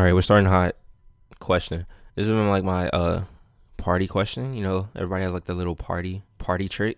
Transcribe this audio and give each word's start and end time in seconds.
All 0.00 0.06
right, 0.06 0.14
we're 0.14 0.22
starting 0.22 0.48
hot. 0.48 0.76
Question. 1.40 1.84
This 2.14 2.26
has 2.26 2.34
been 2.34 2.48
like 2.48 2.64
my 2.64 2.88
uh 2.88 3.24
party 3.76 4.06
question. 4.06 4.54
You 4.54 4.62
know, 4.62 4.88
everybody 4.96 5.24
has 5.24 5.32
like 5.32 5.44
the 5.44 5.52
little 5.52 5.76
party 5.76 6.22
party 6.38 6.70
trick. 6.70 6.96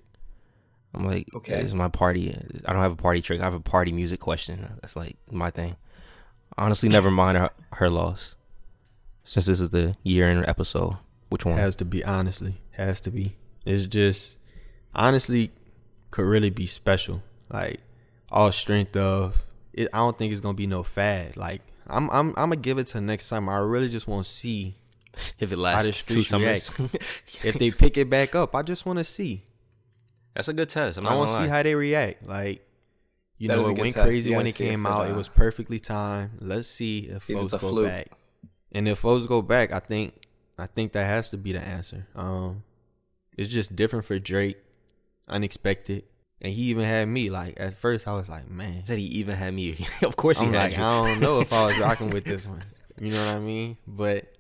I'm 0.95 1.05
like, 1.05 1.27
okay, 1.35 1.57
this 1.57 1.73
is 1.73 1.75
my 1.75 1.89
party. 1.89 2.33
I 2.65 2.73
don't 2.73 2.81
have 2.81 2.93
a 2.93 2.95
party 2.95 3.21
trick. 3.21 3.41
I 3.41 3.43
have 3.43 3.55
a 3.55 3.61
party 3.61 3.91
music 3.91 4.21
question. 4.21 4.77
That's 4.81 4.95
like 4.95 5.17
my 5.29 5.51
thing. 5.51 5.75
Honestly, 6.57 6.89
never 6.89 7.11
mind 7.23 7.39
her, 7.39 7.51
her 7.73 7.91
loss. 7.91 8.37
Since 9.25 9.47
this 9.47 9.59
is 9.59 9.71
the 9.71 9.97
year 10.05 10.31
end 10.31 10.45
episode, 10.47 10.97
which 11.29 11.45
one 11.45 11.59
has 11.59 11.75
to 11.77 11.85
be? 11.85 12.05
Honestly, 12.05 12.61
has 12.71 13.01
to 13.01 13.11
be. 13.11 13.35
It's 13.67 13.87
just 13.87 14.39
honestly 14.95 15.51
could 16.13 16.27
really 16.27 16.51
be 16.51 16.67
special. 16.67 17.25
Like 17.53 17.81
all 18.31 18.53
strength 18.53 18.95
of 18.97 19.45
it. 19.73 19.89
I 19.93 19.99
don't 19.99 20.17
think 20.17 20.31
it's 20.31 20.41
gonna 20.41 20.55
be 20.55 20.69
no 20.69 20.85
fad. 20.85 21.37
Like 21.37 21.63
I'm 21.93 22.11
I'm 22.11 22.29
I'm 22.31 22.51
gonna 22.51 22.57
give 22.57 22.79
it 22.79 22.89
to 22.89 23.01
next 23.01 23.27
summer. 23.27 23.53
I 23.53 23.59
really 23.59 23.89
just 23.89 24.09
want 24.09 24.27
to 24.27 24.33
see 24.33 24.77
if 25.39 25.53
it 25.53 25.57
lasts 25.59 26.03
two 26.03 26.23
summers. 26.23 26.69
if 27.45 27.57
they 27.59 27.71
pick 27.71 27.97
it 27.97 28.09
back 28.09 28.35
up, 28.35 28.55
I 28.55 28.63
just 28.63 28.87
want 28.87 28.99
to 28.99 29.05
see. 29.05 29.45
That's 30.35 30.49
a 30.49 30.55
good 30.55 30.71
test. 30.71 30.99
i 30.99 31.15
want 31.15 31.31
to 31.31 31.43
see 31.43 31.49
how 31.49 31.63
they 31.63 31.75
react. 31.75 32.27
Like 32.27 32.67
you 33.39 33.49
that 33.49 33.59
know, 33.59 33.69
it 33.69 33.79
went 33.79 33.95
crazy 33.95 34.35
when 34.35 34.47
it 34.47 34.55
came 34.55 34.87
out. 34.87 35.09
It 35.09 35.15
was 35.15 35.29
perfectly 35.29 35.79
timed. 35.79 36.39
Let's 36.41 36.69
see 36.69 37.01
if 37.01 37.25
see 37.25 37.35
folks 37.35 37.53
go 37.53 37.59
fluke. 37.59 37.89
back. 37.89 38.09
And 38.73 38.89
if 38.89 39.01
folks 39.01 39.27
go 39.27 39.43
back, 39.43 39.73
I 39.73 39.81
think 39.81 40.15
I 40.59 40.67
think 40.67 40.93
that 40.93 41.07
has 41.07 41.31
to 41.31 41.37
be 41.37 41.53
the 41.53 41.61
answer. 41.61 42.07
Um, 42.15 42.65
it's 43.37 43.51
just 43.51 43.77
different 43.77 44.05
for 44.05 44.19
Drake, 44.19 44.59
unexpected. 45.29 46.05
And 46.43 46.53
he 46.53 46.63
even 46.63 46.85
had 46.85 47.07
me 47.09 47.31
like 47.31 47.55
at 47.59 47.79
first 47.79 48.07
I 48.09 48.15
was 48.15 48.29
like, 48.29 48.51
man. 48.51 48.85
Said 48.85 48.99
he 48.99 49.05
even 49.05 49.37
had 49.37 49.55
me. 49.55 49.79
of 50.03 50.17
course 50.17 50.41
he 50.41 50.47
I'm 50.47 50.53
had 50.53 50.73
like, 50.73 50.77
you. 50.77 50.83
I 50.83 51.07
don't 51.07 51.21
know 51.21 51.41
if 51.41 51.53
I 51.53 51.67
was 51.67 51.79
rocking 51.81 52.11
with 52.11 52.25
this 52.25 52.47
one. 52.47 52.65
You 53.01 53.11
know 53.11 53.27
what 53.27 53.37
I 53.37 53.39
mean? 53.39 53.79
But 53.87 54.35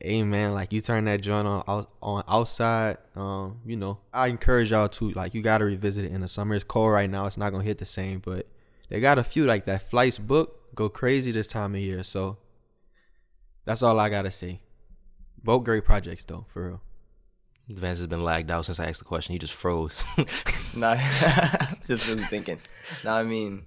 hey 0.00 0.24
man, 0.24 0.52
like 0.52 0.72
you 0.72 0.80
turn 0.80 1.04
that 1.04 1.20
joint 1.20 1.46
on 1.46 1.86
on 2.02 2.24
outside, 2.26 2.98
um, 3.14 3.60
you 3.64 3.76
know, 3.76 3.98
I 4.12 4.26
encourage 4.26 4.72
y'all 4.72 4.88
to 4.88 5.10
like 5.10 5.34
you 5.34 5.40
gotta 5.40 5.64
revisit 5.64 6.04
it 6.04 6.10
in 6.10 6.20
the 6.20 6.28
summer. 6.28 6.56
It's 6.56 6.64
cold 6.64 6.92
right 6.92 7.08
now, 7.08 7.26
it's 7.26 7.38
not 7.38 7.50
gonna 7.50 7.64
hit 7.64 7.78
the 7.78 7.86
same, 7.86 8.18
but 8.18 8.48
they 8.88 8.98
got 9.00 9.18
a 9.18 9.24
few 9.24 9.44
like 9.44 9.64
that 9.66 9.88
flights 9.88 10.18
book 10.18 10.74
go 10.74 10.88
crazy 10.88 11.30
this 11.30 11.46
time 11.46 11.74
of 11.74 11.80
year. 11.80 12.02
So 12.02 12.38
that's 13.64 13.82
all 13.82 14.00
I 14.00 14.08
gotta 14.08 14.32
say. 14.32 14.62
Both 15.44 15.64
great 15.64 15.84
projects 15.84 16.24
though, 16.24 16.44
for 16.48 16.66
real. 16.66 16.82
Vance 17.78 17.98
has 17.98 18.06
been 18.06 18.24
lagged 18.24 18.50
out 18.50 18.64
since 18.64 18.80
I 18.80 18.86
asked 18.86 19.00
the 19.00 19.04
question. 19.04 19.32
He 19.32 19.38
just 19.38 19.54
froze. 19.54 20.04
nah, 20.76 20.94
just 21.86 22.08
really 22.08 22.24
thinking. 22.24 22.58
Now, 23.04 23.16
I 23.16 23.22
mean, 23.22 23.64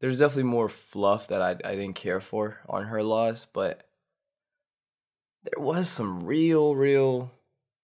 there's 0.00 0.18
definitely 0.18 0.44
more 0.44 0.68
fluff 0.68 1.28
that 1.28 1.42
I, 1.42 1.50
I 1.68 1.74
didn't 1.74 1.94
care 1.94 2.20
for 2.20 2.60
on 2.68 2.84
her 2.84 3.02
loss, 3.02 3.46
but 3.46 3.88
there 5.44 5.62
was 5.62 5.88
some 5.88 6.24
real, 6.24 6.74
real 6.74 7.32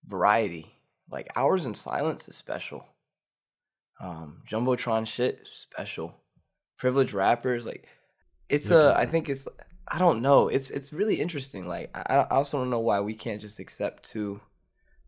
variety. 0.07 0.73
Like 1.11 1.29
Hours 1.37 1.65
in 1.65 1.75
Silence 1.75 2.29
is 2.29 2.37
special. 2.37 2.87
Um, 4.01 4.43
Jumbotron 4.49 5.07
shit 5.07 5.41
special. 5.45 6.15
Privileged 6.79 7.13
rappers, 7.13 7.67
like 7.67 7.87
it's 8.49 8.71
a. 8.71 8.95
I 8.97 9.07
think 9.07 9.29
it's. 9.29 9.47
I 9.87 9.99
don't 9.99 10.23
know. 10.23 10.49
It's 10.49 10.71
it's 10.71 10.93
really 10.93 11.17
interesting. 11.17 11.69
Like 11.69 11.91
I, 11.95 12.17
I 12.17 12.37
also 12.37 12.59
don't 12.59 12.71
know 12.71 12.81
why 12.81 13.01
we 13.01 13.15
can't 13.15 13.41
just 13.41 13.61
accept 13.61 14.05
two 14.05 14.41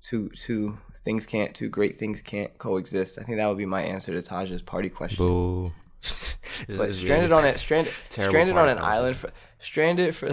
two 0.03 0.29
two 0.31 0.77
things 1.05 1.27
can't 1.27 1.55
two 1.55 1.69
great 1.69 1.99
things 1.99 2.21
can't 2.21 2.57
coexist. 2.59 3.19
I 3.19 3.23
think 3.23 3.39
that 3.39 3.47
would 3.47 3.59
be 3.59 3.67
my 3.67 3.83
answer 3.83 4.13
to 4.13 4.29
Taj's 4.29 4.63
party 4.63 4.91
question. 4.91 5.25
Boo. 5.25 5.73
but 6.69 6.95
stranded 6.95 7.31
really 7.31 7.45
on 7.45 7.45
it, 7.45 7.59
stranded, 7.59 7.93
stranded 8.11 8.57
on 8.57 8.69
an 8.69 8.79
island 8.79 9.17
for 9.17 9.31
stranded 9.59 10.15
for 10.15 10.29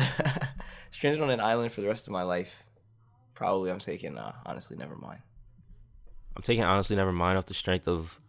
stranded 0.91 1.21
on 1.21 1.29
an 1.29 1.39
island 1.39 1.71
for 1.71 1.81
the 1.81 1.87
rest 1.87 2.07
of 2.07 2.13
my 2.13 2.23
life. 2.23 2.65
Probably, 3.35 3.71
I'm 3.71 3.79
taking 3.79 4.17
uh, 4.17 4.33
honestly, 4.45 4.75
never 4.75 4.95
mind. 4.95 5.21
I'm 6.35 6.41
taking 6.41 6.63
honestly, 6.63 6.95
never 6.95 7.11
mind 7.11 7.37
off 7.37 7.45
the 7.45 7.53
strength 7.53 7.87
of 7.87 8.19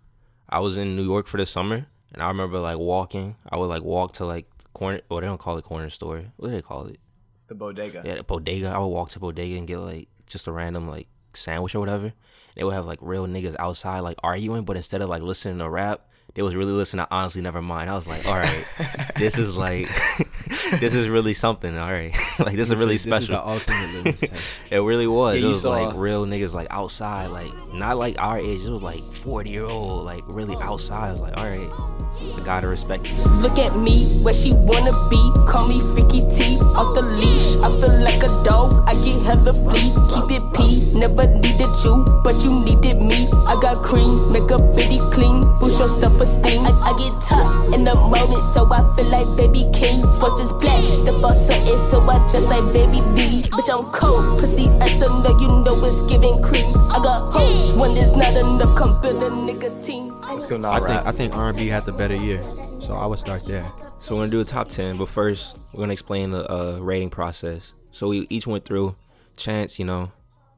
I 0.48 0.60
was 0.60 0.78
in 0.78 0.96
New 0.96 1.04
York 1.04 1.26
for 1.26 1.38
the 1.38 1.46
summer, 1.46 1.86
and 2.12 2.22
I 2.22 2.28
remember 2.28 2.60
like 2.60 2.78
walking. 2.78 3.36
I 3.50 3.56
would 3.56 3.66
like 3.66 3.82
walk 3.82 4.12
to 4.14 4.26
like 4.26 4.46
corner. 4.74 5.00
Well, 5.08 5.20
they 5.20 5.26
don't 5.26 5.40
call 5.40 5.56
it 5.56 5.64
corner 5.64 5.90
store. 5.90 6.24
What 6.36 6.48
do 6.48 6.54
they 6.54 6.62
call 6.62 6.86
it? 6.86 7.00
The 7.48 7.54
bodega. 7.54 8.02
Yeah, 8.04 8.16
the 8.16 8.22
bodega. 8.22 8.68
I 8.68 8.78
would 8.78 8.88
walk 8.88 9.08
to 9.10 9.20
bodega 9.20 9.56
and 9.56 9.66
get 9.66 9.78
like 9.78 10.08
just 10.26 10.46
a 10.46 10.52
random 10.52 10.88
like 10.88 11.08
sandwich 11.36 11.74
or 11.74 11.80
whatever. 11.80 12.12
They 12.56 12.64
would 12.64 12.74
have 12.74 12.86
like 12.86 12.98
real 13.00 13.26
niggas 13.26 13.56
outside 13.58 14.00
like 14.00 14.18
arguing, 14.22 14.64
but 14.64 14.76
instead 14.76 15.02
of 15.02 15.08
like 15.08 15.22
listening 15.22 15.58
to 15.58 15.68
rap, 15.68 16.09
they 16.34 16.42
was 16.42 16.54
really 16.54 16.72
listening 16.72 17.04
to 17.04 17.12
honestly 17.14 17.42
never 17.42 17.60
mind. 17.60 17.90
I 17.90 17.94
was 17.94 18.06
like, 18.06 18.26
all 18.26 18.36
right, 18.36 18.64
this 19.16 19.38
is 19.38 19.56
like 19.56 19.88
this 20.80 20.94
is 20.94 21.08
really 21.08 21.34
something. 21.34 21.76
All 21.76 21.90
right, 21.90 22.14
like 22.38 22.56
this 22.56 22.70
is 22.70 22.78
really 22.78 22.94
this 22.94 23.02
special. 23.02 23.34
Is 23.34 23.66
the 23.66 23.74
ultimate 23.74 24.18
test. 24.18 24.54
it 24.70 24.78
really 24.78 25.06
was. 25.06 25.38
Yeah, 25.38 25.46
it 25.46 25.48
was 25.48 25.62
saw... 25.62 25.70
like 25.70 25.96
real 25.96 26.26
niggas 26.26 26.52
like 26.52 26.68
outside, 26.70 27.26
like 27.26 27.52
not 27.72 27.96
like 27.96 28.20
our 28.20 28.38
age. 28.38 28.64
It 28.64 28.70
was 28.70 28.82
like 28.82 29.02
forty 29.02 29.50
year 29.50 29.66
old, 29.66 30.04
like 30.04 30.24
really 30.28 30.56
outside. 30.60 31.08
I 31.08 31.10
was 31.10 31.20
like, 31.20 31.36
all 31.38 31.46
right. 31.46 31.90
I 32.20 32.44
gotta 32.44 32.68
respect 32.68 33.08
you. 33.08 33.16
Look 33.40 33.58
at 33.58 33.76
me, 33.78 34.04
where 34.20 34.34
she 34.34 34.52
wanna 34.52 34.92
be. 35.08 35.20
Call 35.48 35.66
me 35.68 35.80
Freaky 35.96 36.20
T. 36.28 36.60
Off 36.76 36.92
the 36.94 37.08
leash, 37.16 37.56
I 37.64 37.68
feel 37.80 37.96
like 38.00 38.20
a 38.22 38.28
dog. 38.44 38.84
I 38.86 38.92
get 39.04 39.16
hella 39.24 39.54
flea. 39.56 39.88
Keep 40.12 40.28
it 40.36 40.44
P. 40.52 40.80
Never 41.00 41.24
needed 41.40 41.72
you, 41.84 42.04
but 42.22 42.36
you 42.44 42.60
needed 42.60 43.00
me. 43.00 43.28
I 43.48 43.56
got 43.60 43.80
cream, 43.80 44.32
make 44.32 44.50
a 44.52 44.58
bitty 44.60 45.00
clean. 45.12 45.40
Push 45.60 45.78
your 45.80 45.88
self 46.20 46.44
esteem. 46.44 46.66
I, 46.66 46.70
I, 46.70 46.98
get 46.98 47.12
tough 47.22 47.74
in 47.74 47.84
the 47.84 47.94
moment, 47.94 48.44
so 48.54 48.66
I 48.70 48.80
feel 48.96 49.10
like 49.10 49.28
baby 49.36 49.64
king. 49.72 50.02
First 50.20 50.40
is 50.40 50.52
black, 50.52 50.82
step 50.84 51.22
up 51.22 51.32
something, 51.32 51.78
so 51.88 52.00
I 52.02 52.18
dress 52.30 52.46
like 52.46 52.72
baby 52.72 52.98
D. 53.16 53.48
Bitch, 53.48 53.68
I'm 53.72 53.90
cold. 53.92 54.38
Pussy 54.38 54.68
ass, 54.80 54.98
so 54.98 55.06
know 55.22 55.38
you 55.38 55.48
know 55.48 55.74
it's 55.84 56.02
giving 56.08 56.34
cream. 56.42 56.66
I 56.90 57.00
got 57.02 57.32
hoes 57.32 57.72
when 57.76 57.94
there's 57.94 58.12
not 58.12 58.34
enough, 58.36 58.76
come 58.76 59.00
build 59.00 59.22
a 59.22 59.30
nigga 59.30 59.70
team. 59.84 60.20
Let's 60.22 60.46
go 60.46 60.56
now. 60.56 60.72
I 60.72 60.80
think 60.80 61.06
I 61.06 61.12
think 61.12 61.36
R&B 61.36 61.66
had 61.66 61.84
the 61.84 61.92
better 61.92 62.16
year, 62.16 62.42
so 62.80 62.94
I 62.94 63.06
would 63.06 63.18
start 63.18 63.46
there. 63.46 63.66
So 64.00 64.14
we're 64.14 64.22
gonna 64.22 64.30
do 64.30 64.40
a 64.40 64.44
top 64.44 64.68
ten, 64.68 64.96
but 64.96 65.08
first 65.08 65.58
we're 65.72 65.80
gonna 65.80 65.92
explain 65.92 66.30
the 66.30 66.50
uh, 66.50 66.78
rating 66.78 67.10
process. 67.10 67.74
So 67.92 68.08
we 68.08 68.26
each 68.30 68.46
went 68.46 68.64
through. 68.64 68.96
Chance, 69.36 69.78
you 69.78 69.86
know, 69.86 70.12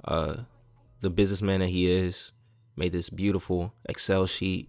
uh, 0.04 0.34
the 1.02 1.10
businessman 1.10 1.60
that 1.60 1.68
he 1.68 1.88
is, 1.88 2.32
made 2.74 2.90
this 2.90 3.10
beautiful 3.10 3.72
Excel 3.88 4.26
sheet. 4.26 4.68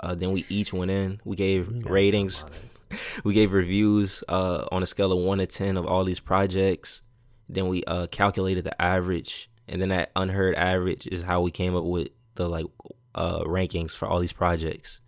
Uh, 0.00 0.14
then 0.14 0.32
we 0.32 0.44
each 0.48 0.72
went 0.72 0.90
in. 0.90 1.20
We 1.24 1.36
gave 1.36 1.84
ratings. 1.84 2.44
we 3.24 3.34
gave 3.34 3.52
reviews 3.52 4.22
uh, 4.28 4.66
on 4.70 4.82
a 4.82 4.86
scale 4.86 5.12
of 5.12 5.18
one 5.18 5.38
to 5.38 5.46
ten 5.46 5.76
of 5.76 5.86
all 5.86 6.04
these 6.04 6.20
projects. 6.20 7.02
Then 7.48 7.68
we 7.68 7.84
uh, 7.84 8.06
calculated 8.08 8.64
the 8.64 8.80
average, 8.80 9.50
and 9.68 9.80
then 9.80 9.90
that 9.90 10.10
unheard 10.16 10.54
average 10.56 11.06
is 11.06 11.22
how 11.22 11.40
we 11.40 11.50
came 11.50 11.76
up 11.76 11.84
with 11.84 12.08
the 12.34 12.48
like 12.48 12.66
uh, 13.14 13.40
rankings 13.40 13.92
for 13.92 14.06
all 14.06 14.20
these 14.20 14.32
projects. 14.32 15.00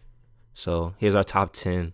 So 0.54 0.94
here's 0.98 1.14
our 1.14 1.24
top 1.24 1.52
ten 1.52 1.92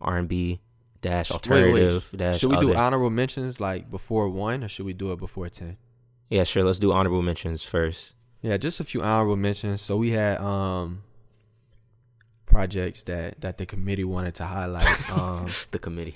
R 0.00 0.18
and 0.18 0.28
B 0.28 0.60
dash 1.02 1.30
alternative 1.30 2.08
wait, 2.12 2.12
wait. 2.12 2.18
dash. 2.18 2.38
Should 2.40 2.50
we 2.50 2.56
other. 2.56 2.66
do 2.68 2.74
honorable 2.74 3.10
mentions 3.10 3.60
like 3.60 3.90
before 3.90 4.28
one, 4.28 4.64
or 4.64 4.68
should 4.68 4.86
we 4.86 4.92
do 4.92 5.12
it 5.12 5.18
before 5.18 5.48
ten? 5.48 5.76
Yeah, 6.28 6.44
sure. 6.44 6.64
Let's 6.64 6.78
do 6.78 6.92
honorable 6.92 7.22
mentions 7.22 7.62
first. 7.62 8.14
Yeah, 8.42 8.56
just 8.56 8.80
a 8.80 8.84
few 8.84 9.02
honorable 9.02 9.36
mentions. 9.36 9.80
So 9.80 9.96
we 9.96 10.10
had 10.10 10.40
um 10.40 11.02
projects 12.50 13.02
that 13.04 13.40
that 13.40 13.58
the 13.58 13.66
committee 13.66 14.04
wanted 14.04 14.34
to 14.36 14.44
highlight. 14.44 14.86
Um, 15.10 15.48
the 15.70 15.78
committee. 15.78 16.14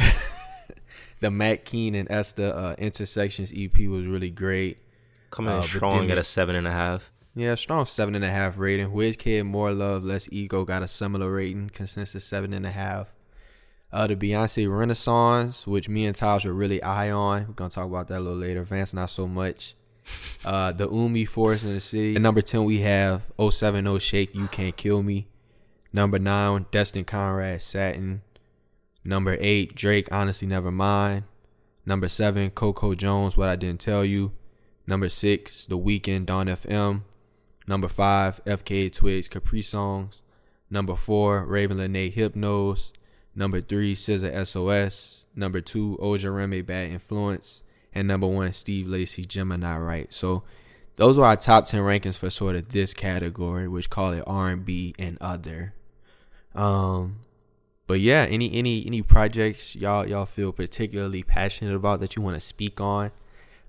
the 1.20 1.30
Matt 1.30 1.64
Keen 1.64 1.94
and 1.94 2.10
Esther 2.10 2.52
uh, 2.54 2.74
Intersections 2.74 3.52
EP 3.56 3.78
was 3.88 4.06
really 4.06 4.30
great. 4.30 4.78
Coming 5.30 5.52
uh, 5.52 5.62
strong 5.62 6.10
at 6.10 6.18
a 6.18 6.24
seven 6.24 6.54
and 6.54 6.66
a 6.66 6.72
half. 6.72 7.10
Yeah, 7.34 7.54
strong 7.54 7.86
seven 7.86 8.14
and 8.14 8.24
a 8.24 8.30
half 8.30 8.58
rating. 8.58 8.90
Wizkid, 8.90 9.46
More 9.46 9.72
Love, 9.72 10.04
Less 10.04 10.28
Ego 10.32 10.64
got 10.64 10.82
a 10.82 10.88
similar 10.88 11.32
rating, 11.32 11.70
consensus 11.70 12.24
seven 12.24 12.52
and 12.52 12.66
a 12.66 12.70
half. 12.70 13.14
Uh, 13.92 14.06
the 14.06 14.16
Beyonce 14.16 14.70
Renaissance, 14.70 15.66
which 15.66 15.88
me 15.88 16.06
and 16.06 16.14
Taj 16.14 16.44
were 16.44 16.52
really 16.52 16.80
high 16.80 17.10
on. 17.10 17.46
We're 17.48 17.54
gonna 17.54 17.70
talk 17.70 17.86
about 17.86 18.08
that 18.08 18.18
a 18.18 18.20
little 18.20 18.38
later. 18.38 18.62
Vance 18.62 18.92
not 18.92 19.10
so 19.10 19.26
much. 19.26 19.74
Uh, 20.42 20.72
the 20.72 20.88
Umi 20.88 21.26
Forest 21.26 21.64
in 21.64 21.74
the 21.74 21.80
City. 21.80 22.16
At 22.16 22.22
number 22.22 22.40
ten 22.40 22.64
we 22.64 22.80
have 22.80 23.30
070 23.38 23.98
Shake 23.98 24.34
You 24.34 24.48
Can't 24.48 24.74
Kill 24.74 25.02
Me. 25.02 25.28
Number 25.92 26.18
nine, 26.18 26.66
Destin 26.70 27.04
Conrad 27.04 27.62
Satin. 27.62 28.22
Number 29.04 29.36
eight, 29.40 29.74
Drake 29.74 30.08
Honestly 30.12 30.46
Never 30.46 30.70
Mind. 30.70 31.24
Number 31.84 32.08
seven, 32.08 32.50
Coco 32.50 32.94
Jones 32.94 33.36
What 33.36 33.48
I 33.48 33.56
Didn't 33.56 33.80
Tell 33.80 34.04
You. 34.04 34.32
Number 34.86 35.08
six, 35.08 35.66
The 35.66 35.78
Weeknd 35.78 36.26
Dawn 36.26 36.46
FM. 36.46 37.02
Number 37.66 37.88
five, 37.88 38.44
FKA 38.44 38.92
Twigs 38.92 39.28
Caprisongs. 39.28 40.20
Number 40.70 40.94
four, 40.94 41.46
Ravyn 41.46 41.76
Lenae 41.76 42.14
Hypnos. 42.14 42.92
Number 43.34 43.60
three, 43.60 43.94
SZA 43.94 44.46
SOS. 44.46 45.26
Number 45.34 45.60
two, 45.60 45.96
Ojerime 46.00 46.64
Bad 46.64 46.90
Influence. 46.90 47.62
And 47.92 48.06
number 48.06 48.26
one, 48.26 48.52
Steve 48.52 48.86
Lacy 48.86 49.24
Gemini 49.24 49.76
Right. 49.78 50.12
So 50.12 50.44
those 50.96 51.18
are 51.18 51.24
our 51.24 51.36
top 51.36 51.66
ten 51.66 51.80
rankings 51.80 52.16
for 52.16 52.30
sort 52.30 52.56
of 52.56 52.70
this 52.70 52.94
category, 52.94 53.66
which 53.66 53.90
call 53.90 54.12
it 54.12 54.22
R 54.26 54.50
and 54.50 54.64
B 54.64 54.94
and 54.98 55.18
other. 55.20 55.74
Um, 56.54 57.20
but 57.86 58.00
yeah, 58.00 58.26
any 58.28 58.52
any 58.52 58.86
any 58.86 59.02
projects 59.02 59.74
y'all 59.74 60.06
y'all 60.06 60.26
feel 60.26 60.52
particularly 60.52 61.22
passionate 61.22 61.74
about 61.74 62.00
that 62.00 62.16
you 62.16 62.22
want 62.22 62.36
to 62.36 62.40
speak 62.40 62.80
on? 62.80 63.10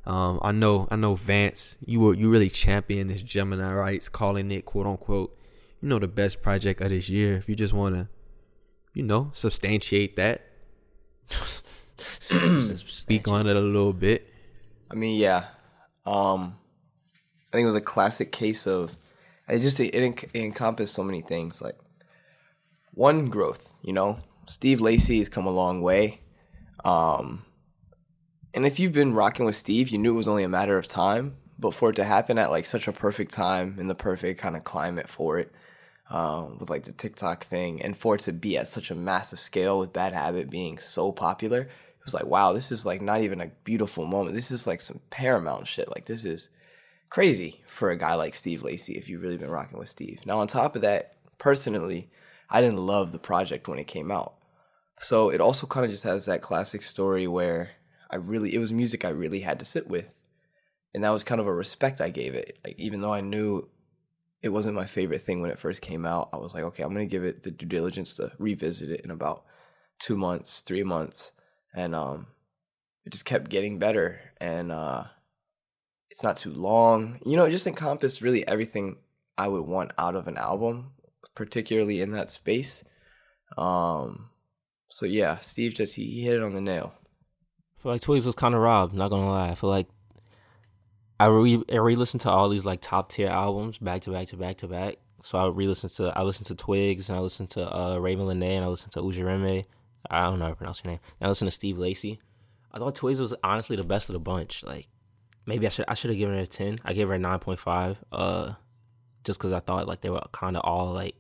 Um, 0.06 0.40
I 0.42 0.52
know 0.52 0.88
I 0.92 0.96
know 0.96 1.16
Vance, 1.16 1.78
you 1.86 2.00
were 2.00 2.14
you 2.14 2.30
really 2.30 2.50
champion 2.50 3.08
this 3.08 3.22
Gemini 3.22 3.74
rights, 3.74 4.10
calling 4.10 4.52
it 4.52 4.66
quote 4.66 4.88
unquote, 4.88 5.38
you 5.82 5.90
know, 5.90 6.00
the 6.00 6.08
best 6.08 6.42
project 6.42 6.82
of 6.82 6.90
this 6.90 7.10
year. 7.10 7.36
If 7.36 7.50
you 7.50 7.56
just 7.56 7.74
want 7.74 7.96
to, 7.96 8.08
you 8.94 9.04
know, 9.04 9.32
substantiate 9.34 10.16
that, 10.18 10.42
speak 11.98 13.28
on 13.28 13.48
it 13.48 13.56
a 13.56 13.62
little 13.62 13.94
bit. 13.94 14.32
I 14.90 14.96
mean, 14.96 15.20
yeah. 15.20 15.46
Um, 16.06 16.58
I 17.52 17.58
think 17.58 17.64
it 17.64 17.68
was 17.68 17.76
a 17.76 17.82
classic 17.82 18.32
case 18.32 18.66
of 18.66 18.96
it 19.48 19.60
just 19.60 19.80
it, 19.80 19.94
it 19.94 20.30
encompassed 20.36 20.94
so 20.94 21.04
many 21.04 21.22
things. 21.22 21.62
Like 21.62 21.78
one 22.94 23.30
growth, 23.30 23.74
you 23.82 23.94
know, 23.94 24.20
Steve 24.48 24.82
Lacy 24.82 25.18
has 25.20 25.30
come 25.30 25.46
a 25.46 25.52
long 25.52 25.82
way. 25.82 26.22
Um, 26.84 27.46
and 28.54 28.66
if 28.66 28.80
you've 28.80 28.94
been 28.94 29.14
rocking 29.14 29.46
with 29.46 29.56
Steve, 29.56 29.90
you 29.90 29.98
knew 29.98 30.14
it 30.14 30.18
was 30.18 30.28
only 30.28 30.44
a 30.44 30.50
matter 30.50 30.78
of 30.78 30.88
time. 30.88 31.38
But 31.58 31.74
for 31.74 31.92
it 31.92 31.96
to 31.98 32.04
happen 32.04 32.38
at 32.40 32.50
like 32.50 32.66
such 32.66 32.88
a 32.88 32.92
perfect 32.92 33.32
time 33.32 33.78
in 33.80 33.88
the 33.88 33.96
perfect 33.96 34.42
kind 34.42 34.56
of 34.56 34.64
climate 34.64 35.08
for 35.08 35.38
it, 35.38 35.52
um, 36.10 36.58
with 36.58 36.70
like 36.70 36.84
the 36.84 36.92
TikTok 36.92 37.46
thing, 37.46 37.82
and 37.82 37.96
for 37.96 38.16
it 38.16 38.22
to 38.22 38.34
be 38.34 38.58
at 38.58 38.68
such 38.68 38.90
a 38.90 38.96
massive 38.96 39.40
scale 39.40 39.80
with 39.80 39.94
Bad 39.94 40.14
Habit 40.14 40.50
being 40.50 40.80
so 40.80 41.12
popular, 41.12 41.62
it 41.62 42.06
was 42.06 42.16
like, 42.16 42.26
wow, 42.26 42.52
this 42.52 42.72
is 42.72 42.84
like 42.84 43.00
not 43.00 43.22
even 43.22 43.40
a 43.40 43.52
beautiful 43.64 44.08
moment. 44.08 44.36
This 44.36 44.50
is 44.50 44.66
like 44.66 44.82
some 44.82 45.02
paramount 45.12 45.68
shit. 45.68 45.88
Like 45.90 46.06
this 46.06 46.26
is 46.26 46.50
crazy 47.10 47.62
for 47.68 47.92
a 47.92 47.96
guy 47.96 48.16
like 48.16 48.34
Steve 48.34 48.64
Lacy 48.64 48.94
if 48.94 49.08
you've 49.08 49.22
really 49.22 49.38
been 49.38 49.52
rocking 49.52 49.78
with 49.78 49.90
Steve. 49.90 50.26
Now 50.26 50.40
on 50.40 50.48
top 50.48 50.76
of 50.76 50.82
that, 50.82 51.14
personally, 51.38 52.10
I 52.52 52.62
didn't 52.62 52.86
love 52.86 53.12
the 53.12 53.20
project 53.20 53.68
when 53.68 53.80
it 53.80 53.88
came 53.88 54.12
out. 54.12 54.36
So 55.00 55.30
it 55.30 55.42
also 55.42 55.66
kind 55.66 55.86
of 55.86 55.92
just 55.92 56.04
has 56.04 56.26
that 56.26 56.42
classic 56.42 56.84
story 56.84 57.28
where 57.28 57.72
I 58.12 58.18
really 58.18 58.54
it 58.54 58.60
was 58.60 58.74
music 58.74 59.04
I 59.04 59.10
really 59.10 59.40
had 59.40 59.58
to 59.60 59.66
sit 59.66 59.88
with. 59.88 60.14
And 60.94 61.04
that 61.04 61.10
was 61.12 61.24
kind 61.24 61.40
of 61.40 61.48
a 61.48 61.54
respect 61.54 62.02
I 62.02 62.10
gave 62.10 62.36
it. 62.36 62.60
Like 62.64 62.76
even 62.78 63.02
though 63.02 63.14
I 63.14 63.22
knew 63.22 63.70
it 64.44 64.50
wasn't 64.50 64.76
my 64.76 64.86
favorite 64.86 65.22
thing 65.22 65.42
when 65.42 65.50
it 65.50 65.60
first 65.60 65.82
came 65.82 66.06
out, 66.06 66.30
I 66.34 66.38
was 66.38 66.54
like, 66.54 66.64
okay, 66.64 66.84
I'm 66.84 66.94
gonna 66.94 67.06
give 67.06 67.24
it 67.24 67.44
the 67.44 67.52
due 67.52 67.66
diligence 67.66 68.16
to 68.16 68.34
revisit 68.38 68.90
it 68.92 69.02
in 69.02 69.12
about 69.12 69.44
two 70.00 70.18
months, 70.18 70.60
three 70.62 70.84
months. 70.84 71.32
And 71.74 71.96
um 71.96 72.28
it 73.06 73.12
just 73.12 73.26
kept 73.26 73.50
getting 73.50 73.80
better 73.80 74.20
and 74.40 74.72
uh 74.72 75.06
it's 76.10 76.24
not 76.24 76.38
too 76.38 76.52
long. 76.52 77.20
You 77.26 77.38
know, 77.38 77.46
it 77.46 77.52
just 77.52 77.66
encompassed 77.66 78.22
really 78.22 78.46
everything 78.46 78.98
I 79.38 79.48
would 79.48 79.64
want 79.64 79.94
out 79.98 80.16
of 80.16 80.28
an 80.28 80.38
album, 80.38 80.92
particularly 81.36 82.02
in 82.02 82.12
that 82.12 82.30
space. 82.30 82.84
Um 83.58 84.30
so 84.90 85.06
yeah, 85.06 85.38
Steve 85.40 85.74
just 85.74 85.96
he, 85.96 86.06
he 86.06 86.22
hit 86.22 86.36
it 86.36 86.44
on 86.44 86.54
the 86.54 86.62
nail. 86.62 86.94
I 87.78 87.82
feel 87.82 87.92
like 87.94 88.02
Twigs 88.02 88.26
was 88.26 88.36
kind 88.36 88.54
of 88.54 88.62
robbed. 88.62 88.94
Not 88.94 89.10
gonna 89.10 89.30
lie. 89.30 89.50
I 89.50 89.56
feel 89.56 89.70
like 89.70 89.88
I 91.20 91.28
re 91.28 91.64
I 91.72 91.78
re-listened 91.78 92.22
to 92.22 92.32
all 92.32 92.50
these 92.50 92.66
like 92.66 92.82
top 92.82 93.12
tier 93.12 93.30
albums 93.30 93.78
back 93.78 94.02
to 94.02 94.12
back 94.12 94.28
to 94.28 94.38
back 94.38 94.58
to 94.58 94.68
back. 94.68 94.96
So 95.24 95.38
I 95.38 95.48
re-listened 95.48 95.94
to 95.94 96.12
I 96.18 96.24
listened 96.24 96.48
to 96.48 96.56
Twigs 96.56 97.10
and 97.10 97.18
I 97.18 97.22
listened 97.22 97.50
to 97.52 97.70
uh, 97.70 97.98
Ravyn 97.98 98.26
Lenae 98.26 98.56
and 98.56 98.66
I 98.66 98.68
listened 98.68 98.92
to 98.94 99.02
Ujireme. 99.02 99.66
I 100.10 100.24
don't 100.24 100.40
know 100.40 100.46
how 100.46 100.52
to 100.52 100.56
pronounce 100.56 100.84
your 100.84 100.92
name. 100.92 101.00
And 101.20 101.28
I 101.28 101.30
listened 101.30 101.50
to 101.50 101.56
Steve 101.56 101.78
Lacy. 101.78 102.20
I 102.72 102.80
thought 102.80 102.96
Twigs 102.96 103.20
was 103.20 103.36
honestly 103.44 103.76
the 103.76 103.84
best 103.84 104.10
of 104.10 104.14
the 104.14 104.20
bunch. 104.20 104.64
Like 104.64 104.88
maybe 105.46 105.68
I 105.68 105.70
should 105.70 105.86
I 105.88 105.94
should 105.94 106.10
have 106.10 106.18
given 106.18 106.36
it 106.36 106.44
a 106.44 106.48
ten. 106.48 106.80
I 106.84 106.94
gave 106.94 107.08
her 107.08 107.14
a 107.14 107.20
nine 107.20 107.40
point 107.40 107.60
five. 107.60 107.98
Uh, 108.12 108.54
just 109.24 109.40
because 109.40 109.54
I 109.54 109.60
thought 109.60 109.88
like 109.88 110.02
they 110.02 110.10
were 110.10 110.24
kind 110.32 110.58
of 110.58 110.64
all 110.64 110.92
like 110.92 111.16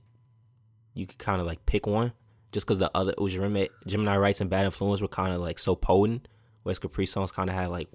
you 0.93 1.05
could 1.05 1.17
kind 1.17 1.41
of 1.41 1.47
like 1.47 1.65
pick 1.65 1.87
one. 1.87 2.13
Just 2.51 2.65
because 2.65 2.79
the 2.79 2.91
other 2.93 3.13
Ujireme, 3.13 3.69
Gemini 3.87 4.17
Rights 4.17 4.41
and 4.41 4.49
Bad 4.49 4.65
Influence 4.65 4.99
were 4.99 5.07
kind 5.07 5.33
of 5.33 5.39
like 5.39 5.57
so 5.57 5.73
potent 5.73 6.27
West 6.63 6.81
Caprisongs 6.81 7.33
kind 7.33 7.49
of 7.49 7.55
had 7.55 7.67
like 7.69 7.89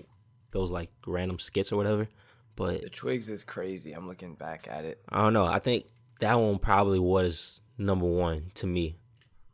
those 0.52 0.70
like 0.70 0.90
random 1.06 1.38
skits 1.38 1.72
or 1.72 1.76
whatever. 1.76 2.08
But 2.56 2.82
the 2.82 2.90
Twigs 2.90 3.28
is 3.28 3.44
crazy. 3.44 3.92
I'm 3.92 4.08
looking 4.08 4.34
back 4.34 4.66
at 4.70 4.84
it. 4.84 5.00
I 5.08 5.22
don't 5.22 5.32
know. 5.32 5.44
I 5.44 5.58
think 5.58 5.86
that 6.20 6.34
one 6.34 6.58
probably 6.58 6.98
was 6.98 7.60
number 7.78 8.06
one 8.06 8.50
to 8.54 8.66
me. 8.66 8.98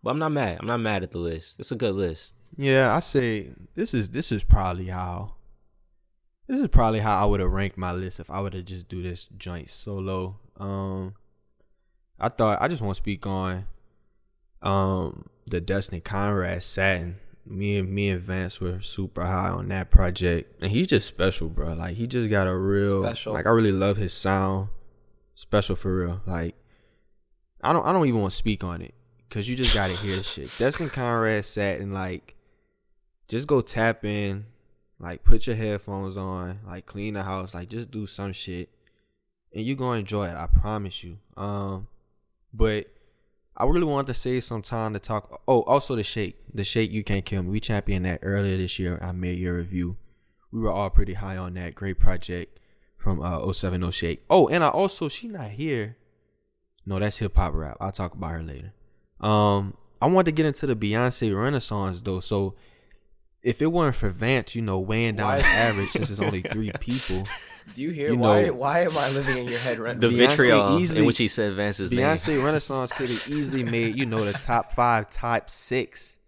But 0.03 0.11
I'm 0.11 0.19
not 0.19 0.33
mad. 0.33 0.59
I'm 0.61 0.67
not 0.67 0.81
mad 0.81 1.03
at 1.03 1.11
the 1.11 1.19
list. 1.19 1.59
It's 1.59 1.73
a 1.73 1.77
good 1.77 1.95
list. 1.95 2.35
Yeah, 2.57 2.95
I 2.95 3.01
say 3.01 3.51
this 3.75 3.95
is 3.95 4.11
this 4.11 4.31
is 4.31 4.45
probably 4.45 4.87
how 4.87 5.35
this 6.47 6.61
is 6.61 6.69
probably 6.69 7.01
how 7.01 7.23
I 7.23 7.25
would 7.25 7.41
have 7.41 7.51
ranked 7.51 7.79
my 7.79 7.93
list 7.93 8.21
if 8.21 8.31
I 8.31 8.41
would 8.41 8.55
have 8.55 8.65
just 8.65 8.89
do 8.89 9.03
this 9.03 9.27
joint 9.37 9.71
solo. 9.71 10.39
Um 10.59 11.15
I 12.19 12.29
thought 12.29 12.61
I 12.61 12.69
just 12.69 12.83
want 12.83 12.97
to 12.97 13.03
speak 13.03 13.27
on 13.27 13.67
um 14.63 15.29
the 15.47 15.61
Destin 15.61 16.01
Conrad 16.01 16.63
Satin 16.63 17.17
me 17.45 17.79
and 17.79 17.91
me 17.91 18.09
and 18.09 18.21
Vance 18.21 18.61
were 18.61 18.81
super 18.81 19.25
high 19.25 19.49
on 19.49 19.69
that 19.69 19.91
project, 19.91 20.63
and 20.63 20.71
he's 20.71 20.87
just 20.87 21.09
special, 21.09 21.49
bro. 21.49 21.75
Like 21.75 21.97
he 21.97 22.07
just 22.07 22.31
got 22.31 22.47
a 22.47 22.57
real 22.57 23.03
special. 23.05 23.33
Like 23.33 23.47
I 23.47 23.51
really 23.51 23.73
love 23.73 23.97
his 23.97 24.13
sound, 24.13 24.69
special 25.35 25.77
for 25.77 25.97
real. 25.97 26.23
Like 26.27 26.55
I 27.61 27.73
don't 27.73 27.85
I 27.85 27.93
don't 27.93 28.07
even 28.07 28.21
want 28.21 28.33
to 28.33 28.37
speak 28.37 28.65
on 28.65 28.83
it 28.83 28.95
because 29.29 29.49
you 29.49 29.57
just 29.57 29.75
gotta 29.75 29.95
hear 29.95 30.17
the 30.17 30.23
shit. 30.23 30.51
Destin 30.59 30.91
Conrad 30.91 31.45
Satin 31.45 31.93
like 31.93 32.37
just 33.29 33.47
go 33.47 33.61
tap 33.61 34.05
in, 34.05 34.47
like 34.99 35.25
put 35.25 35.47
your 35.47 35.57
headphones 35.57 36.17
on, 36.17 36.61
like 36.67 36.87
clean 36.87 37.15
the 37.15 37.23
house, 37.23 37.55
like 37.55 37.69
just 37.69 37.91
do 37.91 38.07
some 38.07 38.33
shit, 38.33 38.71
and 39.53 39.65
you 39.65 39.75
gonna 39.75 40.01
enjoy 40.01 40.29
it. 40.29 40.37
I 40.37 40.47
promise 40.47 41.03
you. 41.03 41.19
Um, 41.37 41.89
but 42.53 42.87
I 43.57 43.65
really 43.67 43.85
wanted 43.85 44.09
to 44.09 44.15
save 44.15 44.45
some 44.45 44.63
time 44.63 44.93
to 44.95 44.99
talk. 44.99 45.43
Oh, 45.47 45.63
also 45.63 45.95
the 45.95 46.05
shake, 46.05 46.37
the 46.53 46.65
shake 46.65 46.91
you 46.91 47.05
can't 47.05 47.25
kill 47.25 47.43
me. 47.43 47.51
We 47.51 47.61
championed 47.61 48.07
that 48.07 48.21
earlier 48.23 48.57
this 48.57 48.79
year. 48.79 48.99
I 49.03 49.13
made 49.13 49.39
your 49.39 49.57
review. 49.57 49.97
We 50.51 50.61
were 50.61 50.71
all 50.71 50.91
pretty 50.91 51.15
high 51.15 51.37
on 51.37 51.55
that. 51.55 51.75
Great 51.75 51.99
project 51.99 52.59
from 52.97 53.21
uh 53.21 53.53
070 53.53 53.91
Shake. 53.91 54.25
Oh, 54.31 54.49
and 54.49 54.63
I 54.65 54.69
also 54.69 55.09
she 55.09 55.29
not 55.29 55.51
here. 55.51 55.97
No, 56.87 56.99
that's 56.99 57.19
hip 57.19 57.37
hop 57.37 57.55
rap. 57.55 57.77
I'll 57.81 57.93
talk 57.93 58.15
about 58.15 58.33
her 58.33 58.43
later. 58.43 58.73
Um, 59.21 59.77
I 60.01 60.07
wanted 60.07 60.27
to 60.27 60.33
get 60.33 60.47
into 60.47 60.67
the 60.67 60.75
Beyonce 60.77 61.37
Renaissance 61.37 62.01
though. 62.01 62.21
So 62.21 62.55
if 63.43 63.61
it 63.61 63.67
weren't 63.67 63.97
for 63.97 64.09
Vance, 64.09 64.55
you 64.55 64.63
know, 64.63 64.79
weighing 64.79 65.17
down 65.17 65.39
the 65.39 65.45
average 65.45 65.91
since 65.91 66.11
it's 66.11 66.21
only 66.21 66.43
three 66.53 66.73
people. 66.81 67.27
Do 67.75 67.83
you 67.83 67.91
hear 67.91 68.13
you 68.13 68.19
why? 68.19 68.45
Know, 68.45 68.55
why 68.55 68.81
am 68.81 68.97
I 68.97 69.11
living 69.11 69.39
in 69.39 69.49
your 69.49 69.59
head 69.59 69.79
right 69.79 69.99
The 70.01 70.09
vitriol 70.09 70.79
easily, 70.79 71.01
in 71.01 71.07
which 71.07 71.19
he 71.19 71.29
said 71.29 71.55
Vance's 71.55 71.91
Beyonce 71.91 72.29
name. 72.29 72.45
Renaissance 72.45 72.93
could 72.93 73.09
have 73.09 73.29
easily 73.29 73.63
made 73.77 73.99
you 73.99 74.07
know 74.07 74.25
the 74.25 74.33
top 74.33 74.73
five, 74.73 75.11
top 75.11 75.51
six, 75.51 76.19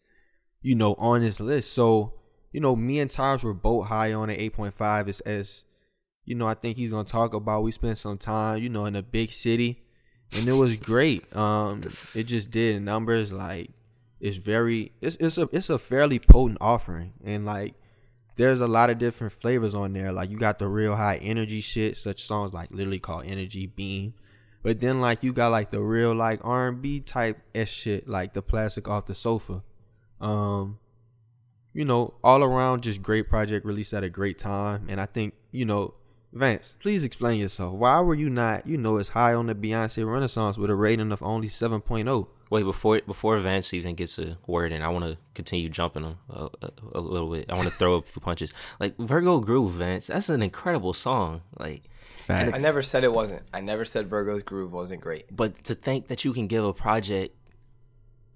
you 0.62 0.74
know, 0.74 0.94
on 0.94 1.20
this 1.20 1.40
list. 1.40 1.72
So 1.72 2.14
you 2.52 2.60
know, 2.60 2.76
me 2.76 3.00
and 3.00 3.10
Taj 3.10 3.42
were 3.42 3.52
both 3.52 3.88
high 3.88 4.12
on 4.12 4.30
it. 4.30 4.38
Eight 4.38 4.54
point 4.54 4.74
five 4.74 5.08
is 5.08 5.20
as 5.20 5.64
you 6.24 6.34
know. 6.34 6.46
I 6.46 6.54
think 6.54 6.76
he's 6.76 6.90
gonna 6.90 7.04
talk 7.04 7.34
about. 7.34 7.64
We 7.64 7.72
spent 7.72 7.98
some 7.98 8.16
time, 8.16 8.62
you 8.62 8.68
know, 8.68 8.86
in 8.86 8.94
a 8.94 9.02
big 9.02 9.32
city, 9.32 9.82
and 10.36 10.46
it 10.46 10.52
was 10.52 10.76
great. 10.76 11.34
Um, 11.36 11.82
it 12.14 12.24
just 12.24 12.50
did 12.50 12.80
numbers 12.82 13.32
like 13.32 13.70
it's 14.20 14.36
very. 14.36 14.92
It's 15.00 15.16
it's 15.18 15.36
a 15.36 15.48
it's 15.52 15.68
a 15.68 15.78
fairly 15.78 16.18
potent 16.18 16.58
offering, 16.60 17.14
and 17.24 17.44
like 17.44 17.74
there's 18.36 18.60
a 18.60 18.68
lot 18.68 18.90
of 18.90 18.98
different 18.98 19.32
flavors 19.32 19.74
on 19.74 19.92
there. 19.92 20.12
Like 20.12 20.30
you 20.30 20.38
got 20.38 20.58
the 20.58 20.68
real 20.68 20.96
high 20.96 21.16
energy 21.16 21.60
shit, 21.60 21.96
such 21.96 22.24
songs 22.24 22.52
like 22.52 22.70
literally 22.70 22.98
called 22.98 23.26
Energy 23.26 23.66
Beam. 23.66 24.14
But 24.62 24.80
then 24.80 25.00
like 25.00 25.22
you 25.22 25.32
got 25.32 25.52
like 25.52 25.70
the 25.70 25.80
real 25.80 26.14
like 26.14 26.40
R 26.42 26.68
and 26.68 26.80
B 26.82 27.00
type 27.00 27.38
s 27.54 27.68
shit, 27.68 28.08
like 28.08 28.32
the 28.32 28.42
plastic 28.42 28.88
off 28.88 29.06
the 29.06 29.14
sofa. 29.14 29.62
Um, 30.20 30.78
you 31.72 31.84
know, 31.84 32.14
all 32.24 32.42
around 32.42 32.82
just 32.82 33.02
great 33.02 33.28
project 33.28 33.66
released 33.66 33.92
at 33.92 34.04
a 34.04 34.08
great 34.08 34.38
time. 34.38 34.86
And 34.88 35.00
I 35.00 35.06
think, 35.06 35.34
you 35.50 35.64
know, 35.64 35.94
Vance, 36.34 36.74
please 36.80 37.04
explain 37.04 37.38
yourself. 37.38 37.74
Why 37.74 38.00
were 38.00 38.14
you 38.14 38.28
not, 38.28 38.66
you 38.66 38.76
know, 38.76 38.98
as 38.98 39.10
high 39.10 39.34
on 39.34 39.46
the 39.46 39.54
Beyonce 39.54 40.04
Renaissance 40.04 40.58
with 40.58 40.68
a 40.68 40.74
rating 40.74 41.12
of 41.12 41.22
only 41.22 41.48
7.0? 41.48 42.26
Wait, 42.50 42.64
before 42.64 43.00
before 43.06 43.38
Vance 43.38 43.72
even 43.72 43.94
gets 43.94 44.18
a 44.18 44.36
word 44.46 44.72
in, 44.72 44.82
I 44.82 44.88
want 44.88 45.04
to 45.04 45.16
continue 45.34 45.68
jumping 45.68 46.02
him 46.02 46.18
a, 46.28 46.48
a, 46.62 46.70
a, 46.94 47.00
little 47.00 47.30
bit. 47.30 47.46
I 47.48 47.54
want 47.54 47.68
to 47.68 47.74
throw 47.74 47.94
a 47.94 48.02
few 48.02 48.20
punches. 48.20 48.52
Like 48.80 48.96
Virgo 48.98 49.38
Groove, 49.40 49.72
Vance, 49.74 50.08
that's 50.08 50.28
an 50.28 50.42
incredible 50.42 50.92
song. 50.92 51.42
Like, 51.58 51.84
I 52.28 52.58
never 52.58 52.82
said 52.82 53.04
it 53.04 53.12
wasn't. 53.12 53.42
I 53.52 53.60
never 53.60 53.84
said 53.84 54.08
Virgo's 54.08 54.42
Groove 54.42 54.72
wasn't 54.72 55.00
great. 55.00 55.34
But 55.34 55.62
to 55.64 55.74
think 55.74 56.08
that 56.08 56.24
you 56.24 56.32
can 56.32 56.48
give 56.48 56.64
a 56.64 56.72
project 56.72 57.36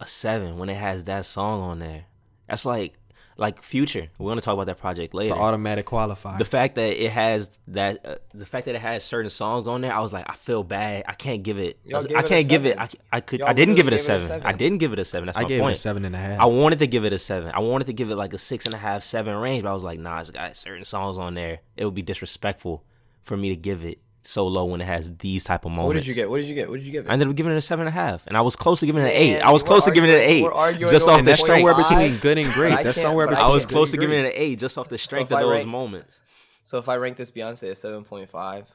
a 0.00 0.06
seven 0.06 0.58
when 0.58 0.68
it 0.68 0.76
has 0.76 1.04
that 1.04 1.26
song 1.26 1.60
on 1.62 1.78
there, 1.80 2.04
that's 2.48 2.64
like 2.64 2.97
like 3.38 3.62
Future. 3.62 4.08
We're 4.18 4.30
gonna 4.30 4.40
talk 4.40 4.54
about 4.54 4.66
that 4.66 4.78
project 4.78 5.14
later. 5.14 5.32
It's 5.32 5.38
an 5.38 5.42
automatic 5.42 5.86
qualifier. 5.86 6.36
The 6.38 6.44
fact 6.44 6.74
that 6.74 7.02
it 7.02 7.10
has 7.12 7.50
that, 7.68 8.04
uh, 8.04 8.16
the 8.34 8.44
fact 8.44 8.66
that 8.66 8.74
it 8.74 8.80
has 8.80 9.04
certain 9.04 9.30
songs 9.30 9.68
on 9.68 9.80
there, 9.80 9.94
I 9.94 10.00
was 10.00 10.12
like, 10.12 10.26
I 10.28 10.34
feel 10.34 10.64
bad. 10.64 11.04
I 11.06 11.14
can't 11.14 11.42
give 11.44 11.58
it. 11.58 11.78
I, 11.94 11.98
I 12.16 12.22
can't 12.22 12.48
give 12.48 12.66
it. 12.66 12.78
I, 12.78 12.88
I 13.12 13.20
could. 13.20 13.40
Y'all 13.40 13.48
I 13.48 13.52
didn't 13.52 13.76
give 13.76 13.86
it 13.86 13.92
a 13.92 13.98
seven. 13.98 14.22
It 14.22 14.24
a 14.24 14.28
seven. 14.28 14.46
I 14.46 14.52
didn't 14.52 14.78
give 14.78 14.92
it 14.92 14.98
a 14.98 15.04
seven. 15.04 15.26
That's 15.26 15.38
I 15.38 15.42
my 15.42 15.48
gave 15.48 15.60
point. 15.60 15.72
it 15.72 15.78
a 15.78 15.80
seven 15.80 16.04
and 16.04 16.14
a 16.14 16.18
half. 16.18 16.40
I 16.40 16.46
wanted 16.46 16.80
to 16.80 16.86
give 16.88 17.04
it 17.04 17.12
a 17.12 17.18
seven. 17.18 17.52
I 17.54 17.60
wanted 17.60 17.86
to 17.86 17.92
give 17.92 18.10
it 18.10 18.16
like 18.16 18.34
a 18.34 18.38
six 18.38 18.66
and 18.66 18.74
a 18.74 18.78
half, 18.78 19.04
seven 19.04 19.36
range. 19.36 19.62
But 19.62 19.70
I 19.70 19.74
was 19.74 19.84
like, 19.84 20.00
nah, 20.00 20.18
it's 20.20 20.30
got 20.30 20.56
certain 20.56 20.84
songs 20.84 21.16
on 21.16 21.34
there. 21.34 21.60
It 21.76 21.84
would 21.84 21.94
be 21.94 22.02
disrespectful 22.02 22.84
for 23.22 23.36
me 23.36 23.50
to 23.50 23.56
give 23.56 23.84
it 23.84 24.00
so 24.28 24.46
low 24.46 24.66
when 24.66 24.80
it 24.80 24.84
has 24.86 25.10
these 25.18 25.44
type 25.44 25.64
of 25.64 25.70
moments. 25.72 25.86
What 25.86 25.92
did 25.94 26.06
you 26.06 26.14
get? 26.14 26.28
What 26.28 26.36
did 26.38 26.46
you 26.46 26.54
get? 26.54 26.68
What 26.68 26.76
did 26.76 26.86
you 26.86 26.92
get? 26.92 27.08
I 27.08 27.12
ended 27.14 27.28
up 27.28 27.34
giving 27.34 27.52
it 27.52 27.56
a 27.56 27.62
seven 27.62 27.86
and 27.86 27.96
a 27.96 27.98
half, 27.98 28.26
and 28.26 28.36
I 28.36 28.42
was 28.42 28.56
close 28.56 28.80
to 28.80 28.86
giving 28.86 29.02
it 29.02 29.06
an 29.06 29.12
eight. 29.12 29.40
I 29.40 29.50
was 29.50 29.62
close 29.62 29.84
to 29.86 29.90
giving 29.90 30.10
it 30.10 30.16
an 30.16 30.20
eight, 30.20 30.42
we're 30.42 30.52
arguing 30.52 30.90
just 30.92 31.04
over 31.08 31.12
off 31.12 31.20
the 31.20 31.24
that's 31.26 31.42
strength. 31.42 31.64
somewhere 31.66 31.74
between 31.82 32.16
good 32.18 32.38
and 32.38 32.52
great. 32.52 32.72
I 32.72 32.82
That's 32.82 33.00
somewhere 33.00 33.26
between. 33.26 33.46
I 33.46 33.48
was 33.50 33.64
close 33.64 33.90
to 33.92 33.96
giving 33.96 34.18
it 34.18 34.26
an 34.26 34.32
eight, 34.34 34.58
just 34.58 34.76
off 34.76 34.88
the 34.88 34.98
strength 34.98 35.32
if 35.32 35.36
of 35.38 35.42
those 35.42 35.50
rank- 35.56 35.68
moments. 35.68 36.18
So 36.62 36.76
if 36.78 36.88
I 36.88 36.96
rank 36.96 37.16
this 37.16 37.30
Beyonce 37.30 37.70
at 37.70 37.78
seven 37.78 38.04
point 38.04 38.28
five, 38.28 38.68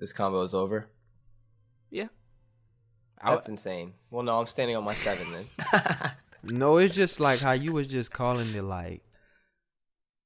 this 0.00 0.12
combo 0.12 0.42
is 0.42 0.54
over. 0.54 0.88
Yeah, 1.90 2.08
I, 3.20 3.34
That's 3.34 3.48
insane. 3.48 3.92
Well, 4.10 4.22
no, 4.22 4.40
I'm 4.40 4.46
standing 4.46 4.74
on 4.76 4.84
my 4.84 4.94
seven 4.94 5.26
then. 5.32 6.10
No, 6.46 6.76
it's 6.76 6.94
just 6.94 7.20
like 7.20 7.40
how 7.40 7.52
you 7.52 7.72
was 7.72 7.86
just 7.86 8.12
calling 8.12 8.46
it 8.54 8.62
like, 8.62 9.02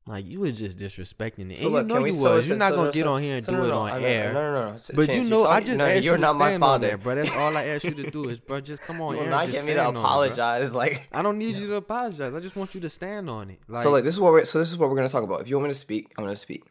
like 0.09 0.27
you 0.27 0.41
was 0.41 0.59
just 0.59 0.79
disrespecting 0.79 1.51
it. 1.51 1.61
and 1.61 1.61
you 1.61 1.85
know 1.85 2.03
we- 2.03 2.11
you 2.11 2.17
so 2.17 2.37
was. 2.37 2.49
You're 2.49 2.57
listen, 2.57 2.59
not 2.59 2.71
so- 2.71 2.77
gonna 2.77 2.93
get 2.93 3.03
so- 3.05 3.13
on 3.13 3.23
here 3.23 3.35
and 3.35 3.45
so 3.45 3.53
do 3.53 3.59
no, 3.59 3.65
it 3.65 3.73
on 3.73 3.91
I 3.91 4.03
air. 4.03 4.33
No, 4.33 4.41
no, 4.43 4.53
no. 4.53 4.73
no. 4.73 4.79
But 4.95 5.09
you 5.09 5.21
you're 5.21 5.31
know, 5.31 5.45
I 5.47 5.61
just 5.61 5.79
no, 5.79 5.85
asked 5.85 5.95
you're 6.05 6.15
you 6.15 6.17
to 6.17 6.19
not 6.19 6.37
my 6.39 6.59
father. 6.59 6.87
there, 6.87 6.97
bro. 6.99 7.15
That's 7.15 7.37
all 7.37 7.57
I 7.57 7.65
asked 7.65 7.85
you 7.85 7.95
to 7.95 8.11
do 8.11 8.29
is, 8.31 8.39
bro, 8.39 8.61
just 8.61 8.83
come 8.83 9.01
on. 9.01 9.17
You 9.17 9.23
and 9.23 9.31
not 9.31 9.51
get 9.51 9.65
me 9.67 9.75
to 9.75 9.81
it, 9.81 9.87
apologize. 9.87 10.73
Like 10.73 11.09
I 11.13 11.23
don't 11.23 11.39
need 11.39 11.57
you 11.57 11.67
to 11.69 11.75
apologize. 11.77 12.33
I 12.33 12.41
just 12.41 12.57
want 12.57 12.75
you 12.75 12.81
to 12.81 12.89
stand 12.91 13.29
on 13.29 13.51
it. 13.51 13.61
Like, 13.69 13.83
so, 13.83 13.91
like 13.91 14.05
this 14.05 14.15
is 14.15 14.21
what 14.21 14.33
we're 14.33 14.45
so 14.45 14.59
this 14.59 14.71
is 14.73 14.79
what 14.79 14.89
we're 14.89 14.97
gonna 14.97 15.09
talk 15.09 15.25
about. 15.25 15.41
If 15.43 15.51
you 15.51 15.57
want 15.57 15.69
me 15.69 15.75
to 15.75 15.79
speak, 15.79 16.13
I'm 16.17 16.25
gonna 16.25 16.37
speak. 16.37 16.63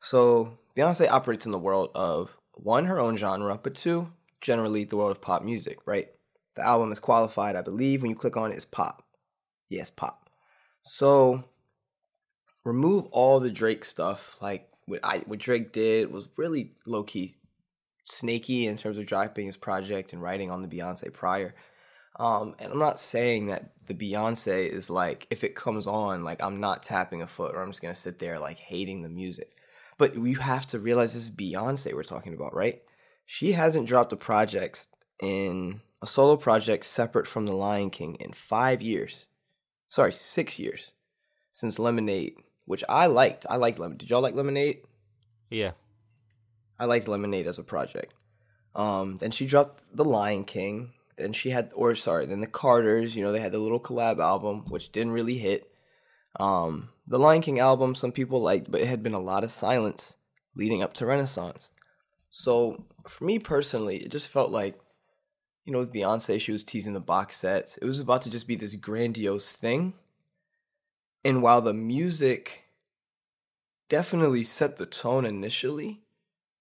So 0.00 0.58
Beyonce 0.76 1.08
operates 1.08 1.46
in 1.46 1.52
the 1.52 1.58
world 1.58 1.90
of 1.94 2.36
one, 2.54 2.86
her 2.86 2.98
own 2.98 3.16
genre, 3.16 3.58
but 3.62 3.74
two, 3.74 4.12
generally 4.40 4.84
the 4.84 4.96
world 4.96 5.10
of 5.12 5.20
pop 5.20 5.42
music. 5.42 5.78
Right? 5.86 6.08
The 6.56 6.62
album 6.64 6.92
is 6.92 6.98
qualified, 7.00 7.56
I 7.56 7.62
believe, 7.62 8.00
when 8.02 8.10
you 8.10 8.16
click 8.16 8.36
on 8.36 8.50
it, 8.50 8.54
it, 8.54 8.58
is 8.58 8.64
pop. 8.64 9.02
Yes, 9.68 9.90
pop. 9.90 10.30
So 10.84 11.44
remove 12.64 13.06
all 13.06 13.40
the 13.40 13.50
Drake 13.50 13.84
stuff. 13.84 14.36
Like 14.40 14.68
what 14.86 15.00
I 15.02 15.18
what 15.26 15.38
Drake 15.38 15.72
did 15.72 16.10
was 16.10 16.28
really 16.36 16.72
low 16.86 17.04
key 17.04 17.36
snaky 18.02 18.66
in 18.66 18.76
terms 18.76 18.98
of 18.98 19.06
dropping 19.06 19.46
his 19.46 19.56
project 19.56 20.12
and 20.12 20.22
writing 20.22 20.50
on 20.50 20.62
the 20.62 20.68
Beyonce 20.68 21.12
prior. 21.12 21.54
Um, 22.18 22.54
and 22.58 22.72
I'm 22.72 22.78
not 22.78 23.00
saying 23.00 23.46
that 23.46 23.72
the 23.86 23.94
Beyonce 23.94 24.68
is 24.68 24.88
like 24.88 25.26
if 25.30 25.44
it 25.44 25.54
comes 25.54 25.86
on, 25.86 26.24
like 26.24 26.42
I'm 26.42 26.60
not 26.60 26.82
tapping 26.82 27.22
a 27.22 27.26
foot 27.26 27.54
or 27.54 27.62
I'm 27.62 27.70
just 27.70 27.82
gonna 27.82 27.94
sit 27.94 28.18
there 28.18 28.38
like 28.38 28.58
hating 28.58 29.02
the 29.02 29.08
music. 29.08 29.50
But 29.96 30.16
you 30.16 30.36
have 30.36 30.66
to 30.68 30.80
realize 30.80 31.14
this 31.14 31.24
is 31.24 31.30
Beyonce 31.30 31.94
we're 31.94 32.02
talking 32.02 32.34
about, 32.34 32.54
right? 32.54 32.82
She 33.26 33.52
hasn't 33.52 33.88
dropped 33.88 34.12
a 34.12 34.16
project 34.16 34.88
in 35.22 35.80
a 36.02 36.06
solo 36.06 36.36
project 36.36 36.84
separate 36.84 37.26
from 37.26 37.46
The 37.46 37.54
Lion 37.54 37.90
King 37.90 38.16
in 38.16 38.32
five 38.32 38.82
years. 38.82 39.28
Sorry, 39.88 40.12
six 40.12 40.58
years 40.58 40.94
since 41.54 41.78
Lemonade, 41.78 42.34
which 42.64 42.84
I 42.88 43.06
liked. 43.06 43.46
I 43.48 43.56
liked 43.56 43.78
Lemon. 43.78 43.96
Did 43.96 44.10
y'all 44.10 44.22
like 44.22 44.34
Lemonade? 44.34 44.80
yeah. 45.50 45.72
I 46.76 46.86
liked 46.86 47.06
Lemonade 47.06 47.46
as 47.46 47.58
a 47.58 47.62
project. 47.62 48.12
Um, 48.74 49.18
then 49.18 49.30
she 49.30 49.46
dropped 49.46 49.84
The 49.92 50.04
Lion 50.04 50.44
King. 50.44 50.92
Then 51.16 51.32
she 51.32 51.50
had, 51.50 51.70
or 51.74 51.94
sorry, 51.94 52.26
then 52.26 52.40
the 52.40 52.48
Carters. 52.48 53.14
You 53.14 53.24
know, 53.24 53.30
they 53.30 53.38
had 53.38 53.52
the 53.52 53.60
little 53.60 53.78
collab 53.78 54.18
album, 54.18 54.64
which 54.68 54.90
didn't 54.90 55.12
really 55.12 55.38
hit. 55.38 55.70
Um, 56.40 56.88
the 57.06 57.18
Lion 57.18 57.42
King 57.42 57.60
album, 57.60 57.94
some 57.94 58.10
people 58.10 58.40
liked, 58.40 58.70
but 58.70 58.80
it 58.80 58.88
had 58.88 59.04
been 59.04 59.14
a 59.14 59.20
lot 59.20 59.44
of 59.44 59.52
silence 59.52 60.16
leading 60.56 60.82
up 60.82 60.92
to 60.94 61.06
Renaissance. 61.06 61.70
So 62.30 62.84
for 63.06 63.24
me 63.24 63.38
personally, 63.38 63.98
it 63.98 64.10
just 64.10 64.32
felt 64.32 64.50
like, 64.50 64.76
you 65.64 65.72
know, 65.72 65.78
with 65.78 65.92
Beyonce, 65.92 66.40
she 66.40 66.52
was 66.52 66.64
teasing 66.64 66.94
the 66.94 67.00
box 67.00 67.36
sets. 67.36 67.76
It 67.76 67.84
was 67.84 68.00
about 68.00 68.22
to 68.22 68.30
just 68.30 68.48
be 68.48 68.56
this 68.56 68.74
grandiose 68.74 69.52
thing. 69.52 69.94
And 71.24 71.42
while 71.42 71.62
the 71.62 71.72
music 71.72 72.64
definitely 73.88 74.44
set 74.44 74.76
the 74.76 74.86
tone 74.86 75.24
initially, 75.24 76.02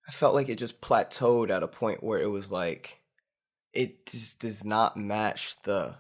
I 0.08 0.12
felt 0.12 0.36
like 0.36 0.50
it 0.50 0.58
just 0.58 0.82
plateaued 0.82 1.50
at 1.50 1.63
a 1.63 1.67
point 1.67 2.03
where 2.03 2.20
it 2.20 2.29
was 2.29 2.51
like 2.51 3.01
it 3.74 4.05
just 4.05 4.39
does 4.39 4.63
not 4.63 4.96
match 4.96 5.62
the 5.63 5.96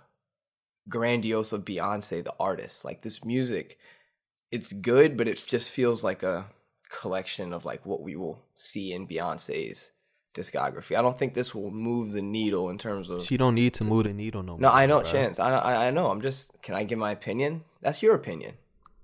grandiose 0.87 1.53
of 1.53 1.65
Beyonce, 1.65 2.23
the 2.23 2.35
artist. 2.39 2.85
Like 2.85 3.01
this 3.01 3.25
music, 3.25 3.77
it's 4.51 4.73
good, 4.73 5.17
but 5.17 5.27
it 5.27 5.43
just 5.47 5.71
feels 5.71 6.03
like 6.03 6.23
a 6.23 6.49
collection 6.89 7.53
of 7.53 7.65
like 7.65 7.85
what 7.85 8.01
we 8.01 8.15
will 8.15 8.43
see 8.53 8.93
in 8.93 9.07
Beyonce's 9.07 9.91
discography. 10.33 10.97
I 10.97 11.01
don't 11.01 11.17
think 11.17 11.33
this 11.33 11.53
will 11.53 11.71
move 11.71 12.11
the 12.11 12.21
needle 12.21 12.69
in 12.69 12.77
terms 12.77 13.09
of. 13.09 13.23
she 13.23 13.37
don't 13.37 13.55
need 13.55 13.73
to 13.75 13.83
move 13.83 14.05
the 14.05 14.13
needle 14.13 14.43
no 14.43 14.53
more. 14.53 14.61
no, 14.61 14.69
I 14.69 14.85
know, 14.85 15.01
bro. 15.01 15.11
Chance. 15.11 15.39
I, 15.39 15.57
I 15.57 15.87
I 15.87 15.91
know. 15.91 16.07
I'm 16.07 16.21
just. 16.21 16.61
Can 16.61 16.75
I 16.75 16.83
give 16.83 16.99
my 16.99 17.11
opinion? 17.11 17.63
That's 17.81 18.01
your 18.01 18.15
opinion. 18.15 18.55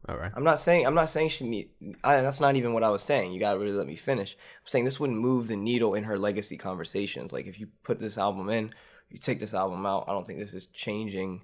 All 0.08 0.18
right. 0.18 0.32
I'm 0.36 0.44
not 0.44 0.60
saying 0.60 0.88
I'm 0.88 0.96
not 0.96 1.10
saying 1.10 1.30
she 1.30 1.48
need. 1.48 1.70
I, 2.04 2.22
that's 2.22 2.40
not 2.40 2.56
even 2.56 2.74
what 2.74 2.84
I 2.84 2.90
was 2.90 3.04
saying. 3.04 3.32
You 3.32 3.40
gotta 3.40 3.60
really 3.60 3.74
let 3.74 3.86
me 3.88 3.96
finish. 3.96 4.36
I'm 4.40 4.66
saying 4.66 4.86
this 4.86 5.00
wouldn't 5.00 5.20
move 5.20 5.48
the 5.48 5.56
needle 5.56 5.94
in 5.94 6.06
her 6.06 6.18
legacy 6.18 6.58
conversations. 6.58 7.32
Like 7.32 7.46
if 7.46 7.60
you 7.60 7.68
put 7.84 8.00
this 8.00 8.18
album 8.18 8.50
in, 8.50 8.72
you 9.10 9.20
take 9.20 9.40
this 9.40 9.54
album 9.54 9.86
out. 9.86 10.06
I 10.08 10.14
don't 10.14 10.26
think 10.26 10.40
this 10.40 10.54
is 10.54 10.68
changing 10.68 11.44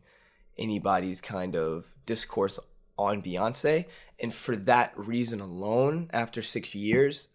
anybody's 0.57 1.21
kind 1.21 1.55
of 1.55 1.93
discourse 2.05 2.59
on 2.97 3.21
Beyonce. 3.21 3.85
And 4.21 4.33
for 4.33 4.55
that 4.55 4.93
reason 4.97 5.41
alone, 5.41 6.09
after 6.13 6.41
six 6.41 6.73
years, 6.73 7.27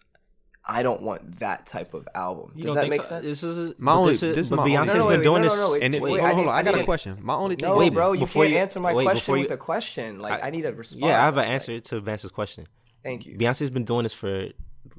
I 0.68 0.82
don't 0.82 1.02
want 1.02 1.38
that 1.40 1.66
type 1.66 1.94
of 1.94 2.06
album. 2.14 2.52
You 2.54 2.64
Does 2.64 2.74
that 2.74 2.88
make 2.88 3.02
so? 3.02 3.08
sense? 3.08 3.26
This 3.26 3.42
is 3.42 3.74
My 3.78 3.92
only- 3.94 4.12
this 4.12 4.22
is, 4.22 4.36
this 4.36 4.46
is 4.46 4.50
my 4.52 4.58
only- 4.62 4.72
Beyonce's 4.72 4.94
No, 4.94 4.98
no, 5.00 5.08
been 5.08 5.22
doing 5.22 5.42
no, 5.42 5.48
this. 5.48 5.56
no, 5.58 5.72
wait. 5.72 5.82
And 5.82 5.94
it, 5.94 6.02
Wait, 6.02 6.12
wait, 6.12 6.20
I 6.20 6.26
hold 6.28 6.30
on, 6.30 6.36
hold 6.36 6.48
on. 6.48 6.54
I 6.54 6.58
I 6.58 6.62
got 6.62 6.80
a 6.80 6.84
question. 6.84 7.18
My 7.22 7.34
only 7.34 7.56
thing. 7.56 7.68
no, 7.68 7.78
Wait, 7.78 7.92
bro, 7.94 8.12
you 8.12 8.20
before 8.20 8.44
can't 8.44 8.52
you- 8.52 8.58
answer 8.60 8.78
my 8.80 8.92
wait, 8.94 9.04
question 9.04 9.34
you- 9.36 9.42
with 9.42 9.50
a 9.52 9.56
question. 9.56 10.20
Like 10.20 10.42
I- 10.44 10.48
I, 10.48 10.50
need 10.50 10.66
a 10.66 10.74
response. 10.74 11.00
Yeah, 11.02 11.20
I 11.20 11.24
have 11.24 11.36
an 11.38 11.44
Like, 11.44 11.48
answer 11.48 11.80
to 11.80 12.00
Vance's 12.00 12.30
question. 12.30 12.66
Thank 13.02 13.24
you. 13.26 13.36
Beyonce's 13.38 13.70
been 13.70 13.84
doing 13.84 14.02
this 14.02 14.12
for 14.12 14.48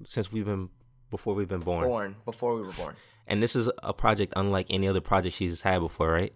since 0.05 0.31
we've 0.31 0.45
been 0.45 0.69
before 1.11 1.35
we've 1.35 1.47
been 1.47 1.59
born. 1.59 1.85
born 1.87 2.15
before 2.25 2.55
we 2.55 2.61
were 2.61 2.73
born. 2.73 2.95
And 3.27 3.41
this 3.43 3.55
is 3.55 3.69
a 3.83 3.93
project 3.93 4.33
unlike 4.35 4.65
any 4.71 4.87
other 4.87 4.99
project 5.01 5.35
she's 5.35 5.61
had 5.61 5.79
before, 5.79 6.09
right? 6.09 6.33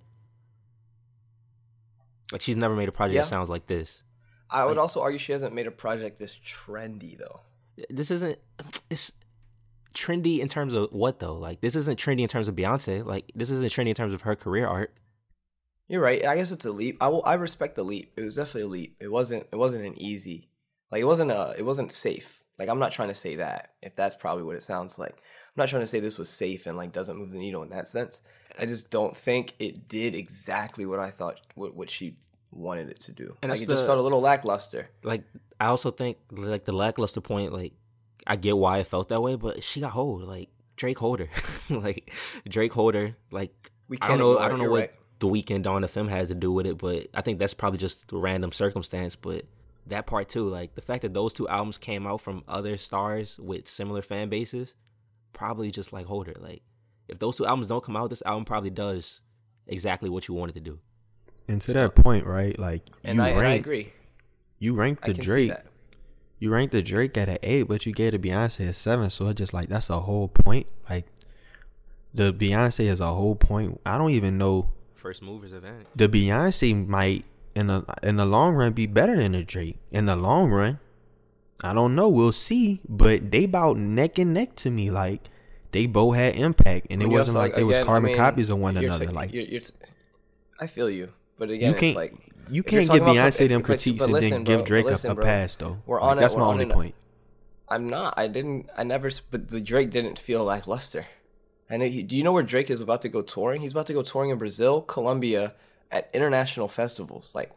Like 2.31 2.41
she's 2.41 2.57
never 2.57 2.75
made 2.75 2.89
a 2.89 2.91
project 2.91 3.15
Yeah. 3.15 3.21
that 3.21 3.27
sounds 3.29 3.49
like 3.49 3.67
this. 3.67 4.03
I 4.49 4.65
would 4.65 4.77
also 4.77 5.01
argue 5.01 5.17
she 5.17 5.31
hasn't 5.31 5.53
made 5.53 5.67
a 5.67 5.71
project 5.71 6.19
this 6.19 6.37
trendy 6.37 7.17
though. 7.17 7.41
This 7.89 8.11
isn't 8.11 8.39
it's 8.89 9.11
trendy 9.93 10.39
in 10.39 10.47
terms 10.47 10.73
of 10.73 10.89
what 10.91 11.19
though? 11.19 11.35
Like 11.35 11.61
this 11.61 11.75
isn't 11.75 11.99
trendy 11.99 12.21
in 12.21 12.27
terms 12.27 12.47
of 12.47 12.55
Beyonce. 12.55 13.05
Like 13.05 13.31
this 13.35 13.49
isn't 13.49 13.71
trendy 13.71 13.89
in 13.89 13.95
terms 13.95 14.13
of 14.13 14.21
her 14.21 14.35
career 14.35 14.67
art. 14.67 14.93
You're 15.87 16.01
right. 16.01 16.25
I 16.25 16.35
guess 16.35 16.51
it's 16.51 16.65
a 16.65 16.71
leap. 16.71 16.97
I 17.01 17.09
will. 17.09 17.23
I 17.25 17.35
respect 17.35 17.75
the 17.75 17.83
leap. 17.83 18.13
It 18.17 18.21
was 18.21 18.35
definitely 18.35 18.61
a 18.61 18.67
leap. 18.67 18.97
It 18.99 19.11
wasn't. 19.11 19.47
It 19.51 19.55
wasn't 19.55 19.85
an 19.85 19.99
easy. 20.01 20.49
Like 20.91 21.01
it 21.01 21.05
wasn't 21.05 21.31
a. 21.31 21.53
It 21.57 21.65
wasn't 21.65 21.91
safe. 21.91 22.41
Like 22.57 22.69
I'm 22.69 22.79
not 22.79 22.91
trying 22.91 23.09
to 23.09 23.15
say 23.15 23.35
that. 23.35 23.73
If 23.81 23.95
that's 23.95 24.15
probably 24.15 24.43
what 24.43 24.55
it 24.55 24.63
sounds 24.63 24.97
like. 24.97 25.11
I'm 25.11 25.61
not 25.61 25.69
trying 25.69 25.83
to 25.83 25.87
say 25.87 25.99
this 25.99 26.17
was 26.17 26.29
safe 26.29 26.65
and 26.65 26.75
like 26.75 26.91
doesn't 26.91 27.17
move 27.17 27.31
the 27.31 27.37
needle 27.37 27.63
in 27.63 27.69
that 27.69 27.87
sense. 27.87 28.21
I 28.57 28.65
just 28.65 28.89
don't 28.89 29.15
think 29.15 29.53
it 29.59 29.87
did 29.87 30.15
exactly 30.15 30.85
what 30.85 30.99
I 30.99 31.11
thought. 31.11 31.39
What 31.53 31.75
what 31.75 31.89
she 31.91 32.17
wanted 32.55 32.89
it 32.89 32.99
to 33.01 33.11
do. 33.11 33.35
And 33.41 33.51
like 33.51 33.61
it 33.61 33.67
just 33.67 33.85
felt 33.85 33.99
a 33.99 34.01
little 34.01 34.21
lackluster. 34.21 34.89
Like 35.03 35.23
I 35.59 35.67
also 35.67 35.91
think 35.91 36.17
like 36.31 36.65
the 36.65 36.73
lackluster 36.73 37.21
point, 37.21 37.53
like 37.53 37.73
I 38.25 38.35
get 38.35 38.57
why 38.57 38.79
it 38.79 38.87
felt 38.87 39.09
that 39.09 39.21
way, 39.21 39.35
but 39.35 39.63
she 39.63 39.81
got 39.81 39.91
hold. 39.91 40.23
Like 40.23 40.49
Drake 40.75 40.97
Holder. 40.97 41.29
like 41.69 42.11
Drake 42.47 42.73
Holder, 42.73 43.13
like 43.31 43.71
We 43.87 43.97
I 44.01 44.07
can't 44.07 44.19
don't 44.19 44.35
know 44.35 44.39
I 44.39 44.49
don't 44.49 44.59
know 44.59 44.69
what 44.69 44.79
right. 44.79 44.91
the 45.19 45.27
Weeknd 45.27 45.63
Dawn 45.63 45.83
FM 45.83 46.09
had 46.09 46.27
to 46.29 46.35
do 46.35 46.51
with 46.51 46.65
it, 46.65 46.77
but 46.77 47.07
I 47.13 47.21
think 47.21 47.39
that's 47.39 47.53
probably 47.53 47.79
just 47.79 48.11
a 48.11 48.17
random 48.17 48.51
circumstance. 48.51 49.15
But 49.15 49.45
that 49.87 50.07
part 50.07 50.29
too, 50.29 50.47
like 50.49 50.75
the 50.75 50.81
fact 50.81 51.03
that 51.03 51.13
those 51.13 51.33
two 51.33 51.47
albums 51.47 51.77
came 51.77 52.07
out 52.07 52.21
from 52.21 52.43
other 52.47 52.77
stars 52.77 53.39
with 53.39 53.67
similar 53.67 54.01
fan 54.01 54.29
bases, 54.29 54.73
probably 55.33 55.71
just 55.71 55.93
like 55.93 56.05
Holder. 56.05 56.35
Like 56.39 56.63
if 57.07 57.19
those 57.19 57.37
two 57.37 57.45
albums 57.45 57.67
don't 57.67 57.83
come 57.83 57.95
out, 57.95 58.09
this 58.09 58.23
album 58.25 58.45
probably 58.45 58.71
does 58.71 59.21
exactly 59.67 60.09
what 60.09 60.27
you 60.27 60.33
wanted 60.33 60.55
to 60.55 60.61
do. 60.61 60.79
And 61.47 61.61
to 61.61 61.73
that 61.73 61.95
point, 61.95 62.25
right? 62.25 62.57
Like 62.57 62.83
And 63.03 63.17
you 63.17 63.23
I, 63.23 63.27
and 63.29 63.39
I 63.39 63.41
rank, 63.41 63.65
agree. 63.65 63.93
you 64.59 64.73
ranked 64.73 65.03
I 65.03 65.09
the 65.09 65.13
can 65.15 65.23
see 65.23 65.27
Drake. 65.29 65.49
that. 65.49 65.65
You 66.39 66.49
ranked 66.51 66.73
the 66.73 66.81
Drake 66.83 67.17
at 67.17 67.29
an 67.29 67.37
eight, 67.43 67.63
but 67.63 67.85
you 67.85 67.93
gave 67.93 68.11
the 68.11 68.19
Beyonce 68.19 68.67
a 68.67 68.73
seven. 68.73 69.09
So 69.09 69.27
it's 69.27 69.37
just 69.37 69.53
like 69.53 69.69
that's 69.69 69.89
a 69.89 69.99
whole 70.01 70.27
point. 70.27 70.67
Like 70.89 71.05
the 72.13 72.33
Beyonce 72.33 72.85
is 72.85 72.99
a 72.99 73.07
whole 73.07 73.35
point. 73.35 73.79
I 73.85 73.97
don't 73.97 74.11
even 74.11 74.37
know 74.37 74.69
First 74.95 75.21
movers 75.21 75.51
advantage. 75.53 75.87
the 75.95 76.09
Beyonce 76.09 76.87
might 76.87 77.25
in 77.55 77.67
the 77.67 77.85
in 78.03 78.15
the 78.17 78.25
long 78.25 78.55
run 78.55 78.73
be 78.73 78.85
better 78.87 79.15
than 79.15 79.31
the 79.33 79.43
Drake. 79.43 79.77
In 79.91 80.07
the 80.07 80.15
long 80.15 80.49
run, 80.51 80.79
I 81.61 81.73
don't 81.73 81.93
know. 81.95 82.09
We'll 82.09 82.31
see. 82.31 82.81
But 82.89 83.31
they 83.31 83.45
bout 83.45 83.77
neck 83.77 84.17
and 84.17 84.33
neck 84.33 84.55
to 84.57 84.71
me. 84.71 84.89
Like 84.91 85.29
they 85.71 85.85
both 85.85 86.15
had 86.15 86.35
impact, 86.35 86.87
and 86.89 87.01
it 87.03 87.07
wasn't 87.07 87.37
also, 87.37 87.39
like, 87.47 87.55
they 87.55 87.63
was 87.63 87.77
again, 87.77 87.83
I 87.83 87.91
carbon 87.91 88.07
mean, 88.09 88.17
copies 88.17 88.49
of 88.49 88.57
one 88.59 88.75
you're 88.75 88.85
another. 88.85 89.05
t- 89.07 89.11
like 89.11 89.31
you're, 89.33 89.43
you're 89.45 89.61
t- 89.61 89.73
I 90.59 90.67
feel 90.67 90.89
you, 90.89 91.11
but 91.37 91.49
again, 91.49 91.73
you 91.73 91.73
can't 91.73 91.83
it's 91.83 91.95
like 91.95 92.13
you 92.49 92.63
can't 92.63 92.89
give 92.89 93.03
Beyonce 93.03 93.47
them 93.49 93.61
critiques 93.63 93.99
but 93.99 94.05
and 94.05 94.13
listen, 94.13 94.29
then 94.31 94.43
bro, 94.43 94.57
give 94.57 94.65
Drake 94.65 94.85
a- 94.85 94.89
listen, 94.89 95.11
a, 95.11 95.15
bro. 95.15 95.23
pass 95.23 95.55
though. 95.55 95.81
We're 95.85 95.99
Like, 96.01 96.11
on 96.11 96.17
that's 96.17 96.35
my 96.35 96.41
on 96.41 96.53
only 96.53 96.65
point. 96.67 96.95
I'm 97.67 97.89
not. 97.89 98.13
I 98.17 98.27
didn't. 98.27 98.69
I 98.77 98.83
never. 98.83 99.09
But 99.31 99.49
the 99.49 99.61
Drake 99.61 99.89
didn't 99.89 100.19
feel 100.19 100.43
like 100.45 100.67
lackluster. 100.67 101.05
And 101.69 101.81
he, 101.81 102.03
do 102.03 102.15
you 102.15 102.23
know 102.23 102.31
where 102.31 102.43
Drake 102.43 102.69
is 102.69 102.79
about 102.79 103.01
to 103.01 103.09
go 103.09 103.23
touring? 103.23 103.61
He's 103.61 103.71
about 103.71 103.87
to 103.87 103.93
go 103.93 104.03
touring 104.03 104.29
in 104.29 104.37
Brazil, 104.37 104.81
Colombia, 104.81 105.55
at 105.91 106.09
international 106.13 106.67
festivals. 106.67 107.33
Like, 107.33 107.49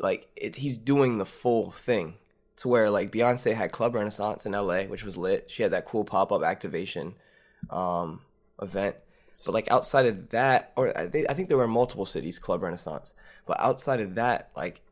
like 0.00 0.28
it, 0.34 0.56
he's 0.56 0.76
doing 0.76 1.18
the 1.18 1.24
full 1.24 1.70
thing. 1.70 2.14
to 2.56 2.66
where 2.68 2.90
like 2.90 3.12
Beyonce 3.12 3.54
had 3.54 3.70
Club 3.70 3.94
Renaissance 3.94 4.44
in 4.44 4.52
LA, 4.52 4.82
which 4.82 5.04
was 5.04 5.16
lit. 5.16 5.48
She 5.52 5.62
had 5.62 5.70
that 5.70 5.84
cool 5.84 6.04
pop 6.04 6.32
up 6.32 6.42
activation 6.42 7.14
um, 7.70 8.22
event. 8.60 8.96
But 9.44 9.54
like 9.54 9.70
outside 9.70 10.06
of 10.06 10.30
that, 10.30 10.72
or 10.76 10.96
I 10.96 11.06
think, 11.06 11.26
I 11.30 11.34
think 11.34 11.48
there 11.48 11.58
were 11.58 11.68
multiple 11.68 12.06
cities 12.06 12.38
Club 12.38 12.62
Renaissance. 12.62 13.14
But 13.46 13.60
outside 13.60 14.00
of 14.00 14.16
that, 14.16 14.50
like 14.56 14.82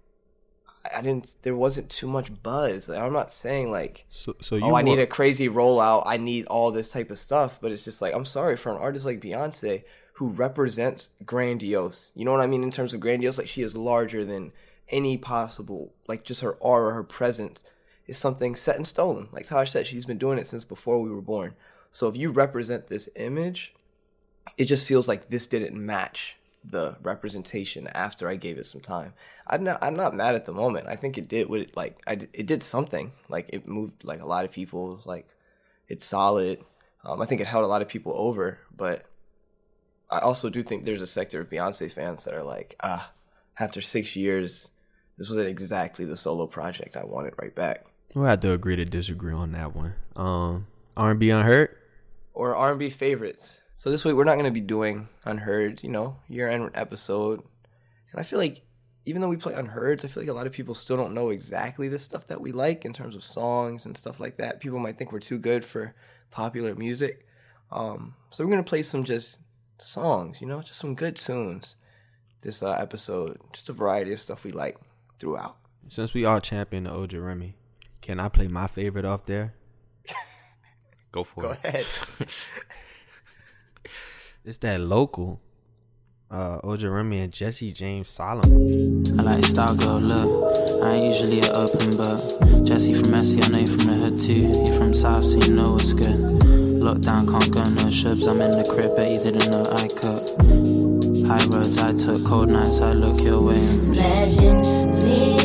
I 0.94 1.02
didn't. 1.02 1.36
There 1.42 1.56
wasn't 1.56 1.90
too 1.90 2.06
much 2.06 2.42
buzz. 2.42 2.88
Like, 2.88 2.98
I'm 2.98 3.12
not 3.12 3.32
saying 3.32 3.70
like, 3.70 4.06
So, 4.10 4.36
so 4.40 4.56
you 4.56 4.64
oh, 4.64 4.76
I 4.76 4.82
need 4.82 4.98
a 4.98 5.06
crazy 5.06 5.48
rollout. 5.48 6.04
I 6.06 6.16
need 6.16 6.46
all 6.46 6.70
this 6.70 6.92
type 6.92 7.10
of 7.10 7.18
stuff. 7.18 7.58
But 7.60 7.72
it's 7.72 7.84
just 7.84 8.02
like 8.02 8.14
I'm 8.14 8.24
sorry 8.24 8.56
for 8.56 8.72
an 8.72 8.78
artist 8.78 9.04
like 9.04 9.20
Beyonce 9.20 9.84
who 10.14 10.30
represents 10.30 11.10
grandiose. 11.24 12.12
You 12.14 12.24
know 12.24 12.32
what 12.32 12.40
I 12.40 12.46
mean 12.46 12.62
in 12.62 12.70
terms 12.70 12.94
of 12.94 13.00
grandiose. 13.00 13.38
Like 13.38 13.48
she 13.48 13.62
is 13.62 13.76
larger 13.76 14.24
than 14.24 14.52
any 14.88 15.16
possible. 15.16 15.92
Like 16.06 16.24
just 16.24 16.42
her 16.42 16.54
aura, 16.54 16.94
her 16.94 17.04
presence 17.04 17.64
is 18.06 18.18
something 18.18 18.54
set 18.54 18.76
in 18.76 18.84
stone. 18.84 19.28
Like 19.32 19.46
Taj 19.46 19.70
said, 19.70 19.86
she's 19.86 20.06
been 20.06 20.18
doing 20.18 20.38
it 20.38 20.46
since 20.46 20.64
before 20.64 21.00
we 21.02 21.10
were 21.10 21.22
born. 21.22 21.54
So 21.90 22.08
if 22.08 22.16
you 22.16 22.30
represent 22.30 22.86
this 22.86 23.08
image, 23.16 23.74
it 24.58 24.66
just 24.66 24.86
feels 24.86 25.08
like 25.08 25.28
this 25.28 25.46
didn't 25.46 25.74
match 25.74 26.36
the 26.64 26.96
representation 27.02 27.86
after 27.88 28.28
I 28.28 28.36
gave 28.36 28.58
it 28.58 28.66
some 28.66 28.80
time. 28.80 29.12
I'm 29.46 29.62
not 29.62 29.78
I'm 29.82 29.94
not 29.94 30.14
mad 30.14 30.34
at 30.34 30.46
the 30.46 30.52
moment. 30.52 30.88
I 30.88 30.96
think 30.96 31.16
it 31.16 31.28
did 31.28 31.48
what 31.48 31.60
it 31.60 31.76
like 31.76 31.98
I 32.06 32.12
it 32.32 32.46
did 32.46 32.62
something. 32.62 33.12
Like 33.28 33.50
it 33.52 33.68
moved 33.68 34.04
like 34.04 34.20
a 34.20 34.26
lot 34.26 34.44
of 34.44 34.50
people. 34.52 34.96
It 34.98 35.06
like 35.06 35.28
it's 35.88 36.04
solid. 36.04 36.58
Um, 37.04 37.22
I 37.22 37.26
think 37.26 37.40
it 37.40 37.46
held 37.46 37.64
a 37.64 37.68
lot 37.68 37.82
of 37.82 37.88
people 37.88 38.12
over, 38.16 38.58
but 38.76 39.06
I 40.10 40.18
also 40.18 40.50
do 40.50 40.62
think 40.62 40.84
there's 40.84 41.02
a 41.02 41.06
sector 41.06 41.40
of 41.40 41.50
Beyonce 41.50 41.90
fans 41.90 42.24
that 42.24 42.34
are 42.34 42.42
like, 42.42 42.74
ah, 42.82 43.12
after 43.60 43.80
six 43.80 44.16
years, 44.16 44.70
this 45.16 45.28
wasn't 45.28 45.48
exactly 45.48 46.04
the 46.04 46.16
solo 46.16 46.46
project 46.48 46.96
I 46.96 47.04
wanted 47.04 47.34
right 47.40 47.54
back. 47.54 47.86
We'll 48.14 48.24
have 48.26 48.40
to 48.40 48.52
agree 48.52 48.76
to 48.76 48.84
disagree 48.84 49.32
on 49.32 49.52
that 49.52 49.74
one. 49.76 49.94
Um, 50.16 50.66
R&B 50.96 51.30
unheard. 51.30 51.76
or 52.34 52.56
R&B 52.56 52.90
favorites. 52.90 53.62
So 53.76 53.90
this 53.90 54.06
week 54.06 54.14
we're 54.14 54.24
not 54.24 54.36
going 54.36 54.46
to 54.46 54.50
be 54.50 54.62
doing 54.62 55.10
Unheard, 55.26 55.82
you 55.82 55.90
know, 55.90 56.16
year-end 56.30 56.70
episode. 56.72 57.42
And 58.10 58.18
I 58.18 58.22
feel 58.22 58.38
like 58.38 58.62
even 59.04 59.20
though 59.20 59.28
we 59.28 59.36
play 59.36 59.52
Unheards, 59.52 60.02
I 60.02 60.08
feel 60.08 60.22
like 60.22 60.30
a 60.30 60.32
lot 60.32 60.46
of 60.46 60.54
people 60.54 60.74
still 60.74 60.96
don't 60.96 61.12
know 61.12 61.28
exactly 61.28 61.86
the 61.86 61.98
stuff 61.98 62.26
that 62.28 62.40
we 62.40 62.52
like 62.52 62.86
in 62.86 62.94
terms 62.94 63.14
of 63.14 63.22
songs 63.22 63.84
and 63.84 63.94
stuff 63.94 64.18
like 64.18 64.38
that. 64.38 64.60
People 64.60 64.78
might 64.78 64.96
think 64.96 65.12
we're 65.12 65.18
too 65.18 65.38
good 65.38 65.62
for 65.62 65.94
popular 66.30 66.74
music. 66.74 67.26
Um, 67.70 68.14
so 68.30 68.42
we're 68.44 68.50
going 68.50 68.64
to 68.64 68.68
play 68.68 68.80
some 68.80 69.04
just 69.04 69.40
songs, 69.76 70.40
you 70.40 70.46
know, 70.46 70.62
just 70.62 70.80
some 70.80 70.94
good 70.94 71.16
tunes 71.16 71.76
this 72.40 72.62
uh, 72.62 72.72
episode. 72.72 73.38
Just 73.52 73.68
a 73.68 73.74
variety 73.74 74.10
of 74.14 74.20
stuff 74.20 74.44
we 74.44 74.52
like 74.52 74.78
throughout. 75.18 75.58
Since 75.88 76.14
we 76.14 76.24
all 76.24 76.40
champion 76.40 76.84
the 76.84 76.90
Ojerime, 76.92 77.52
can 78.00 78.20
I 78.20 78.30
play 78.30 78.48
my 78.48 78.68
favorite 78.68 79.04
off 79.04 79.24
there? 79.24 79.52
Go 81.12 81.24
for 81.24 81.42
Go 81.42 81.50
it. 81.50 81.62
Go 81.62 81.68
ahead. 81.68 81.86
It's 84.46 84.58
that 84.58 84.80
local. 84.80 85.40
Uh, 86.30 86.60
Ojerime 86.60 87.24
and 87.24 87.32
Jesse 87.32 87.72
James 87.72 88.08
Solomon. 88.08 89.18
I 89.18 89.22
like 89.22 89.44
style 89.44 89.74
girl 89.74 89.98
look. 89.98 90.56
I 90.84 90.92
ain't 90.92 91.14
usually 91.14 91.40
a 91.40 91.52
open 91.52 91.90
book. 91.96 92.64
Jesse 92.64 92.94
from 92.94 93.12
Essie, 93.14 93.42
I 93.42 93.48
know 93.48 93.58
you 93.58 93.66
from 93.66 93.86
the 93.86 93.94
hood 93.94 94.20
too. 94.20 94.52
You 94.54 94.78
from 94.78 94.94
South, 94.94 95.24
so 95.24 95.36
you 95.38 95.52
know 95.52 95.72
what's 95.72 95.94
good. 95.94 96.14
Lockdown, 96.78 97.28
can't 97.28 97.52
go 97.52 97.64
no 97.64 97.90
shubs. 97.90 98.28
I'm 98.28 98.40
in 98.40 98.52
the 98.52 98.62
crib, 98.62 98.94
bet 98.94 99.10
you 99.10 99.18
didn't 99.18 99.50
know 99.50 99.64
I 99.72 99.88
cook. 99.88 100.28
High 101.26 101.44
roads 101.46 101.78
I 101.78 101.92
took, 101.96 102.24
cold 102.24 102.48
nights 102.48 102.80
I 102.80 102.92
look 102.92 103.20
your 103.20 103.40
way. 103.40 103.56
Imagine 103.56 104.98
me 105.00 105.35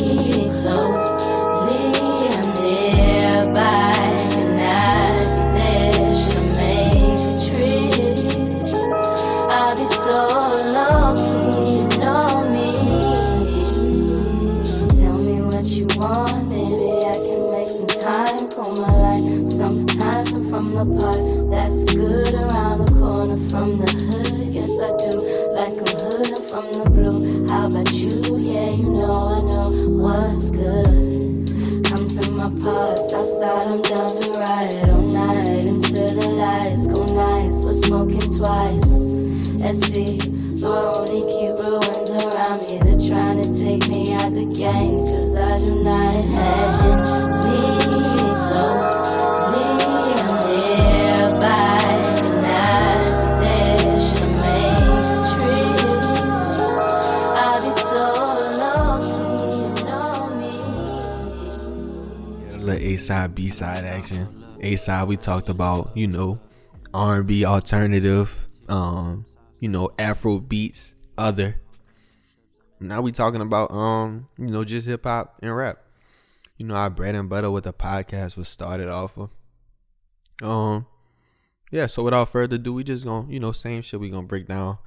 smoking 37.92 38.28
twice. 38.38 39.04
SC, 39.76 39.94
so 40.50 40.72
I 40.72 40.74
only 40.96 41.22
keep 41.28 41.52
ruins 41.60 42.10
around 42.10 42.58
me. 42.62 42.78
They're 42.78 42.98
trying 42.98 43.42
to 43.42 43.48
take 43.60 43.86
me 43.86 44.14
out 44.14 44.32
the 44.32 44.46
game, 44.46 45.04
cause 45.06 45.36
I 45.36 45.58
do 45.58 45.74
not 45.84 46.14
imagine 46.24 47.00
me 47.44 47.60
closely. 48.48 49.12
Nearby, 62.62 62.80
A 62.80 62.96
side, 62.96 63.34
B 63.34 63.48
side 63.48 63.84
action. 63.84 64.26
A 64.60 64.76
side 64.76 65.06
we 65.08 65.16
talked 65.18 65.50
about, 65.50 65.94
you 65.94 66.06
know, 66.06 66.38
R 66.94 67.16
and 67.16 67.26
B 67.26 67.44
alternative, 67.44 68.46
um, 68.68 69.24
you 69.60 69.68
know, 69.68 69.90
Afro 69.98 70.38
beats, 70.40 70.94
other. 71.16 71.60
Now 72.80 73.00
we 73.00 73.12
talking 73.12 73.40
about 73.40 73.70
um, 73.70 74.28
you 74.38 74.48
know, 74.48 74.64
just 74.64 74.86
hip 74.86 75.04
hop 75.04 75.38
and 75.42 75.54
rap. 75.54 75.78
You 76.58 76.66
know, 76.66 76.74
our 76.74 76.90
bread 76.90 77.14
and 77.14 77.28
butter 77.28 77.50
with 77.50 77.64
the 77.64 77.72
podcast 77.72 78.36
was 78.36 78.48
started 78.48 78.88
off 78.88 79.16
of. 79.16 79.30
Um, 80.42 80.86
yeah. 81.70 81.86
So 81.86 82.02
without 82.02 82.28
further 82.28 82.56
ado, 82.56 82.74
we 82.74 82.84
just 82.84 83.04
gonna, 83.04 83.30
you 83.30 83.40
know, 83.40 83.52
same 83.52 83.82
shit. 83.82 84.00
We 84.00 84.10
gonna 84.10 84.26
break 84.26 84.48
down 84.48 84.74
a 84.74 84.78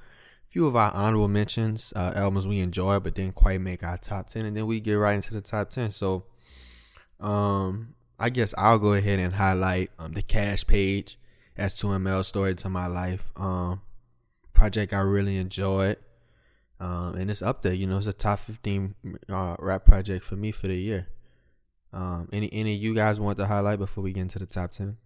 few 0.48 0.66
of 0.66 0.76
our 0.76 0.92
honorable 0.92 1.28
mentions, 1.28 1.92
uh, 1.96 2.12
albums 2.14 2.46
we 2.46 2.60
enjoy 2.60 3.00
but 3.00 3.14
didn't 3.14 3.34
quite 3.34 3.60
make 3.60 3.82
our 3.82 3.98
top 3.98 4.28
ten, 4.28 4.44
and 4.44 4.56
then 4.56 4.66
we 4.66 4.78
get 4.78 4.94
right 4.94 5.16
into 5.16 5.34
the 5.34 5.40
top 5.40 5.70
ten. 5.70 5.90
So, 5.90 6.24
um, 7.18 7.94
I 8.18 8.30
guess 8.30 8.54
I'll 8.56 8.78
go 8.78 8.92
ahead 8.92 9.18
and 9.18 9.34
highlight 9.34 9.90
um 9.98 10.12
the 10.12 10.22
Cash 10.22 10.66
page 10.66 11.18
as 11.56 11.74
2ML 11.74 12.24
story 12.24 12.54
to 12.56 12.68
my 12.68 12.86
life. 12.86 13.32
Um, 13.36 13.82
project 14.52 14.92
I 14.92 15.00
really 15.00 15.36
enjoyed. 15.36 15.98
Um, 16.78 17.14
and 17.14 17.30
it's 17.30 17.42
up 17.42 17.62
there. 17.62 17.72
You 17.72 17.86
know, 17.86 17.98
it's 17.98 18.06
a 18.06 18.12
top 18.12 18.40
15 18.40 18.94
uh, 19.28 19.56
rap 19.58 19.84
project 19.84 20.24
for 20.24 20.36
me 20.36 20.50
for 20.50 20.66
the 20.66 20.76
year. 20.76 21.08
Um, 21.92 22.28
any 22.32 22.52
any 22.52 22.74
of 22.74 22.82
you 22.82 22.94
guys 22.94 23.18
want 23.18 23.38
to 23.38 23.46
highlight 23.46 23.78
before 23.78 24.04
we 24.04 24.12
get 24.12 24.20
into 24.22 24.38
the 24.38 24.46
top 24.46 24.72
10? 24.72 24.98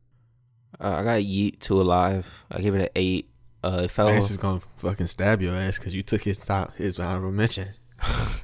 Uh, 0.80 0.96
I 0.98 1.02
got 1.02 1.24
Yeat 1.24 1.60
to 1.60 1.80
Alive. 1.80 2.44
I 2.50 2.60
give 2.60 2.74
it 2.74 2.82
an 2.82 2.88
eight. 2.96 3.30
Uh, 3.62 3.82
it 3.84 3.90
fell. 3.90 4.08
Is 4.08 4.36
gonna 4.36 4.60
fucking 4.76 5.06
stab 5.06 5.42
your 5.42 5.54
ass 5.54 5.78
because 5.78 5.94
you 5.94 6.02
took 6.02 6.22
his 6.22 6.44
top 6.44 6.74
his 6.76 6.98
honorable 6.98 7.32
mention. 7.32 7.68
oh, 8.02 8.42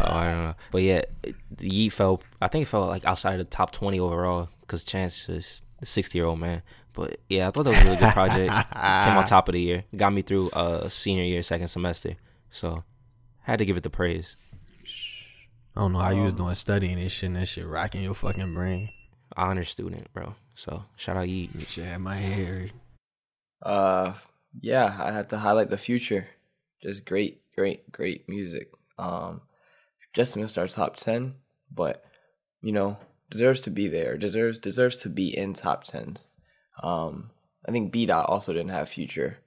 I 0.00 0.32
don't 0.32 0.44
know. 0.44 0.54
But 0.70 0.82
yeah, 0.82 1.02
the 1.22 1.68
Yeat 1.68 1.92
fell. 1.92 2.22
I 2.40 2.48
think 2.48 2.62
it 2.62 2.68
fell 2.68 2.86
like 2.86 3.04
outside 3.04 3.38
of 3.38 3.46
the 3.46 3.50
top 3.50 3.72
twenty 3.72 4.00
overall 4.00 4.48
because 4.60 4.84
Chance 4.84 5.28
is 5.28 5.62
a 5.80 5.86
sixty 5.86 6.18
year 6.18 6.26
old 6.26 6.40
man. 6.40 6.62
But 6.96 7.20
yeah, 7.28 7.46
I 7.46 7.50
thought 7.50 7.64
that 7.64 7.70
was 7.70 7.80
a 7.80 7.84
really 7.84 7.96
good 7.98 8.12
project. 8.12 8.52
Came 8.72 9.16
on 9.16 9.24
top 9.26 9.48
of 9.48 9.52
the 9.52 9.60
year. 9.60 9.84
Got 9.94 10.14
me 10.14 10.22
through 10.22 10.50
uh 10.50 10.88
senior 10.88 11.24
year, 11.24 11.42
second 11.42 11.68
semester. 11.68 12.16
So 12.50 12.82
had 13.42 13.58
to 13.58 13.66
give 13.66 13.76
it 13.76 13.82
the 13.82 13.90
praise. 13.90 14.36
I 15.76 15.80
don't 15.80 15.92
know 15.92 15.98
how 15.98 16.10
you 16.10 16.22
was 16.22 16.32
doing 16.32 16.54
studying 16.54 16.96
this 16.98 17.12
shit 17.12 17.28
and 17.28 17.36
that 17.36 17.46
shit 17.46 17.66
rocking 17.66 18.02
your 18.02 18.14
fucking 18.14 18.54
brain. 18.54 18.88
Honor 19.36 19.62
student, 19.62 20.10
bro. 20.14 20.34
So 20.54 20.84
shout 20.96 21.18
out 21.18 21.28
Yeat. 21.28 21.50
Shit 21.68 21.84
had 21.84 22.00
my 22.00 22.16
hair. 22.16 22.70
Uh, 23.62 24.14
yeah, 24.58 24.96
I'd 24.98 25.12
have 25.12 25.28
to 25.28 25.38
highlight 25.38 25.68
the 25.68 25.76
future. 25.76 26.28
Just 26.82 27.04
great, 27.04 27.42
great, 27.54 27.92
great 27.92 28.26
music. 28.26 28.70
Um, 28.98 29.42
just 30.14 30.34
missed 30.36 30.56
our 30.56 30.66
top 30.66 30.96
ten, 30.96 31.34
but 31.70 32.02
you 32.62 32.72
know 32.72 32.98
deserves 33.28 33.60
to 33.62 33.70
be 33.70 33.86
there. 33.86 34.16
Deserves 34.16 34.58
deserves 34.58 35.02
to 35.02 35.10
be 35.10 35.36
in 35.36 35.52
top 35.52 35.84
tens. 35.84 36.30
Um, 36.82 37.30
I 37.66 37.72
think 37.72 37.92
B 37.92 38.06
Dot 38.06 38.28
also 38.28 38.52
didn't 38.52 38.70
have 38.70 38.88
future 38.88 39.38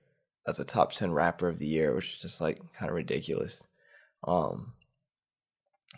as 0.48 0.60
a 0.60 0.66
top 0.66 0.94
ten 0.94 1.12
rapper 1.12 1.48
of 1.48 1.60
the 1.60 1.68
year, 1.68 1.96
which 1.96 2.14
is 2.14 2.22
just 2.22 2.42
like 2.42 2.60
kind 2.74 2.90
of 2.90 2.96
ridiculous. 2.96 3.66
Um, 4.24 4.74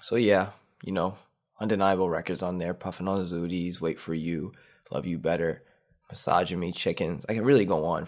so 0.02 0.16
yeah, 0.16 0.50
you 0.84 0.92
know, 0.92 1.18
undeniable 1.60 2.10
records 2.10 2.44
on 2.44 2.58
there. 2.58 2.74
Puffin 2.74 3.08
on 3.08 3.18
the 3.18 3.24
Zooties, 3.24 3.82
Wait 3.82 4.00
for 4.00 4.14
You, 4.14 4.52
Love 4.92 5.06
You 5.06 5.18
Better, 5.18 5.64
Misogyny, 6.10 6.72
Chickens. 6.72 7.26
I 7.30 7.34
can 7.34 7.44
really 7.44 7.66
go 7.66 7.86
on, 7.86 8.08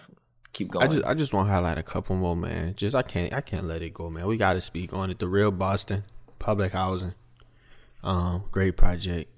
keep 0.52 0.70
going. 0.70 0.86
I 0.86 0.92
just 0.92 1.06
I 1.06 1.14
just 1.14 1.32
want 1.32 1.48
to 1.48 1.52
highlight 1.52 1.78
a 1.78 1.82
couple 1.82 2.16
more, 2.16 2.36
man. 2.36 2.74
Just 2.76 2.94
I 2.94 3.02
can't 3.02 3.32
I 3.32 3.40
can't 3.40 3.66
let 3.66 3.82
it 3.82 3.94
go, 3.94 4.10
man. 4.10 4.26
We 4.26 4.36
got 4.36 4.54
to 4.54 4.60
speak 4.60 4.92
on 4.92 5.10
it. 5.10 5.18
The 5.18 5.28
real 5.28 5.50
Boston 5.50 6.04
public 6.38 6.72
housing, 6.72 7.14
um, 8.02 8.44
great 8.52 8.76
project. 8.76 9.30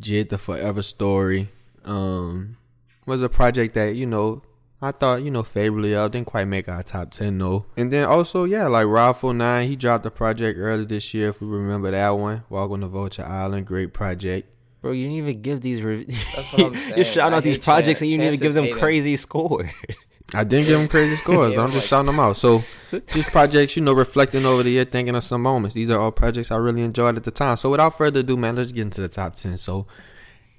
Jid 0.00 0.28
the 0.28 0.38
Forever 0.38 0.82
Story. 0.82 1.48
Um, 1.84 2.56
was 3.06 3.22
a 3.22 3.28
project 3.28 3.74
that 3.74 3.94
you 3.94 4.06
know 4.06 4.42
I 4.82 4.92
thought 4.92 5.22
you 5.22 5.30
know 5.30 5.42
favorably 5.42 5.94
of. 5.94 6.10
Didn't 6.12 6.26
quite 6.26 6.46
make 6.46 6.68
our 6.68 6.82
top 6.82 7.10
ten 7.10 7.38
though. 7.38 7.66
And 7.76 7.90
then 7.92 8.04
also 8.04 8.44
yeah, 8.44 8.66
like 8.66 8.86
Ralph 8.86 9.22
09, 9.24 9.68
he 9.68 9.76
dropped 9.76 10.04
a 10.06 10.10
project 10.10 10.58
earlier 10.58 10.84
this 10.84 11.14
year. 11.14 11.28
If 11.30 11.40
we 11.40 11.46
remember 11.48 11.90
that 11.90 12.10
one, 12.10 12.44
Walk 12.50 12.70
on 12.70 12.80
the 12.80 12.88
Vulture 12.88 13.24
Island, 13.24 13.66
great 13.66 13.92
project. 13.92 14.48
Bro, 14.82 14.92
you 14.92 15.04
didn't 15.04 15.16
even 15.16 15.40
give 15.42 15.60
these. 15.62 15.80
Rev- 15.82 16.06
That's 16.36 16.52
what 16.52 16.66
I'm 16.66 16.74
saying. 16.74 16.98
you 16.98 17.04
shout 17.04 17.32
I 17.32 17.36
out 17.38 17.42
these 17.42 17.54
hate 17.54 17.62
projects 17.64 18.00
Chance. 18.00 18.02
and 18.02 18.10
you 18.10 18.18
didn't 18.18 18.34
even 18.34 18.42
give 18.42 18.52
them 18.52 18.78
crazy 18.78 19.16
scores. 19.16 19.70
I 20.34 20.42
didn't 20.44 20.66
give 20.66 20.78
them 20.78 20.88
crazy 20.88 21.16
scores, 21.22 21.50
Yeah, 21.52 21.56
but 21.56 21.62
I'm 21.62 21.66
I'm 21.68 21.72
just 21.72 21.84
like- 21.84 21.88
shouting 21.88 22.06
them 22.10 22.20
out. 22.20 22.36
So 22.36 22.62
just 23.12 23.30
projects, 23.30 23.76
you 23.76 23.82
know, 23.82 23.92
reflecting 23.94 24.44
over 24.44 24.62
the 24.62 24.70
year, 24.70 24.84
thinking 24.84 25.14
of 25.16 25.24
some 25.24 25.40
moments. 25.42 25.74
These 25.74 25.90
are 25.90 25.98
all 25.98 26.10
projects 26.12 26.50
I 26.50 26.56
really 26.56 26.82
enjoyed 26.82 27.16
at 27.16 27.24
the 27.24 27.30
time. 27.30 27.56
So 27.56 27.70
without 27.70 27.96
further 27.96 28.20
ado, 28.20 28.36
man, 28.36 28.56
let's 28.56 28.72
get 28.72 28.82
into 28.82 29.00
the 29.00 29.08
top 29.08 29.34
ten. 29.36 29.56
So 29.56 29.86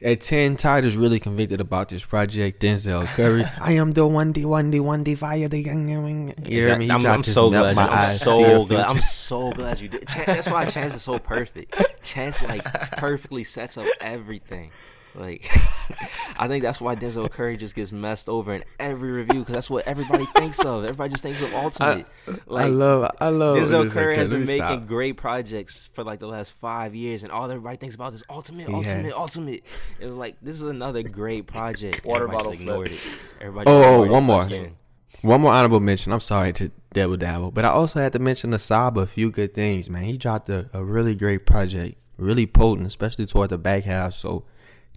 at 0.02 0.22
ten, 0.22 0.56
Ty 0.56 0.80
is 0.80 0.96
really 0.98 1.20
convicted 1.20 1.62
about 1.62 1.90
this 1.90 2.04
project. 2.04 2.62
Denzel 2.62 3.06
Curry. 3.08 3.44
I 3.62 3.74
am 3.74 3.94
the 3.94 4.06
one 4.06 4.32
D 4.32 4.46
one 4.46 4.72
D 4.72 4.80
one 4.80 5.04
D 5.04 5.16
fire 5.16 5.48
the 5.48 5.60
young 5.60 5.88
You 5.88 6.62
hear 6.62 6.78
me? 6.78 6.86
He 6.86 6.92
I'm, 6.92 7.06
I'm 7.06 7.24
so 7.24 7.50
glad. 7.50 7.76
My 7.76 7.88
I'm 7.88 7.94
Eyes, 7.94 8.22
so 8.22 8.66
glad. 8.66 8.86
I'm 8.88 9.02
so 9.02 9.52
glad 9.52 9.80
you 9.80 9.88
did. 9.90 10.08
Chan- 10.08 10.26
That's 10.28 10.50
why 10.50 10.66
Chance 10.66 10.96
is 10.96 11.04
so 11.04 11.20
perfect. 11.20 11.76
Chance 12.04 12.44
like 12.44 12.64
perfectly 12.98 13.44
sets 13.44 13.78
up 13.78 13.86
everything. 14.02 14.72
Like, 15.18 15.46
I 16.38 16.48
think 16.48 16.64
that's 16.64 16.82
why 16.82 16.96
Denzel 16.96 17.30
Curry 17.30 17.58
just 17.58 17.76
gets 17.76 17.92
messed 17.92 18.28
over 18.28 18.54
in 18.54 18.64
every 18.80 19.12
review 19.12 19.40
because 19.40 19.54
that's 19.54 19.70
what 19.70 19.88
everybody 19.88 20.26
thinks 20.26 20.60
of. 20.60 20.84
Everybody 20.84 21.12
just 21.12 21.24
thinks 21.24 21.42
of 21.42 21.54
Ultimate. 21.54 22.06
like, 22.46 22.66
I 22.66 22.70
love, 22.70 23.12
I 23.20 23.30
love. 23.30 23.58
Denzel 23.58 23.86
Denzel 23.86 23.92
Curry 23.92 24.18
has 24.18 24.28
been 24.28 24.46
making 24.46 24.58
stop. 24.58 24.86
great 24.88 25.18
projects 25.18 25.90
for 25.94 26.04
like 26.04 26.20
the 26.20 26.28
last 26.28 26.52
five 26.54 26.96
years, 26.96 27.24
and 27.24 27.32
all 27.32 27.46
everybody 27.50 27.78
thinks 27.78 27.96
about 27.96 28.14
is 28.14 28.24
ultimate, 28.30 28.68
He 28.68 28.74
ultimate, 28.74 29.14
ultimate. 29.14 29.64
It 30.00 30.06
was 30.06 30.16
like 30.16 30.36
this 30.42 30.56
is 30.56 30.64
another 30.64 31.04
great 31.04 31.48
project. 31.48 32.06
Water 32.06 32.24
Everybody 32.24 32.38
bottle 32.38 32.52
ignored 32.54 32.90
flip. 32.90 33.00
it. 33.00 33.44
Everybody. 33.44 33.70
Oh, 33.70 33.80
just 33.80 33.88
oh, 33.88 34.04
ignored 34.04 34.24
it 34.24 34.26
more. 34.26 34.44
again. 34.44 34.76
One 35.22 35.42
more 35.42 35.54
honorable 35.54 35.80
mention. 35.80 36.12
I'm 36.12 36.20
sorry 36.20 36.54
to 36.54 36.72
dabble 36.94 37.18
dabble, 37.18 37.52
but 37.52 37.66
I 37.66 37.70
also 37.70 38.00
had 38.00 38.14
to 38.14 38.20
mention 38.20 38.52
the 38.52 38.60
Saba. 38.60 39.02
A 39.02 39.08
few 39.08 39.32
good 39.32 39.54
things, 39.54 39.90
man. 39.90 40.04
He 40.04 40.18
dropped 40.18 40.50
a, 40.50 40.70
a 40.74 40.84
really 40.84 41.16
great 41.16 41.46
project, 41.46 41.98
really 42.18 42.46
potent, 42.46 42.88
especially 42.88 43.26
toward 43.26 43.50
the 43.50 43.58
back 43.58 43.86
half. 43.86 44.14
So 44.14 44.44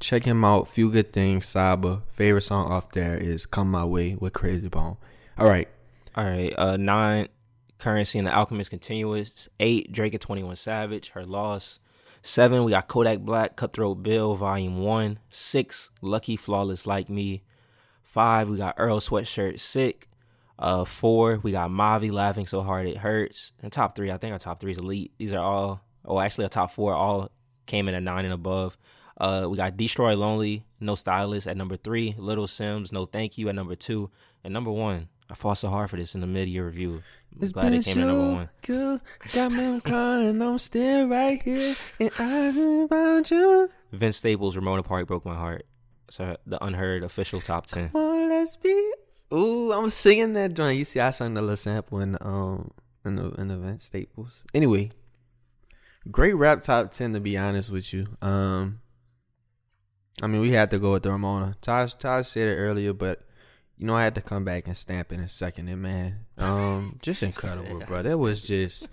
check 0.00 0.24
him 0.24 0.44
out. 0.44 0.68
Few 0.68 0.90
good 0.90 1.12
things. 1.12 1.46
Saba. 1.46 2.02
Favorite 2.12 2.42
song 2.42 2.70
off 2.70 2.90
there 2.90 3.16
is 3.16 3.46
"Come 3.46 3.70
My 3.70 3.84
Way" 3.84 4.16
with 4.18 4.32
Krayzie 4.32 4.70
Bone. 4.70 4.96
All 5.37 5.46
right, 5.46 5.68
All 6.16 6.24
right. 6.24 6.52
Uh, 6.58 6.76
nine, 6.76 7.28
Curren$y 7.78 8.18
and 8.18 8.26
the 8.26 8.34
Alchemist 8.34 8.70
Continuance. 8.70 9.48
Eight, 9.61 9.92
Drake 9.92 10.14
and 10.14 10.20
21 10.20 10.56
Savage, 10.56 11.11
Her 11.11 11.24
Loss. 11.24 11.80
Seven, 12.22 12.64
we 12.64 12.72
got 12.72 12.88
Kodak 12.88 13.20
Black, 13.20 13.54
Cutthroat 13.56 14.02
Bill, 14.02 14.34
Volume 14.34 14.78
1. 14.78 15.20
Six, 15.30 15.90
Lucki 16.02 16.38
Flawless 16.38 16.87
Like 16.87 17.08
Me. 17.08 17.42
Five, 18.02 18.48
we 18.48 18.56
got 18.58 18.74
Earl 18.78 18.98
Sweatshirt, 18.98 19.61
Sick. 19.61 20.08
Uh, 20.58 20.84
four, 20.84 21.38
we 21.44 21.52
got 21.52 21.70
Mavi, 21.70 22.11
Laughing 22.11 22.46
So 22.46 22.62
Hard 22.62 22.88
It 22.88 22.98
Hurts. 22.98 23.52
And 23.62 23.70
top 23.70 23.94
three, 23.94 24.11
I 24.11 24.16
think 24.16 24.32
our 24.32 24.40
top 24.40 24.61
three 24.61 24.72
is 24.72 24.78
elite. 24.78 25.12
These 25.18 25.32
are 25.32 25.38
all, 25.38 25.80
oh, 26.04 26.18
actually, 26.18 26.44
our 26.46 26.50
top 26.50 26.72
four 26.72 26.94
all 26.94 27.30
came 27.66 27.87
in 27.87 27.94
at 27.94 28.02
nine 28.02 28.24
and 28.24 28.34
above. 28.34 28.76
Uh, 29.18 29.46
we 29.48 29.57
got 29.57 29.76
Destroy 29.76 30.14
Lonely, 30.16 30.64
No 30.81 30.94
Stylist 30.94 31.46
at 31.46 31.57
number 31.57 31.76
three. 31.76 32.14
Little 32.18 32.46
Simz, 32.46 32.92
No 32.92 33.07
Thank 33.07 33.37
You 33.37 33.48
at 33.48 33.54
number 33.54 33.74
two. 33.74 34.11
And 34.44 34.54
number 34.54 34.70
one, 34.70 35.09
I 35.31 35.35
fought 35.35 35.59
so 35.59 35.68
hard 35.68 35.90
for 35.90 35.96
this 35.96 36.14
in 36.14 36.20
the 36.20 36.26
mid-year 36.26 36.66
review. 36.66 37.02
I'm 37.40 37.48
glad 37.50 37.72
it 37.72 37.85
came 37.85 37.98
in 37.98 38.07
number 38.07 38.35
one. 38.35 38.48
good. 38.62 39.00
Got 39.35 39.52
me 39.52 39.81
crying. 39.81 40.40
I'm 40.40 40.59
still 40.59 41.09
right 41.09 41.40
here, 41.42 41.74
and 42.00 42.11
I 42.18 42.52
think 42.52 42.90
about 42.90 43.31
you. 43.31 43.70
Vince 43.92 44.16
Staples, 44.16 44.57
Ramona 44.57 44.83
Park 44.83 45.07
broke 45.07 45.24
my 45.24 45.35
heart. 45.35 45.66
So 46.09 46.37
the 46.46 46.62
unheard 46.64 47.02
official 47.04 47.40
top 47.40 47.66
ten. 47.66 47.90
Come 47.90 48.00
on, 48.00 48.28
let's 48.31 48.57
be. 48.57 48.92
Ooh, 49.35 49.72
I'm 49.72 49.90
singing 49.90 50.33
that 50.33 50.54
joint. 50.54 50.78
You 50.78 50.85
see, 50.87 51.00
I 51.00 51.11
sung 51.11 51.35
the 51.35 51.42
little 51.42 51.57
sample 51.57 52.00
in 52.00 52.12
the, 52.12 52.26
um 52.26 52.70
in 53.04 53.16
the 53.16 53.28
in 53.33 53.48
the 53.48 53.59
Vince 53.59 53.85
Staples. 53.85 54.44
Anyway, 54.54 54.90
great 56.11 56.35
rap 56.35 56.62
top 56.62 56.92
ten 56.92 57.12
to 57.12 57.20
be 57.20 57.37
honest 57.37 57.70
with 57.70 57.92
you. 57.92 58.07
Um, 58.22 58.81
I 60.22 60.26
mean, 60.26 60.40
we 60.40 60.50
had 60.50 60.70
to 60.70 60.78
go 60.78 60.92
with 60.92 61.04
the 61.04 61.12
Ramona. 61.12 61.57
Taj 61.61 61.94
Taj 61.94 62.26
said 62.26 62.48
it 62.48 62.57
earlier, 62.57 62.92
but 62.92 63.22
you 63.76 63.87
know, 63.87 63.94
I 63.94 64.04
had 64.04 64.16
to 64.16 64.20
come 64.20 64.44
back 64.44 64.66
and 64.66 64.76
stamp 64.76 65.12
it 65.12 65.20
and 65.20 65.31
second 65.31 65.68
it, 65.68 65.76
man. 65.76 66.26
Um, 66.37 66.98
just 67.02 67.22
incredible, 67.22 67.81
bro. 67.87 68.02
That 68.02 68.18
was 68.18 68.40
just 68.40 68.88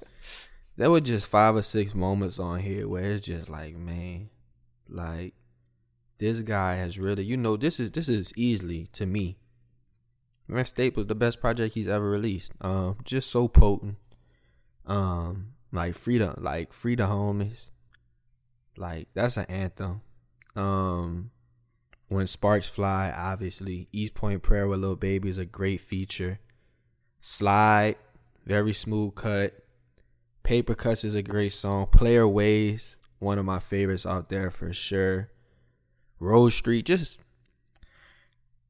there 0.78 0.92
were 0.92 1.02
just 1.02 1.28
five 1.28 1.56
or 1.56 1.62
six 1.62 1.96
moments 1.96 2.40
on 2.40 2.60
here 2.60 2.88
where 2.88 3.04
it's 3.04 3.26
just 3.26 3.50
like, 3.50 3.76
man, 3.76 4.30
like 4.88 5.34
this 6.18 6.40
guy 6.42 6.76
has 6.76 7.00
really, 7.00 7.24
you 7.24 7.38
know, 7.38 7.58
this 7.58 7.80
is 7.80 7.92
this 7.92 8.10
is 8.10 8.32
easily 8.36 8.90
to 8.94 9.06
me. 9.06 9.38
Vince 10.48 10.70
Staples, 10.70 11.08
the 11.08 11.16
best 11.16 11.42
project 11.42 11.74
he's 11.74 11.88
ever 11.88 12.08
released. 12.08 12.52
Um, 12.62 12.98
just 13.04 13.32
so 13.32 13.48
potent. 13.48 13.98
Um, 14.86 15.54
like 15.72 15.96
free 15.96 16.20
freedom, 16.20 16.36
like 16.38 16.72
free 16.72 16.96
the 16.96 17.04
homies. 17.04 17.68
Like 18.78 19.08
that's 19.14 19.38
an 19.38 19.46
anthem. 19.46 20.02
Um, 20.56 21.32
when 22.08 22.28
sparks 22.28 22.68
fly, 22.68 23.13
obviously 23.15 23.88
East 23.91 24.13
Point 24.13 24.44
Prayer 24.44 24.68
with 24.68 24.80
Lil 24.80 24.96
Baby 24.96 25.30
is 25.30 25.38
a 25.38 25.46
great 25.46 25.82
feature. 25.82 26.39
Slide, 27.20 27.96
very 28.46 28.74
smooth 28.74 29.15
cut. 29.15 29.54
Paper 30.44 30.76
Cuts 30.76 31.04
is 31.04 31.15
a 31.15 31.24
great 31.24 31.54
song. 31.54 31.88
Player 31.88 32.28
Ways, 32.28 32.98
one 33.20 33.39
of 33.39 33.46
my 33.46 33.60
favorites 33.60 34.06
out 34.06 34.30
there 34.30 34.52
for 34.52 34.72
sure. 34.72 35.32
Rose 36.20 36.54
Street, 36.56 36.86
just 36.86 37.18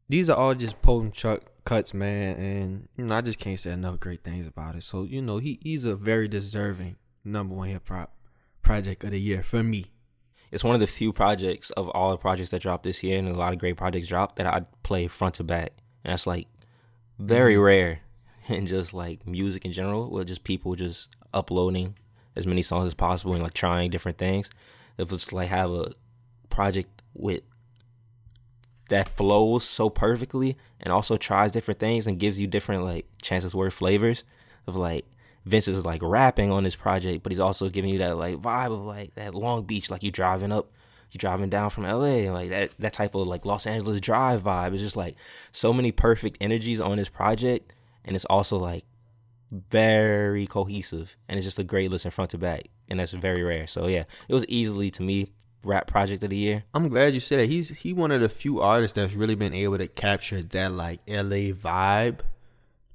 these 0.08 0.30
are 0.30 0.38
all 0.38 0.56
just 0.56 0.82
potent 0.82 1.14
chuck 1.14 1.42
cuts, 1.66 1.94
man, 1.94 2.38
and 2.38 2.88
you 2.98 3.06
know 3.06 3.16
I 3.16 3.22
just 3.22 3.40
can't 3.40 3.60
say 3.60 3.72
enough 3.72 4.00
great 4.00 4.24
things 4.24 4.48
about 4.48 4.76
it. 4.76 4.84
So 4.84 5.04
you 5.04 5.22
know 5.22 5.40
he 5.40 5.60
he's 5.62 5.84
a 5.84 5.96
very 5.96 6.28
deserving 6.28 6.96
number 7.24 7.56
one 7.56 7.70
hip 7.70 7.88
hop 7.88 8.16
project 8.62 9.04
of 9.04 9.12
the 9.12 9.20
year 9.20 9.44
for 9.44 9.64
me. 9.64 9.88
It's 10.56 10.64
one 10.64 10.74
of 10.74 10.80
the 10.80 10.88
few 10.88 11.12
projects 11.12 11.70
of 11.72 11.90
all 11.90 12.12
the 12.12 12.18
projects 12.18 12.52
that 12.52 12.62
dropped 12.62 12.84
this 12.84 13.04
year, 13.04 13.20
and 13.20 13.28
a 13.28 13.34
lot 13.34 13.52
of 13.52 13.60
great 13.60 13.76
projects 13.76 14.08
dropped 14.08 14.38
that 14.38 14.48
I 14.48 14.62
play 14.84 15.08
front 15.08 15.36
to 15.36 15.44
back, 15.44 15.74
and 16.06 16.14
that's 16.14 16.26
like 16.26 16.48
very 17.20 17.56
mm-hmm. 17.56 17.64
rare. 17.64 18.00
In 18.48 18.66
just 18.66 18.94
like 18.94 19.28
music 19.28 19.66
in 19.66 19.72
general, 19.72 20.10
with 20.10 20.28
just 20.28 20.44
people 20.44 20.76
just 20.76 21.10
uploading 21.34 21.98
as 22.36 22.46
many 22.46 22.62
songs 22.62 22.86
as 22.86 22.94
possible 22.94 23.34
and 23.34 23.42
like 23.44 23.54
trying 23.54 23.90
different 23.90 24.18
things. 24.18 24.50
If 24.98 25.12
it's 25.12 25.34
like 25.34 25.50
have 25.50 25.72
a 25.72 25.92
project 26.50 27.02
with 27.14 27.42
that 28.90 29.10
flows 29.18 29.66
so 29.66 29.90
perfectly 29.90 30.58
and 30.80 30.94
also 30.94 31.18
tries 31.18 31.52
different 31.52 31.80
things 31.80 32.08
and 32.08 32.20
gives 32.20 32.40
you 32.40 32.48
different 32.48 32.84
like 32.84 33.08
chances 33.22 33.56
word 33.56 33.74
flavors 33.74 34.24
of 34.68 34.76
like 34.76 35.06
Vince 35.46 35.68
is 35.68 35.86
like 35.86 36.02
rapping 36.04 36.52
on 36.52 36.64
this 36.64 36.76
project, 36.76 37.24
but 37.24 37.32
he's 37.32 37.40
also 37.40 37.70
giving 37.70 37.92
you 37.92 38.00
that 38.00 38.18
like 38.18 38.38
vibe 38.38 38.74
of 38.74 38.82
like 38.82 39.14
that 39.16 39.36
Long 39.36 39.64
Beach, 39.64 39.92
like 39.92 40.04
you 40.04 40.12
driving 40.12 40.52
up, 40.52 40.72
you 41.12 41.20
driving 41.20 41.50
down 41.50 41.70
from 41.70 41.84
LA, 41.84 42.26
and 42.26 42.34
like 42.34 42.50
that 42.50 42.72
that 42.80 42.94
type 42.94 43.16
of 43.16 43.28
like 43.28 43.46
Los 43.46 43.68
Angeles 43.68 44.02
drive 44.02 44.44
vibe. 44.44 44.74
It's 44.74 44.82
just 44.82 44.98
like 44.98 45.16
so 45.52 45.72
many 45.72 45.92
perfect 45.92 46.38
energies 46.42 46.82
on 46.82 46.98
this 46.98 47.10
project, 47.10 47.74
and 48.04 48.16
it's 48.16 48.26
also 48.26 48.58
like 48.58 48.86
very 49.52 50.48
cohesive, 50.48 51.16
and 51.30 51.38
it's 51.38 51.46
just 51.46 51.60
a 51.60 51.64
great 51.64 51.92
listen 51.92 52.12
front 52.12 52.32
to 52.32 52.38
back, 52.38 52.70
and 52.90 53.00
that's 53.00 53.12
very 53.12 53.44
rare. 53.44 53.68
So 53.68 53.88
yeah, 53.88 54.06
it 54.28 54.34
was 54.34 54.46
easily 54.48 54.90
to 54.92 55.04
me 55.04 55.32
rap 55.64 55.88
project 55.88 56.24
of 56.24 56.30
the 56.30 56.38
year. 56.38 56.64
I'm 56.74 56.90
glad 56.90 57.14
you 57.14 57.20
said 57.20 57.40
that. 57.40 57.48
He's 57.48 57.70
he 57.70 57.94
one 57.94 58.12
of 58.12 58.22
the 58.22 58.30
few 58.30 58.62
artists 58.62 58.96
that's 58.96 59.14
really 59.14 59.36
been 59.36 59.54
able 59.54 59.78
to 59.78 59.88
capture 59.88 60.42
that 60.42 60.72
like 60.72 61.02
LA 61.08 61.54
vibe, 61.54 62.20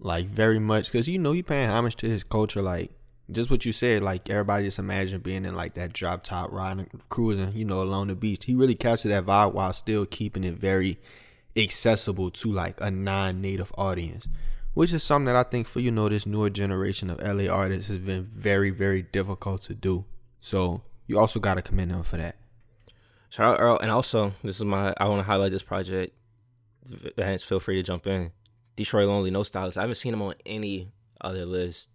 like 0.01 0.27
very 0.27 0.59
much 0.59 0.91
because 0.91 1.09
you 1.09 1.19
know 1.19 1.33
he 1.33 1.43
paying 1.43 1.71
homage 1.71 1.97
to 1.97 2.09
his 2.09 2.25
culture. 2.25 2.63
Like 2.63 2.91
just 3.31 3.51
what 3.51 3.65
you 3.65 3.73
said, 3.73 4.03
like 4.03 4.29
everybody 4.29 4.65
just 4.65 4.79
imagine 4.79 5.21
being 5.21 5.45
in 5.45 5.55
like 5.55 5.75
that 5.75 5.93
drop 5.93 6.25
top 6.25 6.53
riding, 6.53 6.89
cruising, 7.09 7.53
you 7.55 7.65
know, 7.65 7.83
along 7.83 8.09
the 8.09 8.15
beach. 8.15 8.47
He 8.47 8.55
really 8.55 8.75
captured 8.75 9.11
that 9.11 9.27
vibe 9.27 9.53
while 9.53 9.73
still 9.73 10.07
keeping 10.07 10.45
it 10.45 10.55
very 10.55 10.99
accessible 11.57 12.31
to 12.31 12.51
like 12.51 12.81
a 12.81 12.91
non-native 12.91 13.73
audience, 13.77 14.27
which 14.75 14.93
is 14.93 15.03
something 15.03 15.27
that 15.27 15.37
I 15.37 15.43
think 15.43 15.69
for 15.69 15.81
you 15.81 15.91
know 15.91 16.09
this 16.09 16.27
newer 16.27 16.51
generation 16.51 17.11
of 17.11 17.21
LA 17.23 17.53
artists 17.53 17.91
has 17.91 17.99
been 17.99 18.23
very 18.23 18.71
very 18.71 19.03
difficult 19.03 19.63
to 19.63 19.75
do. 19.75 20.05
So 20.41 20.83
you 21.07 21.19
also 21.19 21.41
got 21.41 21.55
to 21.55 21.63
commend 21.63 21.93
him 21.93 22.03
for 22.03 22.17
that. 22.17 22.37
Shout 23.29 23.55
out 23.55 23.61
Earl, 23.61 23.79
and 23.79 23.91
also 23.91 24.33
this 24.43 24.57
is 24.57 24.65
my 24.65 24.95
I 24.97 25.07
want 25.07 25.21
to 25.21 25.25
highlight 25.25 25.53
this 25.53 25.63
project. 25.63 26.15
Vance, 27.17 27.45
feel 27.45 27.61
free 27.61 27.77
to 27.77 27.83
jump 27.83 28.07
in. 28.07 28.33
Destroy 28.81 29.07
Lonely, 29.07 29.31
no 29.31 29.43
stylist. 29.43 29.77
I 29.77 29.83
haven't 29.83 29.97
seen 29.97 30.15
him 30.15 30.23
on 30.23 30.35
any 30.47 30.91
other 31.21 31.45
list. 31.45 31.91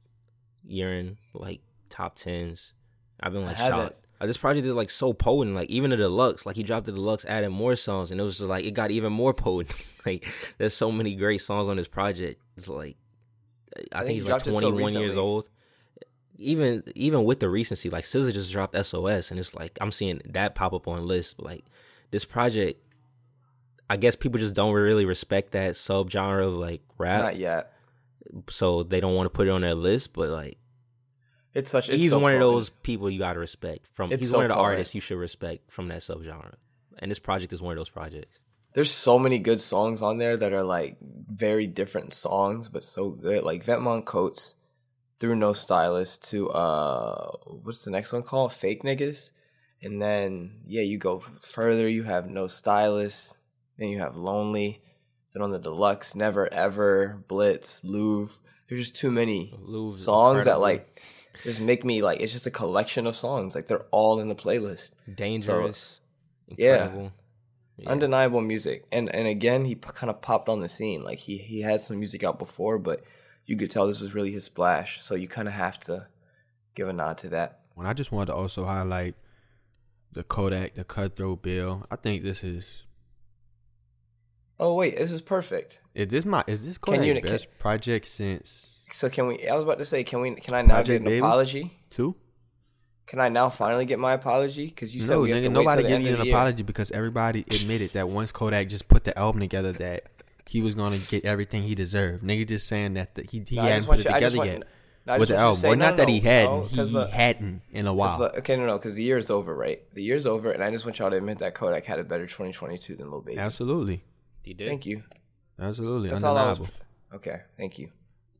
Year 0.67 0.93
in 0.93 1.17
like 1.33 1.61
top 1.89 2.13
tens. 2.15 2.73
I've 3.19 3.33
been 3.33 3.43
like 3.43 3.55
haven't. 3.55 3.79
shocked. 3.79 4.05
Uh, 4.21 4.27
This 4.27 4.37
project 4.37 4.67
is 4.67 4.75
like 4.75 4.91
so 4.91 5.11
potent. 5.11 5.55
Like 5.55 5.67
even 5.71 5.89
the 5.89 5.97
deluxe, 5.97 6.45
like 6.45 6.55
he 6.55 6.61
dropped 6.61 6.85
the 6.85 6.91
deluxe, 6.91 7.25
added 7.25 7.49
more 7.49 7.75
songs, 7.75 8.11
and 8.11 8.21
it 8.21 8.23
was 8.23 8.37
just 8.37 8.47
like 8.49 8.65
it 8.65 8.71
got 8.75 8.91
even 8.91 9.11
more 9.11 9.33
potent. 9.45 9.73
like 10.05 10.27
there's 10.59 10.75
so 10.75 10.91
many 10.91 11.15
great 11.15 11.41
songs 11.41 11.67
on 11.67 11.77
this 11.77 11.87
project. 11.87 12.39
It's 12.55 12.69
like 12.69 12.97
I, 13.91 14.03
think 14.03 14.05
think 14.05 14.15
he's 14.15 14.23
like 14.25 14.43
dropped 14.43 14.47
it 14.47 14.53
so 14.53 14.69
21 14.71 14.93
years 14.93 15.17
old. 15.17 15.49
even 16.37 16.83
even 16.93 17.23
with 17.23 17.39
the 17.39 17.49
recency, 17.49 17.89
like 17.89 18.03
SZA 18.03 18.31
just 18.31 18.51
dropped 18.51 18.75
SOS, 18.85 19.31
and 19.31 19.39
it's 19.39 19.55
like 19.55 19.75
I'm 19.81 19.91
seeing 19.91 20.21
that 20.25 20.53
pop 20.53 20.71
up 20.73 20.87
on 20.87 21.07
lists. 21.07 21.33
But 21.33 21.45
like 21.47 21.65
this 22.11 22.25
project, 22.25 22.79
I 23.89 23.97
guess 23.97 24.15
people 24.15 24.39
just 24.39 24.55
don't 24.55 24.73
really 24.73 25.05
respect 25.05 25.51
that 25.51 25.73
subgenre 25.73 26.45
of 26.47 26.53
like 26.53 26.81
rap, 26.97 27.21
Not 27.23 27.37
yet. 27.37 27.73
so 28.49 28.83
they 28.83 28.99
don't 28.99 29.13
want 29.15 29.25
to 29.27 29.29
put 29.29 29.47
it 29.47 29.51
on 29.51 29.61
their 29.61 29.75
list. 29.75 30.13
But 30.13 30.29
like 30.29 30.57
It's 31.53 31.71
such. 31.71 31.89
It's 31.89 32.01
he's 32.01 32.11
so 32.11 32.19
one 32.19 32.33
of 32.33 32.39
those 32.39 32.69
people 32.69 33.09
you 33.09 33.19
gotta 33.19 33.39
respect. 33.39 33.87
From 33.93 34.11
It's 34.11 34.21
he's 34.21 34.29
so 34.31 34.37
one 34.37 34.45
of 34.45 34.49
the 34.49 34.55
artists 34.61 34.95
you 34.95 35.01
should 35.01 35.17
respect 35.17 35.71
from 35.71 35.87
that 35.89 35.99
subgenre. 35.99 36.55
And 36.99 37.11
this 37.11 37.19
project 37.19 37.53
is 37.53 37.61
one 37.61 37.73
of 37.73 37.77
those 37.77 37.89
projects. 37.89 38.39
There's 38.73 38.91
so 38.91 39.17
many 39.19 39.39
good 39.39 39.61
songs 39.61 40.01
on 40.01 40.17
there 40.17 40.35
that 40.35 40.51
are 40.51 40.63
like 40.63 40.97
very 41.01 41.65
different 41.67 42.13
songs, 42.13 42.67
but 42.67 42.83
so 42.83 43.11
good. 43.11 43.43
Like 43.43 43.65
Vetmont 43.65 44.05
Coats 44.05 44.55
through 45.19 45.35
No 45.35 45.53
Stylist 45.53 46.27
to 46.31 46.49
uh, 46.49 47.31
what's 47.45 47.85
the 47.85 47.91
next 47.91 48.11
one 48.11 48.23
called? 48.23 48.51
Fake 48.51 48.83
Niggas, 48.83 49.31
and 49.81 50.01
then 50.01 50.61
yeah, 50.65 50.81
you 50.81 50.97
go 50.97 51.19
further. 51.19 51.87
You 51.87 52.03
have 52.03 52.27
No 52.29 52.47
Stylist, 52.47 53.37
then 53.77 53.89
you 53.89 53.99
have 53.99 54.15
Lonely, 54.15 54.81
then 55.33 55.41
on 55.43 55.51
the 55.51 55.59
deluxe, 55.59 56.15
Never 56.15 56.51
Ever, 56.53 57.23
Blitz, 57.27 57.83
Louvre. 57.83 58.37
There's 58.67 58.89
just 58.89 58.95
too 58.95 59.11
many 59.11 59.53
Louvre's 59.59 60.03
songs 60.03 60.45
that 60.45 60.59
like 60.59 61.01
just 61.43 61.61
make 61.61 61.83
me 61.83 62.01
like 62.01 62.19
it's 62.21 62.31
just 62.33 62.47
a 62.47 62.51
collection 62.51 63.05
of 63.05 63.15
songs. 63.15 63.53
Like 63.55 63.67
they're 63.67 63.85
all 63.91 64.19
in 64.19 64.29
the 64.29 64.35
playlist. 64.35 64.91
Dangerous, 65.13 65.99
Yeah. 66.57 66.85
incredible. 66.85 67.11
Yeah. 67.77 67.89
undeniable 67.89 68.39
music 68.39 68.85
and 68.89 69.13
and 69.13 69.27
again 69.27 69.65
he 69.65 69.75
p- 69.75 69.89
kind 69.93 70.09
of 70.09 70.21
popped 70.21 70.47
on 70.47 70.61
the 70.61 70.69
scene 70.69 71.03
like 71.03 71.19
he 71.19 71.37
he 71.37 71.59
had 71.59 71.81
some 71.81 71.97
music 71.99 72.23
out 72.23 72.39
before 72.39 72.79
but 72.79 73.03
you 73.43 73.57
could 73.57 73.69
tell 73.69 73.85
this 73.85 73.99
was 73.99 74.13
really 74.13 74.31
his 74.31 74.45
splash 74.45 75.01
so 75.01 75.13
you 75.13 75.27
kind 75.27 75.49
of 75.49 75.53
have 75.55 75.77
to 75.81 76.07
give 76.73 76.87
a 76.87 76.93
nod 76.93 77.17
to 77.17 77.27
that 77.27 77.59
When 77.73 77.85
I 77.85 77.91
just 77.91 78.13
wanted 78.13 78.27
to 78.27 78.35
also 78.35 78.63
highlight 78.63 79.15
the 80.09 80.23
Kodak, 80.23 80.75
the 80.75 80.85
Cutthroat 80.85 81.41
Bill. 81.41 81.85
I 81.91 81.97
think 81.97 82.23
this 82.23 82.45
is 82.45 82.84
oh 84.59 84.73
wait 84.73 84.97
this 84.97 85.11
is 85.11 85.21
perfect 85.21 85.81
is 85.93 86.07
this 86.09 86.25
my 86.25 86.43
is 86.47 86.65
this 86.65 86.77
Can 86.77 86.95
Kodak 86.95 87.15
you- 87.15 87.21
best 87.21 87.47
project 87.59 88.05
since 88.05 88.83
so 88.91 89.09
can 89.09 89.27
we 89.27 89.47
i 89.47 89.53
was 89.55 89.63
about 89.63 89.79
to 89.79 89.85
say 89.85 90.03
can 90.03 90.21
we 90.21 90.35
can 90.35 90.53
i 90.53 90.61
now 90.61 90.75
Project 90.75 90.87
get 90.87 90.95
an 91.01 91.03
Baby? 91.05 91.17
apology 91.19 91.79
two? 91.89 92.15
can 93.07 93.19
i 93.19 93.29
now 93.29 93.49
finally 93.49 93.85
get 93.85 93.99
my 93.99 94.13
apology 94.13 94.67
because 94.67 94.95
you 94.95 95.01
said 95.01 95.13
no, 95.13 95.21
we 95.21 95.31
have 95.31 95.39
nigga, 95.39 95.43
to 95.43 95.49
wait 95.49 95.53
nobody 95.53 95.81
till 95.81 95.83
the 95.83 95.87
gave 95.89 95.95
end 95.97 96.05
you 96.05 96.13
of 96.13 96.15
an 96.15 96.19
the 96.21 96.25
year. 96.27 96.35
apology 96.35 96.63
because 96.63 96.91
everybody 96.91 97.41
admitted 97.51 97.91
that 97.93 98.09
once 98.09 98.31
Kodak 98.31 98.67
just 98.69 98.87
put 98.87 99.03
the 99.03 99.17
album 99.17 99.41
together, 99.41 99.71
that 99.73 100.03
he 100.47 100.61
was 100.61 100.73
gonna 100.75 100.97
get 101.09 101.23
everything 101.25 101.63
he 101.63 101.75
deserved. 101.75 102.23
Nigga 102.23 102.47
just 102.47 102.67
saying 102.67 102.93
that 102.95 103.15
the, 103.15 103.23
he 103.29 103.43
he 103.47 103.55
No, 103.57 103.61
hadn't 103.63 103.81
put 103.81 103.87
want 103.89 103.99
it 104.01 104.05
you- 104.07 104.13
together 104.13 104.37
want- 104.37 104.49
yet 104.49 104.63
no, 105.07 105.17
with 105.19 105.29
the 105.29 105.35
album. 105.35 105.59
say- 105.61 105.69
no, 105.69 105.75
not 105.75 105.97
that 105.97 106.07
he 106.09 106.19
hadn't, 106.19 106.51
no, 106.51 106.83
he 106.85 106.91
the- 106.91 107.07
hadn't 107.07 107.61
in 107.71 107.85
a 107.87 107.93
while. 107.93 108.17
the- 108.19 108.37
okay 108.39 108.55
no 108.55 108.65
no 108.65 108.77
because 108.77 108.95
the 108.95 109.03
year 109.03 109.17
is 109.17 109.29
over 109.29 109.53
right 109.55 109.81
the 109.93 110.01
year's 110.03 110.25
over 110.25 110.51
and 110.51 110.63
i 110.63 110.71
just 110.71 110.83
want 110.85 110.97
y'all 110.99 111.09
to 111.11 111.17
admit 111.17 111.37
that 111.39 111.53
kodak 111.53 111.85
had 111.85 111.99
a 111.99 112.03
better 112.03 112.25
2022 112.25 112.95
than 112.95 113.11
lil 113.11 113.21
baby 113.21 113.37
Absolutely, 113.39 114.03
He 114.45 114.53
did. 114.53 114.67
thank 114.67 114.85
you 114.85 115.03
absolutely, 115.59 116.09
that's 116.09 116.23
all 116.23 116.37
i 116.37 116.45
was 116.47 116.59
undeniable. 116.59 116.85
okay 117.15 117.41
thank 117.57 117.79
you 117.79 117.89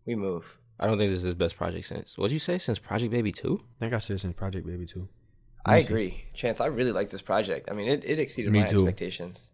we 0.05 0.15
move 0.15 0.57
I 0.77 0.87
don't 0.87 0.97
think 0.97 1.09
this 1.09 1.19
is 1.19 1.23
his 1.23 1.35
best 1.35 1.55
project 1.55 1.85
since. 1.85 2.17
What'd 2.17 2.33
you 2.33 2.39
say? 2.39 2.57
Since 2.57 2.79
Project 2.79 3.09
Baby 3.09 3.31
Two? 3.31 3.61
I 3.63 3.79
think 3.79 3.93
I 3.93 3.99
said 3.99 4.19
since 4.19 4.35
Project 4.35 4.67
Baby 4.67 4.85
Two. 4.85 5.07
I 5.65 5.77
agree, 5.77 6.25
Chance. 6.33 6.59
I 6.59 6.65
really 6.65 6.91
like 6.91 7.09
this 7.11 7.21
project. 7.21 7.69
I 7.71 7.73
mean, 7.73 7.87
it, 7.87 8.03
it 8.03 8.19
exceeded 8.19 8.51
Me 8.51 8.59
my 8.59 8.67
too. 8.67 8.79
expectations, 8.79 9.51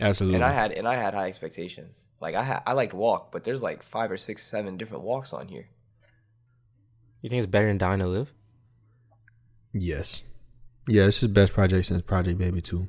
Absolutely, 0.00 0.34
and 0.34 0.44
I 0.44 0.50
had 0.50 0.72
and 0.72 0.88
I 0.88 0.96
had 0.96 1.14
high 1.14 1.28
expectations. 1.28 2.08
Like 2.20 2.34
I 2.34 2.42
had, 2.42 2.62
I 2.66 2.72
liked 2.72 2.92
Walk, 2.94 3.30
but 3.30 3.44
there's 3.44 3.62
like 3.62 3.84
five 3.84 4.10
or 4.10 4.16
six, 4.16 4.42
seven 4.42 4.76
different 4.76 5.04
walks 5.04 5.32
on 5.32 5.46
here. 5.46 5.68
You 7.22 7.30
think 7.30 7.38
it's 7.38 7.46
better 7.50 7.68
than 7.68 7.78
Dying 7.78 8.00
to 8.00 8.08
Live? 8.08 8.32
yes, 9.72 10.24
yeah. 10.88 11.04
This 11.04 11.22
is 11.22 11.28
best 11.28 11.52
project 11.52 11.86
since 11.86 12.02
Project 12.02 12.38
Baby 12.38 12.60
two, 12.60 12.88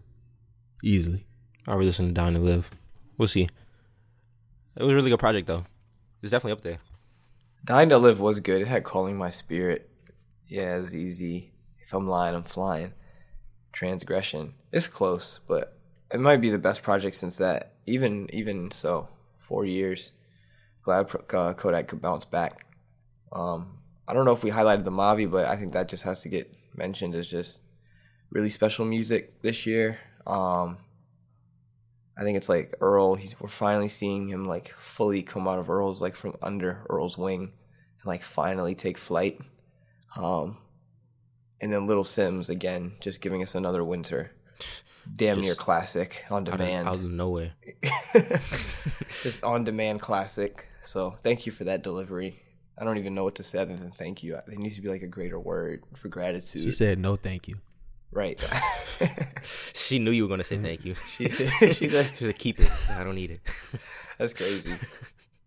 easily. 0.83 1.27
I'll 1.67 1.77
re 1.77 1.85
listen 1.85 2.07
to 2.07 2.11
Dying 2.13 2.33
to 2.33 2.39
Live. 2.39 2.71
We'll 3.21 3.27
see. 3.27 3.43
It 3.43 4.81
was 4.81 4.93
a 4.93 4.95
really 4.95 5.11
good 5.11 5.19
project 5.19 5.45
though. 5.45 5.65
It's 6.23 6.31
definitely 6.31 6.53
up 6.53 6.61
there. 6.61 6.79
Dying 7.63 7.89
to 7.89 7.99
Live 7.99 8.19
was 8.19 8.39
good. 8.39 8.63
It 8.63 8.67
had 8.67 8.83
Calling 8.83 9.15
My 9.15 9.29
Spirit. 9.29 9.91
Yeah, 10.47 10.77
it 10.77 10.81
was 10.81 10.95
easy. 10.95 11.51
If 11.79 11.93
I'm 11.93 12.07
lying, 12.07 12.33
I'm 12.33 12.41
flying. 12.41 12.93
Transgression. 13.71 14.55
It's 14.71 14.87
close, 14.87 15.39
but 15.47 15.77
it 16.11 16.19
might 16.19 16.41
be 16.41 16.49
the 16.49 16.57
best 16.57 16.81
project 16.81 17.15
since 17.15 17.37
that. 17.37 17.73
Even 17.85 18.27
even 18.33 18.71
so, 18.71 19.09
four 19.37 19.65
years. 19.65 20.13
Glad 20.81 21.11
uh, 21.31 21.53
Kodak 21.53 21.89
could 21.89 22.01
bounce 22.01 22.25
back. 22.25 22.65
Um, 23.31 23.81
I 24.07 24.15
don't 24.15 24.25
know 24.25 24.33
if 24.33 24.43
we 24.43 24.49
highlighted 24.49 24.83
the 24.83 24.89
Mavi, 24.89 25.29
but 25.29 25.45
I 25.45 25.57
think 25.57 25.73
that 25.73 25.89
just 25.89 26.05
has 26.05 26.21
to 26.21 26.29
get 26.29 26.51
mentioned 26.75 27.13
as 27.13 27.27
just 27.27 27.61
really 28.31 28.49
special 28.49 28.83
music 28.83 29.43
this 29.43 29.67
year. 29.67 29.99
Um, 30.25 30.79
I 32.21 32.23
think 32.23 32.37
it's 32.37 32.49
like 32.49 32.75
Earl. 32.79 33.15
He's 33.15 33.41
we're 33.41 33.49
finally 33.49 33.87
seeing 33.87 34.27
him 34.27 34.45
like 34.45 34.71
fully 34.77 35.23
come 35.23 35.47
out 35.47 35.57
of 35.57 35.71
Earl's 35.71 36.03
like 36.03 36.15
from 36.15 36.37
under 36.39 36.85
Earl's 36.87 37.17
wing 37.17 37.41
and 37.41 38.05
like 38.05 38.21
finally 38.21 38.75
take 38.75 38.99
flight. 38.99 39.41
Um, 40.15 40.57
and 41.59 41.73
then 41.73 41.87
Little 41.87 42.03
Simz 42.03 42.47
again, 42.47 42.93
just 42.99 43.21
giving 43.21 43.41
us 43.41 43.55
another 43.55 43.83
winter, 43.83 44.33
damn 45.15 45.41
near 45.41 45.55
classic 45.55 46.23
on 46.29 46.43
Out 46.43 46.53
of, 46.53 46.59
demand, 46.59 46.87
out 46.89 46.95
of 46.97 47.09
nowhere. 47.09 47.53
just 49.23 49.43
on 49.43 49.63
demand 49.63 50.01
classic. 50.01 50.67
So 50.83 51.15
thank 51.23 51.47
you 51.47 51.51
for 51.51 51.63
that 51.63 51.81
delivery. 51.81 52.43
I 52.77 52.83
don't 52.83 52.99
even 52.99 53.15
know 53.15 53.23
what 53.23 53.35
to 53.35 53.43
say 53.43 53.57
other 53.57 53.75
than 53.75 53.89
thank 53.89 54.21
you. 54.21 54.37
There 54.45 54.59
needs 54.59 54.75
to 54.75 54.83
be 54.83 54.89
like 54.89 55.01
a 55.01 55.07
greater 55.07 55.39
word 55.39 55.85
for 55.95 56.07
gratitude. 56.07 56.61
She 56.61 56.71
said 56.71 56.99
no, 56.99 57.15
thank 57.15 57.47
you. 57.47 57.55
Right. 58.11 58.39
She 59.91 59.99
knew 59.99 60.11
you 60.11 60.23
were 60.23 60.29
gonna 60.29 60.45
say 60.45 60.57
thank 60.57 60.85
you. 60.85 60.95
she 60.95 61.27
said, 61.27 61.49
she 61.75 61.89
said, 61.89 62.05
She 62.05 62.23
said, 62.23 62.37
"Keep 62.37 62.61
it. 62.61 62.71
I 62.91 63.03
don't 63.03 63.15
need 63.15 63.31
it." 63.31 63.41
that's 64.17 64.33
crazy. 64.33 64.73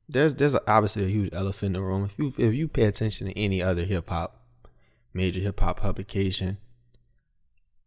There's 0.07 0.35
there's 0.35 0.55
obviously 0.66 1.05
a 1.05 1.09
huge 1.09 1.33
elephant 1.33 1.68
in 1.68 1.72
the 1.72 1.83
room. 1.83 2.05
If 2.05 2.18
you 2.18 2.35
if 2.37 2.53
you 2.53 2.68
pay 2.68 2.85
attention 2.85 3.29
to 3.29 3.38
any 3.38 3.62
other 3.62 3.85
hip 3.85 4.11
hop 4.11 4.44
major 5.14 5.40
hip 5.40 5.61
hop 5.61 5.81
publication, 5.81 6.59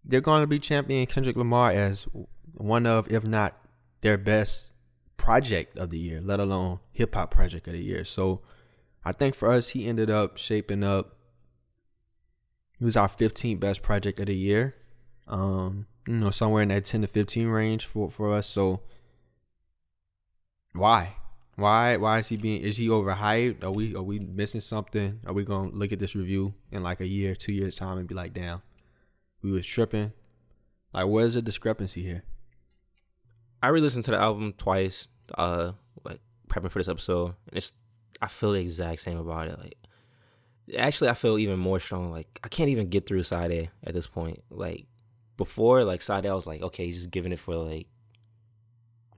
they're 0.03 0.19
going 0.19 0.41
to 0.41 0.47
be 0.47 0.57
championing 0.57 1.05
Kendrick 1.05 1.35
Lamar 1.35 1.73
as 1.73 2.07
one 2.55 2.87
of, 2.87 3.11
if 3.11 3.23
not 3.23 3.55
their 4.01 4.17
best 4.17 4.71
project 5.17 5.77
of 5.77 5.91
the 5.91 5.99
year, 5.99 6.21
let 6.23 6.39
alone 6.39 6.79
hip 6.91 7.13
hop 7.13 7.29
project 7.29 7.67
of 7.67 7.73
the 7.73 7.83
year. 7.83 8.03
So 8.03 8.41
I 9.05 9.11
think 9.11 9.35
for 9.35 9.51
us, 9.51 9.69
he 9.69 9.85
ended 9.85 10.09
up 10.09 10.37
shaping 10.37 10.83
up. 10.83 11.16
He 12.79 12.85
was 12.85 12.97
our 12.97 13.07
15th 13.07 13.59
best 13.59 13.81
project 13.81 14.19
of 14.19 14.27
the 14.27 14.35
year. 14.35 14.75
Um, 15.27 15.87
you 16.07 16.15
know, 16.15 16.31
somewhere 16.31 16.63
in 16.63 16.69
that 16.69 16.85
10 16.85 17.01
to 17.01 17.07
15 17.07 17.47
range 17.47 17.85
for 17.85 18.09
for 18.09 18.33
us. 18.33 18.47
So 18.47 18.81
why? 20.73 21.17
Why 21.55 21.97
why 21.97 22.19
is 22.19 22.27
he 22.27 22.37
being 22.37 22.61
is 22.61 22.77
he 22.77 22.87
overhyped? 22.87 23.63
Are 23.63 23.71
we 23.71 23.95
are 23.95 24.03
we 24.03 24.19
missing 24.19 24.61
something? 24.61 25.19
Are 25.25 25.33
we 25.33 25.43
gonna 25.43 25.71
look 25.71 25.91
at 25.91 25.99
this 25.99 26.15
review 26.15 26.53
in 26.71 26.83
like 26.83 27.01
a 27.01 27.07
year, 27.07 27.35
two 27.35 27.51
years 27.51 27.75
time 27.75 27.97
and 27.97 28.07
be 28.07 28.15
like, 28.15 28.33
damn, 28.33 28.61
we 29.41 29.51
was 29.51 29.65
tripping? 29.65 30.13
Like 30.93 31.07
where's 31.07 31.33
the 31.33 31.41
discrepancy 31.41 32.03
here? 32.03 32.23
I 33.61 33.69
re-listened 33.69 34.05
to 34.05 34.11
the 34.11 34.19
album 34.19 34.53
twice, 34.55 35.07
uh, 35.35 35.71
like 36.03 36.19
prepping 36.47 36.69
for 36.69 36.79
this 36.79 36.87
episode, 36.87 37.33
and 37.47 37.57
it's 37.57 37.73
I 38.21 38.27
feel 38.27 38.51
the 38.51 38.59
exact 38.59 39.01
same 39.01 39.17
about 39.17 39.47
it. 39.47 39.59
Like, 39.59 39.77
actually, 40.77 41.09
I 41.09 41.13
feel 41.13 41.37
even 41.37 41.59
more 41.59 41.79
strong. 41.79 42.11
Like, 42.11 42.39
I 42.43 42.47
can't 42.47 42.69
even 42.69 42.89
get 42.89 43.05
through 43.05 43.23
side 43.23 43.51
A 43.51 43.69
at 43.83 43.93
this 43.93 44.07
point. 44.07 44.43
Like, 44.49 44.85
before, 45.37 45.83
like 45.83 46.01
side 46.01 46.25
A, 46.25 46.29
I 46.29 46.33
was 46.33 46.47
like, 46.47 46.61
okay, 46.61 46.85
he's 46.85 46.97
just 46.97 47.11
giving 47.11 47.31
it 47.31 47.39
for 47.39 47.55
like 47.55 47.87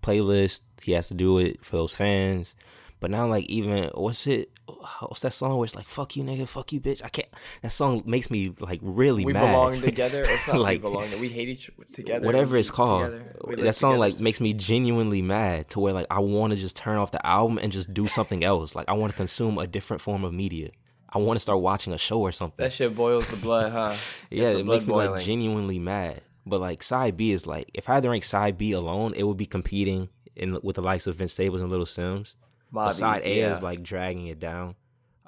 playlist. 0.02 0.62
He 0.82 0.94
has 0.94 1.08
to 1.10 1.14
do 1.14 1.40
it 1.40 1.64
for 1.64 1.78
those 1.78 1.96
fans. 1.96 2.56
But 3.00 3.12
now, 3.12 3.28
like, 3.28 3.46
even 3.46 3.90
what's 3.94 4.28
it? 4.28 4.52
What's 5.00 5.22
that 5.22 5.34
song 5.34 5.58
where 5.58 5.66
it's 5.66 5.76
like 5.76 5.88
"fuck 5.88 6.16
you, 6.16 6.24
nigga, 6.24 6.48
fuck 6.48 6.72
you, 6.74 6.82
bitch"? 6.82 7.02
I 7.04 7.10
can't. 7.10 7.28
That 7.62 7.72
song 7.72 8.04
makes 8.06 8.30
me 8.30 8.54
like 8.60 8.80
really 8.84 9.24
mad. 9.24 9.28
we 9.28 9.34
mad. 9.34 9.52
belong 9.52 9.82
together. 9.82 10.24
It's 10.28 10.48
not 10.48 10.58
Like, 10.58 10.84
we 10.84 10.90
belong. 10.90 11.20
We 11.20 11.30
hate 11.30 11.48
each 11.48 11.72
together. 11.94 12.26
whatever 12.26 12.58
it's 12.58 12.70
called. 12.70 13.06
together, 13.06 13.36
we 13.46 13.56
live 13.56 13.66
That 13.66 13.76
song 13.76 13.98
like 13.98 14.20
makes 14.20 14.42
me 14.42 14.54
genuinely 14.54 15.22
mad 15.22 15.70
to 15.72 15.80
where 15.80 15.94
like 15.94 16.08
I 16.12 16.20
want 16.20 16.52
to 16.52 16.58
just 16.58 16.76
turn 16.76 16.98
off 16.98 17.12
the 17.12 17.26
album 17.26 17.58
and 17.58 17.72
just 17.72 17.94
do 17.94 18.06
something 18.06 18.44
else. 18.44 18.76
Like 18.76 18.90
I 18.90 18.94
want 18.94 19.14
to 19.14 19.18
consume 19.18 19.58
a 19.58 19.66
different 19.66 20.02
form 20.02 20.24
of 20.26 20.34
media. 20.34 20.72
I 21.12 21.18
want 21.18 21.38
to 21.38 21.42
start 21.42 21.60
watching 21.60 21.94
a 21.94 21.98
show 21.98 22.22
or 22.22 22.32
something. 22.32 22.64
that 22.64 22.74
shit 22.74 22.96
boils 22.96 23.30
the 23.30 23.38
blood, 23.38 23.72
huh? 23.72 23.96
yeah, 24.30 24.50
it 24.50 24.66
makes 24.66 24.86
me 24.86 24.94
like 24.94 25.24
genuinely 25.26 25.80
mad. 25.80 26.22
But 26.46 26.62
like 26.62 26.84
side 26.84 27.18
B 27.18 27.32
is 27.32 27.46
like 27.46 27.70
if 27.74 27.90
I 27.90 27.96
had 27.96 28.04
to 28.04 28.10
rank 28.10 28.24
side 28.24 28.58
B 28.58 28.72
alone, 28.72 29.14
it 29.16 29.24
would 29.24 29.38
be 29.38 29.46
competing 29.46 30.10
in 30.36 30.60
with 30.62 30.76
the 30.76 30.82
likes 30.82 31.08
of 31.08 31.16
Vince 31.16 31.34
Staples 31.34 31.62
and 31.62 31.70
Little 31.70 31.86
Simz. 31.86 32.36
But 32.72 32.86
Mobbies, 32.86 32.98
side 32.98 33.22
A 33.26 33.40
yeah. 33.40 33.52
is 33.52 33.62
like 33.62 33.84
dragging 33.84 34.28
it 34.28 34.40
down. 34.40 34.76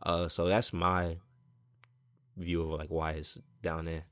Uh, 0.02 0.28
so 0.28 0.48
that's 0.48 0.74
my 0.74 1.17
view 2.38 2.62
of 2.62 2.80
like 2.80 2.89
why 2.89 3.12
it's 3.12 3.38
down 3.62 3.86
there. 3.86 4.04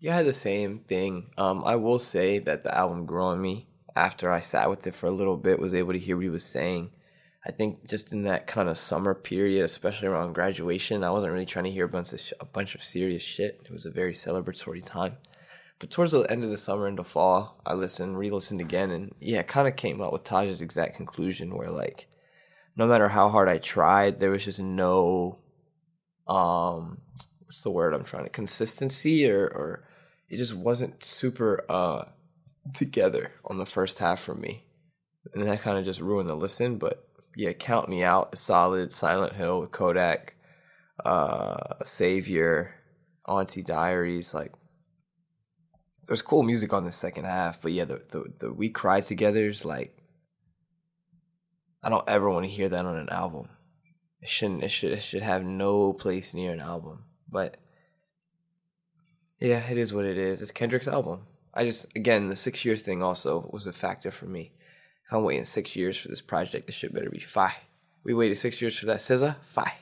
You 0.00 0.10
had 0.10 0.26
the 0.26 0.32
same 0.32 0.78
thing. 0.78 1.30
Um, 1.36 1.64
I 1.64 1.76
will 1.76 1.98
say 1.98 2.38
that 2.40 2.62
the 2.62 2.76
album 2.76 3.04
grew 3.04 3.22
on 3.22 3.40
me 3.40 3.66
after 3.96 4.30
I 4.30 4.40
sat 4.40 4.70
with 4.70 4.86
it 4.86 4.94
for 4.94 5.06
a 5.06 5.12
little 5.12 5.36
bit, 5.36 5.58
was 5.58 5.74
able 5.74 5.92
to 5.92 5.98
hear 5.98 6.16
what 6.16 6.22
he 6.22 6.28
was 6.28 6.44
saying. 6.44 6.92
I 7.48 7.50
think 7.50 7.88
just 7.88 8.12
in 8.12 8.24
that 8.24 8.46
kind 8.46 8.68
of 8.68 8.76
summer 8.76 9.14
period, 9.14 9.64
especially 9.64 10.08
around 10.08 10.34
graduation, 10.34 11.02
I 11.02 11.10
wasn't 11.10 11.32
really 11.32 11.46
trying 11.46 11.64
to 11.64 11.70
hear 11.70 11.86
a 11.86 11.88
bunch 11.88 12.12
of 12.12 12.20
sh- 12.20 12.34
a 12.38 12.44
bunch 12.44 12.74
of 12.74 12.82
serious 12.82 13.22
shit. 13.22 13.62
It 13.64 13.70
was 13.72 13.86
a 13.86 13.90
very 13.90 14.12
celebratory 14.12 14.84
time. 14.84 15.16
But 15.78 15.90
towards 15.90 16.12
the 16.12 16.30
end 16.30 16.44
of 16.44 16.50
the 16.50 16.58
summer 16.58 16.86
into 16.86 17.04
fall, 17.04 17.62
I 17.64 17.72
listened, 17.72 18.18
re-listened 18.18 18.60
again, 18.60 18.90
and 18.90 19.14
yeah, 19.18 19.42
kind 19.42 19.66
of 19.66 19.76
came 19.76 20.02
out 20.02 20.12
with 20.12 20.24
Taj's 20.24 20.60
exact 20.60 20.96
conclusion, 20.96 21.56
where 21.56 21.70
like, 21.70 22.08
no 22.76 22.86
matter 22.86 23.08
how 23.08 23.30
hard 23.30 23.48
I 23.48 23.58
tried, 23.58 24.20
there 24.20 24.30
was 24.30 24.44
just 24.44 24.60
no, 24.60 25.38
um, 26.26 27.00
what's 27.44 27.62
the 27.62 27.70
word 27.70 27.94
I'm 27.94 28.04
trying 28.04 28.24
to 28.24 28.30
consistency, 28.30 29.30
or 29.30 29.44
or 29.46 29.88
it 30.28 30.36
just 30.36 30.54
wasn't 30.54 31.02
super 31.02 31.64
uh 31.70 32.04
together 32.74 33.32
on 33.46 33.56
the 33.56 33.64
first 33.64 34.00
half 34.00 34.20
for 34.20 34.34
me, 34.34 34.66
and 35.32 35.44
that 35.44 35.62
kind 35.62 35.78
of 35.78 35.86
just 35.86 36.00
ruined 36.00 36.28
the 36.28 36.34
listen. 36.34 36.76
But 36.76 37.07
yeah, 37.36 37.52
count 37.52 37.88
me 37.88 38.02
out. 38.02 38.36
Solid, 38.36 38.92
Silent 38.92 39.34
Hill 39.34 39.66
Kodak, 39.66 40.36
uh, 41.04 41.74
Savior, 41.84 42.74
Auntie 43.26 43.62
Diaries, 43.62 44.34
like 44.34 44.52
there's 46.06 46.22
cool 46.22 46.42
music 46.42 46.72
on 46.72 46.84
the 46.84 46.92
second 46.92 47.24
half, 47.24 47.60
but 47.60 47.72
yeah, 47.72 47.84
the 47.84 48.02
the, 48.10 48.24
the 48.38 48.52
we 48.52 48.70
cry 48.70 49.00
together 49.00 49.46
is 49.46 49.64
like 49.64 49.98
I 51.82 51.90
don't 51.90 52.08
ever 52.08 52.28
want 52.30 52.44
to 52.44 52.50
hear 52.50 52.68
that 52.68 52.86
on 52.86 52.96
an 52.96 53.10
album. 53.10 53.48
It 54.20 54.28
shouldn't. 54.28 54.64
It 54.64 54.70
should. 54.70 54.92
It 54.92 55.02
should 55.02 55.22
have 55.22 55.44
no 55.44 55.92
place 55.92 56.34
near 56.34 56.52
an 56.52 56.60
album. 56.60 57.04
But 57.30 57.58
yeah, 59.40 59.62
it 59.70 59.78
is 59.78 59.94
what 59.94 60.04
it 60.04 60.18
is. 60.18 60.42
It's 60.42 60.50
Kendrick's 60.50 60.88
album. 60.88 61.26
I 61.54 61.64
just 61.64 61.94
again 61.96 62.28
the 62.28 62.36
six 62.36 62.64
year 62.64 62.76
thing 62.76 63.02
also 63.02 63.48
was 63.52 63.66
a 63.66 63.72
factor 63.72 64.10
for 64.10 64.26
me. 64.26 64.52
I'm 65.10 65.24
waiting 65.24 65.44
six 65.44 65.74
years 65.74 65.96
for 65.96 66.08
this 66.08 66.20
project. 66.20 66.66
This 66.66 66.76
shit 66.76 66.92
better 66.92 67.08
be 67.08 67.20
fire. 67.20 67.50
We 68.04 68.14
waited 68.14 68.34
six 68.36 68.60
years 68.60 68.78
for 68.78 68.86
that 68.86 69.00
scissor. 69.00 69.36
Fire. 69.42 69.72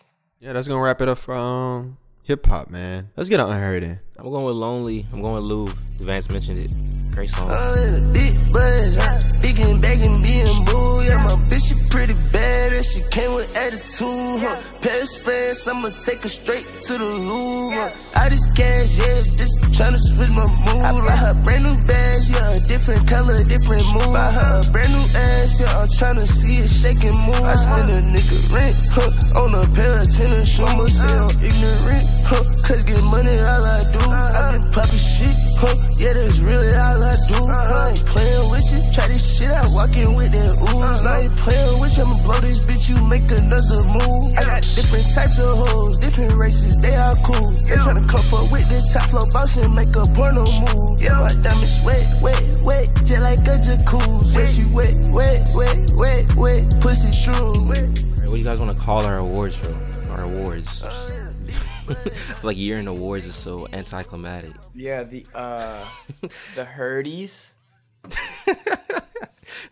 Yeah, 0.40 0.52
that's 0.52 0.68
gonna 0.68 0.80
wrap 0.80 1.00
it 1.00 1.08
up 1.08 1.18
from 1.18 1.38
um, 1.38 1.96
hip 2.22 2.46
hop, 2.46 2.70
man. 2.70 3.10
Let's 3.16 3.28
get 3.28 3.40
on 3.40 3.50
unheard 3.50 3.82
in. 3.82 3.98
I'm 4.18 4.30
going 4.30 4.44
with 4.44 4.56
Lonely. 4.56 5.04
I'm 5.12 5.22
going 5.22 5.36
with 5.36 5.44
Louvre. 5.44 5.76
Vance 6.00 6.30
mentioned 6.30 6.62
it. 6.62 6.74
Great 7.12 7.30
song. 7.30 7.50
I'm 7.50 7.78
in 7.78 7.94
a 7.94 8.12
big 8.12 8.52
buzz, 8.52 8.98
big 9.40 9.58
and 9.60 9.80
back 9.80 9.96
and 10.04 10.22
being 10.22 10.64
boo. 10.64 11.02
Yeah, 11.02 11.16
my 11.18 11.34
bitch, 11.48 11.68
she 11.68 11.88
pretty 11.88 12.14
bad, 12.30 12.65
and 12.76 12.84
she 12.84 13.00
came 13.10 13.32
with 13.32 13.48
attitude. 13.56 14.40
Huh? 14.44 14.60
Paris, 14.82 15.16
France, 15.16 15.66
I'ma 15.66 15.88
take 16.04 16.22
her 16.22 16.28
straight 16.28 16.66
to 16.86 16.98
the 16.98 17.04
Louvre. 17.04 17.92
I 18.14 18.28
just 18.28 18.54
cash, 18.54 18.98
yeah, 19.00 19.20
just 19.32 19.56
tryna 19.72 19.96
switch 19.96 20.28
my 20.36 20.44
mood. 20.44 20.84
I 20.84 20.92
buy 20.92 21.16
her 21.16 21.34
brand 21.40 21.64
new 21.64 21.76
bags, 21.88 22.28
yeah, 22.30 22.52
a 22.52 22.60
different 22.60 23.08
color, 23.08 23.36
different 23.44 23.84
mood. 23.92 24.12
Buy 24.12 24.30
her 24.30 24.60
a 24.60 24.70
brand 24.70 24.92
new 24.92 25.06
ass, 25.16 25.60
yeah, 25.60 25.80
I'm 25.80 25.88
tryna 25.88 26.26
see 26.28 26.58
it 26.58 26.68
shake 26.68 27.02
and 27.04 27.16
move. 27.24 27.44
I 27.48 27.56
spend 27.56 27.90
a 27.96 28.00
nigga 28.12 28.38
rent, 28.52 28.76
huh, 28.92 29.40
on 29.40 29.50
a 29.56 29.64
pair 29.72 29.96
of 29.96 30.08
tennis 30.12 30.48
shoes. 30.48 30.68
I'ma 30.68 30.86
say 30.86 31.12
I'm 31.16 31.32
ignorant, 31.40 32.06
huh, 32.28 32.44
cause 32.60 32.84
get 32.84 33.00
money 33.08 33.40
all 33.40 33.64
I 33.64 33.88
do. 33.88 34.00
I 34.04 34.20
uh-huh. 34.20 34.52
been 34.52 34.64
poppin' 34.68 35.00
shit, 35.00 35.36
huh, 35.57 35.77
yeah, 35.97 36.12
that's 36.12 36.38
really 36.38 36.71
all 36.77 37.01
I 37.01 37.16
do. 37.27 37.40
I 37.49 37.90
ain't 37.90 38.05
uh-huh. 38.05 38.12
playing 38.12 38.47
with 38.53 38.66
you, 38.73 38.81
try 38.92 39.07
this 39.09 39.25
shit 39.25 39.53
out, 39.53 39.66
walking 39.73 40.12
with 40.16 40.33
that 40.33 40.55
ooze. 40.61 40.81
Uh-huh. 40.81 41.09
I 41.09 41.27
ain't 41.27 41.37
playing 41.37 41.81
with 41.81 41.97
you, 41.97 42.05
I'ma 42.05 42.16
blow 42.23 42.40
this 42.40 42.61
bitch, 42.61 42.88
you 42.92 42.97
make 43.09 43.27
another 43.33 43.81
move. 43.90 44.33
I 44.37 44.42
got 44.45 44.62
different 44.77 45.09
types 45.12 45.38
of 45.38 45.57
hoes, 45.57 45.99
different 45.99 46.33
races, 46.35 46.79
they 46.79 46.95
all 46.97 47.16
cool. 47.25 47.51
They 47.64 47.77
tryna 47.81 48.07
come 48.09 48.25
fuck 48.25 48.53
with 48.53 48.69
this 48.69 48.92
top 48.92 49.09
floor 49.09 49.27
boss 49.33 49.57
and 49.57 49.75
make 49.75 49.95
a 49.97 50.05
porno 50.12 50.45
move. 50.45 51.01
Yeah, 51.01 51.16
my 51.16 51.33
diamonds 51.33 51.81
wet, 51.85 52.07
wet, 52.21 52.42
wet, 52.62 52.87
just 53.03 53.21
like 53.21 53.40
a 53.49 53.57
jacuzzi. 53.57 54.37
Yeah, 54.37 54.47
she 54.47 54.64
wet, 54.75 54.95
wet, 55.16 55.42
wet, 55.57 55.79
wet, 55.97 56.25
wet, 56.37 56.62
pussy 56.81 57.11
true. 57.25 57.35
All 57.35 57.73
right, 57.73 57.88
what 58.29 58.37
do 58.37 58.42
you 58.42 58.49
guys 58.49 58.61
want 58.61 58.77
to 58.77 58.79
call 58.79 59.05
our 59.05 59.19
awards 59.19 59.57
show? 59.57 59.75
Our 60.11 60.23
awards. 60.23 60.83
Uh, 60.83 61.25
I 61.88 61.94
feel 62.11 62.49
like 62.49 62.57
year 62.57 62.79
in 62.79 62.87
awards 62.88 63.27
is 63.27 63.35
so 63.35 63.66
anticlimactic. 63.72 64.53
Yeah, 64.75 65.05
the 65.05 65.27
uh, 65.35 65.87
the 66.55 66.64
Herdies. 66.64 67.55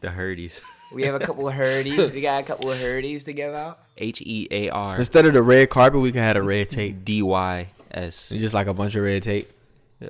The 0.01 0.09
Herdies. 0.09 0.61
We 0.95 1.03
have 1.05 1.15
a 1.17 1.19
couple 1.19 1.49
of 1.49 1.55
Herdies. 1.55 2.13
We 2.13 2.21
got 2.21 2.43
a 2.43 2.47
couple 2.47 2.71
of 2.71 2.79
Herdies 2.79 3.25
to 3.25 3.33
give 3.33 3.55
out. 3.55 3.81
H 3.99 4.21
E 4.21 4.47
A 4.51 4.69
R 4.71 4.97
Instead 4.97 5.27
of 5.27 5.33
the 5.33 5.43
red 5.43 5.69
carpet, 5.71 6.01
we 6.01 6.13
can 6.13 6.21
have 6.21 6.37
a 6.37 6.43
red 6.43 6.71
tape. 6.71 7.05
D 7.05 7.23
Y 7.23 7.69
S. 7.91 8.29
Just 8.29 8.55
like 8.55 8.67
a 8.69 8.75
bunch 8.75 8.95
of 8.95 9.03
red 9.05 9.23
tape. 9.25 9.51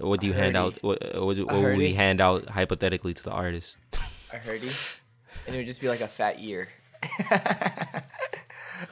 What 0.01 0.21
do 0.21 0.27
you 0.27 0.33
A 0.33 0.37
hand 0.37 0.55
Herdie. 0.55 0.59
out? 0.59 0.83
What, 0.83 1.03
what, 1.14 1.38
what 1.38 1.62
would 1.62 1.77
we 1.79 1.95
hand 1.95 2.21
out 2.21 2.47
hypothetically 2.49 3.14
to 3.14 3.23
the 3.23 3.31
artist? 3.31 3.79
A 4.33 4.37
Herdie, 4.37 4.99
and 5.47 5.55
it 5.55 5.59
would 5.61 5.67
just 5.67 5.81
be 5.81 5.88
like 5.88 6.01
a 6.03 6.09
fat 6.09 6.37
ear. 6.40 6.69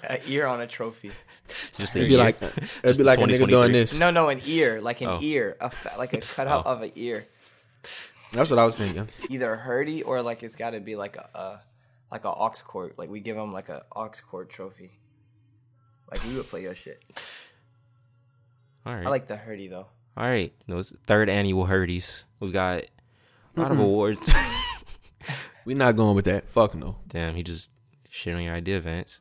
a 0.09 0.19
ear 0.29 0.47
on 0.47 0.61
a 0.61 0.67
trophy. 0.67 1.11
Just 1.49 1.95
It'd 1.97 2.09
be 2.09 2.15
year. 2.15 2.19
like 2.19 2.41
it'd 2.43 2.83
be 2.83 2.93
the 2.93 3.05
like 3.05 3.19
a 3.19 3.23
nigga 3.23 3.39
2023. 3.47 3.51
doing 3.51 3.73
this. 3.73 3.95
No, 3.99 4.11
no, 4.11 4.29
an 4.29 4.41
ear, 4.47 4.81
like 4.81 5.01
an 5.01 5.09
Oh. 5.09 5.19
ear, 5.21 5.57
a 5.61 5.71
fa- 5.71 5.95
like 5.99 6.13
a 6.13 6.21
cutout 6.21 6.65
Oh. 6.67 6.73
of 6.73 6.83
an 6.83 6.93
ear. 6.95 7.27
That's 8.33 8.49
what 8.51 8.59
I 8.59 8.65
was 8.67 8.77
thinking. 8.77 9.09
Either 9.29 9.53
a 9.53 9.59
Herdy 9.59 10.03
or 10.07 10.23
like 10.23 10.43
it's 10.43 10.57
got 10.57 10.71
to 10.71 10.81
be 10.81 10.97
like 10.97 11.17
a, 11.17 11.29
a 11.35 11.61
like 12.11 12.25
a 12.25 12.31
aux 12.31 12.53
cord. 12.65 12.95
Like 12.97 13.11
we 13.11 13.21
give 13.21 13.37
them 13.37 13.53
like 13.53 13.69
a 13.69 13.85
aux 13.95 14.11
cord 14.27 14.49
trophy. 14.51 14.91
Like 16.11 16.25
we 16.25 16.37
would 16.37 16.47
play 16.49 16.63
your 16.63 16.75
shit. 16.75 17.03
All 18.87 18.95
right. 18.95 19.07
I 19.07 19.11
like 19.11 19.29
the 19.29 19.37
Herdy 19.37 19.69
though. 19.69 19.87
All 20.17 20.27
right. 20.29 20.53
Those 20.67 20.95
third 21.07 21.29
annual 21.29 21.67
Herdies. 21.67 22.25
We 22.41 22.51
got 22.53 22.85
a 23.57 23.61
lot 23.61 23.71
of 23.73 23.79
awards. 23.79 24.21
We're 25.65 25.77
not 25.77 25.97
going 25.97 26.17
with 26.17 26.25
that. 26.25 26.49
Fuck 26.51 26.75
no. 26.75 26.97
Damn, 27.09 27.35
he 27.37 27.43
just 27.43 27.71
shit 28.11 28.35
on 28.35 28.43
your 28.43 28.55
idea, 28.55 28.81
Vance. 28.81 29.21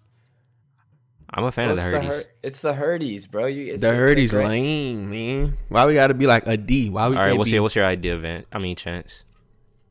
I'm 1.33 1.45
a 1.45 1.51
fan 1.51 1.67
Bro, 1.67 1.73
of 1.73 1.77
the 1.77 1.83
it's, 1.83 1.91
the 1.91 2.01
Her- 2.13 2.23
it's 2.43 2.61
the 2.61 2.73
Herdies, 2.73 3.27
bro. 3.31 3.45
You, 3.45 3.73
it's, 3.73 3.81
The 3.81 4.11
it's 4.11 4.33
a 4.33 4.35
great- 4.35 4.47
lame, 4.47 5.09
man. 5.09 5.57
Why 5.69 5.85
we 5.85 5.93
gotta 5.93 6.13
be 6.13 6.27
like 6.27 6.45
a 6.45 6.57
D? 6.57 6.89
Why 6.89 7.07
we 7.07 7.15
All 7.15 7.21
right, 7.21 7.27
can't 7.29 7.37
what's 7.37 7.49
be? 7.49 7.53
your 7.55 7.63
what's 7.63 7.75
your 7.75 7.85
idea, 7.85 8.17
Vance? 8.17 8.45
I 8.51 8.57
mean, 8.59 8.75
Chance. 8.75 9.23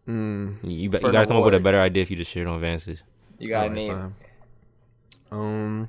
Mm, 0.06 0.56
You, 0.64 0.90
be- 0.90 0.98
you 0.98 1.12
gotta 1.12 1.26
come 1.26 1.36
up 1.38 1.44
with 1.44 1.54
a 1.54 1.60
better 1.60 1.80
idea 1.80 2.02
if 2.02 2.10
you 2.10 2.16
just 2.16 2.30
shit 2.30 2.46
on 2.46 2.60
Vance's. 2.60 3.02
You 3.38 3.48
got 3.48 3.62
to 3.62 3.68
alright, 3.68 3.74
name. 3.74 4.14
fine. 5.30 5.38
Um, 5.40 5.88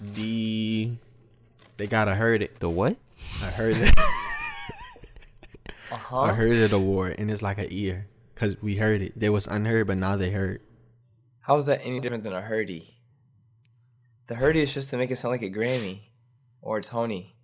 the 0.00 0.90
they 1.76 1.86
gotta 1.86 2.14
heard 2.14 2.42
it. 2.42 2.58
The 2.60 2.68
what? 2.68 2.96
I 3.42 3.46
heard 3.46 3.76
it. 3.76 3.94
Uh 5.88 5.94
huh. 5.96 6.20
I 6.22 6.32
heard 6.32 6.50
it 6.50 6.72
award, 6.72 7.14
and 7.16 7.30
it's 7.30 7.42
like 7.42 7.58
an 7.58 7.68
ear 7.70 8.08
because 8.34 8.60
we 8.60 8.74
heard 8.74 9.02
it. 9.02 9.12
They 9.18 9.30
was 9.30 9.46
unheard, 9.46 9.86
but 9.86 9.96
now 9.96 10.16
they 10.16 10.30
heard. 10.32 10.60
How 11.42 11.58
is 11.58 11.66
that 11.66 11.80
any 11.84 12.00
different 12.00 12.24
than 12.24 12.32
a 12.32 12.42
Herdy? 12.42 12.88
The 14.26 14.34
Herdy 14.34 14.56
is 14.56 14.74
just 14.74 14.90
to 14.90 14.96
make 14.96 15.10
it 15.10 15.16
sound 15.16 15.32
like 15.32 15.42
a 15.42 15.50
Grammy, 15.50 16.00
or 16.60 16.78
a 16.78 16.82
Tony, 16.82 17.36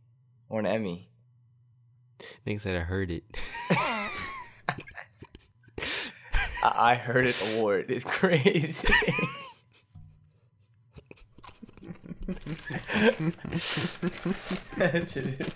or 0.49 0.59
an 0.59 0.67
Emmy. 0.67 1.11
Nigga 2.47 2.61
said 2.61 2.77
I 2.77 2.81
heard 2.81 3.11
it. 3.11 3.25
I, 3.71 4.11
I 6.65 6.95
heard 6.95 7.27
it 7.27 7.55
award 7.55 7.91
is 7.91 8.05
crazy. 8.05 8.89
that 14.77 15.09
crazy. 15.13 15.53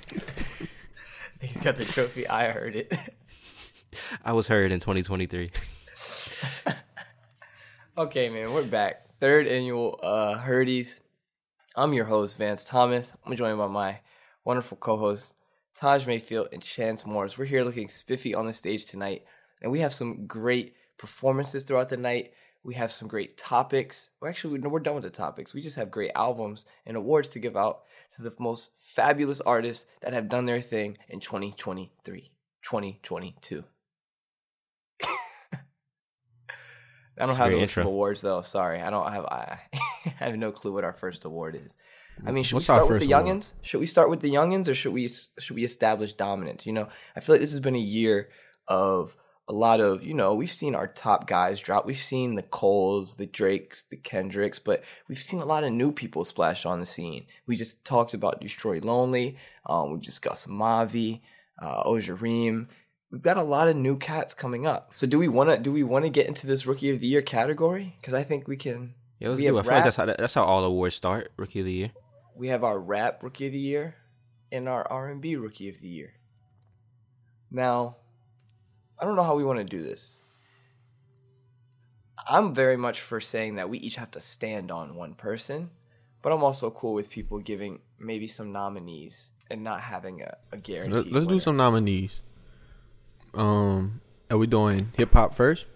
He's 1.40 1.60
got 1.60 1.76
the 1.76 1.84
trophy. 1.84 2.26
I 2.28 2.50
heard 2.50 2.76
it. 2.76 2.92
I 4.24 4.32
was 4.32 4.48
heard 4.48 4.72
in 4.72 4.80
2023. 4.80 5.50
Okay, 7.98 8.28
man, 8.28 8.52
we're 8.52 8.62
back. 8.62 9.06
Third 9.20 9.46
annual 9.46 9.98
uh 10.02 10.36
Herdies. 10.36 11.00
I'm 11.78 11.92
your 11.92 12.06
host, 12.06 12.38
Vance 12.38 12.64
Thomas. 12.64 13.12
I'm 13.26 13.36
joined 13.36 13.58
by 13.58 13.66
my 13.66 14.00
wonderful 14.46 14.78
co-hosts, 14.78 15.34
Taj 15.74 16.06
Mayfield 16.06 16.48
and 16.50 16.62
Chance 16.62 17.04
Morris. 17.04 17.36
We're 17.36 17.44
here 17.44 17.64
looking 17.64 17.88
spiffy 17.88 18.34
on 18.34 18.46
the 18.46 18.54
stage 18.54 18.86
tonight, 18.86 19.26
and 19.60 19.70
we 19.70 19.80
have 19.80 19.92
some 19.92 20.26
great 20.26 20.74
performances 20.96 21.64
throughout 21.64 21.90
the 21.90 21.98
night. 21.98 22.32
We 22.64 22.76
have 22.76 22.90
some 22.90 23.08
great 23.08 23.36
topics. 23.36 24.08
Well, 24.20 24.30
actually, 24.30 24.58
we- 24.58 24.66
we're 24.66 24.80
done 24.80 24.94
with 24.94 25.04
the 25.04 25.10
topics. 25.10 25.52
We 25.52 25.60
just 25.60 25.76
have 25.76 25.90
great 25.90 26.12
albums 26.14 26.64
and 26.86 26.96
awards 26.96 27.28
to 27.28 27.40
give 27.40 27.58
out 27.58 27.82
to 28.12 28.22
the 28.22 28.34
most 28.38 28.72
fabulous 28.78 29.42
artists 29.42 29.84
that 30.00 30.14
have 30.14 30.30
done 30.30 30.46
their 30.46 30.62
thing 30.62 30.96
in 31.08 31.20
2023, 31.20 32.32
2022. 32.62 33.64
I 37.18 37.26
don't 37.26 37.36
have 37.36 37.50
the 37.50 37.56
list 37.56 37.76
of 37.76 37.86
awards 37.86 38.20
though. 38.20 38.42
Sorry, 38.42 38.80
I 38.80 38.90
don't 38.90 39.10
have. 39.10 39.24
I, 39.24 39.60
I 40.20 40.24
have 40.24 40.36
no 40.36 40.52
clue 40.52 40.72
what 40.72 40.84
our 40.84 40.92
first 40.92 41.24
award 41.24 41.60
is. 41.64 41.76
I 42.26 42.30
mean, 42.30 42.44
should 42.44 42.54
What's 42.54 42.64
we 42.68 42.74
start 42.74 42.88
with 42.88 43.00
the 43.00 43.06
first 43.08 43.12
award? 43.12 43.36
youngins? 43.36 43.52
Should 43.62 43.80
we 43.80 43.86
start 43.86 44.10
with 44.10 44.20
the 44.20 44.32
youngins, 44.32 44.68
or 44.68 44.74
should 44.74 44.92
we 44.92 45.08
should 45.08 45.56
we 45.56 45.64
establish 45.64 46.12
dominance? 46.14 46.66
You 46.66 46.72
know, 46.72 46.88
I 47.14 47.20
feel 47.20 47.34
like 47.34 47.40
this 47.40 47.52
has 47.52 47.60
been 47.60 47.76
a 47.76 47.78
year 47.78 48.28
of 48.68 49.16
a 49.48 49.52
lot 49.52 49.80
of 49.80 50.02
you 50.02 50.14
know 50.14 50.34
we've 50.34 50.50
seen 50.50 50.74
our 50.74 50.86
top 50.88 51.26
guys 51.26 51.60
drop. 51.60 51.86
We've 51.86 52.00
seen 52.00 52.34
the 52.34 52.42
Coles, 52.42 53.16
the 53.16 53.26
Drakes, 53.26 53.84
the 53.84 53.96
Kendricks, 53.96 54.58
but 54.58 54.82
we've 55.08 55.18
seen 55.18 55.40
a 55.40 55.44
lot 55.44 55.64
of 55.64 55.72
new 55.72 55.92
people 55.92 56.24
splash 56.24 56.64
on 56.66 56.80
the 56.80 56.86
scene. 56.86 57.26
We 57.46 57.56
just 57.56 57.84
talked 57.84 58.14
about 58.14 58.40
Destroy 58.40 58.80
Lonely. 58.80 59.36
Um, 59.66 59.92
we've 59.92 60.02
discussed 60.02 60.48
Mavi, 60.48 61.20
uh, 61.60 61.84
Ojerime. 61.84 62.68
We've 63.16 63.22
got 63.22 63.38
a 63.38 63.42
lot 63.42 63.66
of 63.66 63.76
new 63.76 63.96
cats 63.96 64.34
coming 64.34 64.66
up. 64.66 64.90
So 64.92 65.06
do 65.06 65.18
we 65.18 65.26
want 65.26 65.48
to 65.48 65.56
do 65.56 65.72
we 65.72 65.82
want 65.82 66.04
to 66.04 66.10
get 66.10 66.26
into 66.26 66.46
this 66.46 66.66
rookie 66.66 66.90
of 66.90 67.00
the 67.00 67.06
year 67.06 67.22
category? 67.22 67.96
Because 67.98 68.12
I 68.12 68.22
think 68.22 68.46
we 68.46 68.58
can. 68.58 68.92
Yeah, 69.18 69.30
let's 69.30 69.40
we 69.40 69.46
do 69.46 69.56
it. 69.56 69.60
I 69.60 69.62
feel 69.62 69.72
like 69.72 69.76
rap, 69.76 69.84
that's 69.84 69.96
how 69.96 70.04
that's 70.04 70.34
how 70.34 70.44
all 70.44 70.62
awards 70.62 70.96
start. 70.96 71.32
Rookie 71.38 71.60
of 71.60 71.64
the 71.64 71.72
year. 71.72 71.90
we 72.34 72.48
have 72.48 72.62
our 72.62 72.78
rap 72.78 73.22
rookie 73.22 73.46
of 73.46 73.52
the 73.52 73.58
year 73.58 73.96
and 74.52 74.68
our 74.68 74.86
R 74.90 75.08
and 75.08 75.22
B 75.22 75.34
rookie 75.34 75.70
of 75.70 75.80
the 75.80 75.88
year. 75.88 76.12
Now, 77.50 77.96
I 78.98 79.06
don't 79.06 79.16
know 79.16 79.22
how 79.22 79.34
we 79.34 79.44
want 79.44 79.60
to 79.60 79.64
do 79.64 79.82
this. 79.82 80.18
I'm 82.28 82.54
very 82.54 82.76
much 82.76 83.00
for 83.00 83.18
saying 83.18 83.54
that 83.54 83.70
we 83.70 83.78
each 83.78 83.96
have 83.96 84.10
to 84.10 84.20
stand 84.20 84.70
on 84.70 84.94
one 84.94 85.14
person, 85.14 85.70
but 86.20 86.34
I'm 86.34 86.44
also 86.44 86.70
cool 86.70 86.92
with 86.92 87.08
people 87.08 87.38
giving 87.38 87.80
maybe 87.98 88.28
some 88.28 88.52
nominees 88.52 89.32
and 89.50 89.64
not 89.64 89.80
having 89.80 90.20
a, 90.20 90.36
a 90.52 90.58
guarantee. 90.58 90.96
Let, 90.96 91.12
let's 91.12 91.26
do 91.26 91.40
some 91.40 91.56
nominees. 91.56 92.20
Um, 93.36 94.00
are 94.30 94.38
we 94.38 94.46
doing 94.46 94.92
hip 94.96 95.12
hop 95.12 95.34
first? 95.34 95.66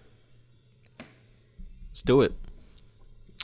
Let's 1.91 2.01
do 2.01 2.21
it. 2.21 2.33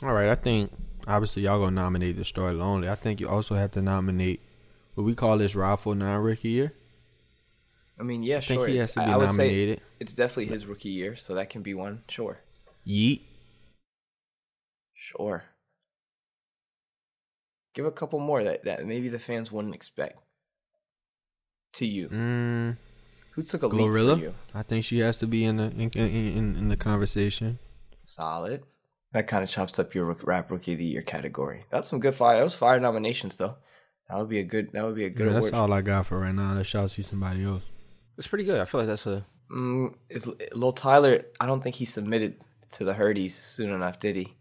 All 0.01 0.13
right, 0.13 0.30
I 0.30 0.36
think 0.36 0.72
obviously 1.07 1.43
y'all 1.43 1.59
gonna 1.59 1.72
nominate 1.76 2.15
the 2.15 2.22
Destroy 2.22 2.51
Lonely. 2.51 2.89
I 2.89 2.95
think 2.95 3.20
you 3.20 3.28
also 3.28 3.55
have 3.55 3.72
to 3.72 3.82
nominate 3.82 4.41
what 4.95 5.03
we 5.03 5.13
call 5.15 5.38
this 5.38 5.55
Raffle 5.55 5.95
non 5.95 6.22
rookie 6.22 6.49
year. 6.49 6.74
I 7.99 8.03
mean, 8.03 8.24
yeah, 8.24 8.38
I 8.38 8.41
think 8.41 8.59
sure. 8.59 8.68
he 8.68 8.74
it's- 8.74 8.93
has 8.93 8.93
to 8.95 9.07
be 9.07 9.13
I 9.13 9.18
would 9.18 9.32
say 9.32 9.80
it's 9.99 10.13
definitely 10.13 10.45
his 10.53 10.65
rookie 10.65 10.89
year, 10.89 11.15
so 11.15 11.34
that 11.36 11.49
can 11.49 11.61
be 11.61 11.74
one. 11.74 12.03
Sure, 12.07 12.39
Yeat. 12.84 13.24
sure. 14.93 15.45
Give 17.74 17.86
a 17.86 17.91
couple 17.91 18.20
more 18.20 18.43
that, 18.43 18.63
that 18.65 18.86
maybe 18.88 19.07
the 19.07 19.20
fans 19.20 19.51
wouldn't 19.51 19.76
expect. 19.76 20.20
To 21.74 21.86
you, 21.86 22.09
Mm, 22.09 22.78
who 23.38 23.43
took 23.43 23.61
a 23.61 23.67
leap 23.67 23.85
Glorilla. 23.85 24.15
for 24.15 24.21
you? 24.21 24.33
I 24.55 24.63
think 24.63 24.83
she 24.83 24.97
has 24.99 25.15
to 25.17 25.27
be 25.27 25.45
in 25.45 25.57
the 25.57 25.65
in 25.65 25.89
in, 25.93 26.07
in, 26.38 26.55
in 26.57 26.69
the 26.69 26.75
conversation. 26.75 27.59
Solid. 28.03 28.63
That 29.13 29.27
kind 29.27 29.43
of 29.43 29.49
chops 29.49 29.77
up 29.79 29.93
your 29.93 30.11
rap 30.23 30.49
rookie 30.51 30.73
of 30.73 30.79
the 30.79 30.85
year 30.85 31.03
category. 31.03 31.65
That's 31.69 31.88
some 31.88 31.99
good 31.99 32.15
fire. 32.15 32.38
That 32.38 32.43
was 32.43 32.55
fire 32.55 32.79
nominations 32.79 33.35
though. 33.35 33.57
That 34.09 34.17
would 34.17 34.27
be 34.29 34.39
a 34.39 34.43
good. 34.43 34.71
That 34.71 34.85
would 34.85 34.95
be 34.95 35.05
a 35.05 35.09
good 35.09 35.27
Yeah, 35.27 35.33
that's 35.39 35.53
all 35.53 35.71
I 35.71 35.81
got 35.81 36.07
for 36.07 36.19
right 36.19 36.33
now. 36.33 36.55
Let's 36.55 36.73
y'all 36.73 36.88
see 36.88 37.03
somebody 37.03 37.43
else. 37.43 37.61
It's 38.17 38.27
pretty 38.27 38.43
good. 38.43 38.59
I 38.59 38.65
feel 38.65 38.81
like 38.81 38.88
that's 38.88 39.05
a 39.05 39.23
Mm, 39.51 39.93
is 40.09 40.29
Lil 40.53 40.73
Tyler? 40.73 41.23
I 41.39 41.45
don't 41.45 41.61
think 41.61 41.75
he 41.75 41.85
submitted 41.85 42.35
to 42.71 42.83
the 42.83 42.93
Herdies 42.93 43.31
soon 43.31 43.69
enough, 43.69 43.99
did 43.99 44.15
he? 44.15 44.35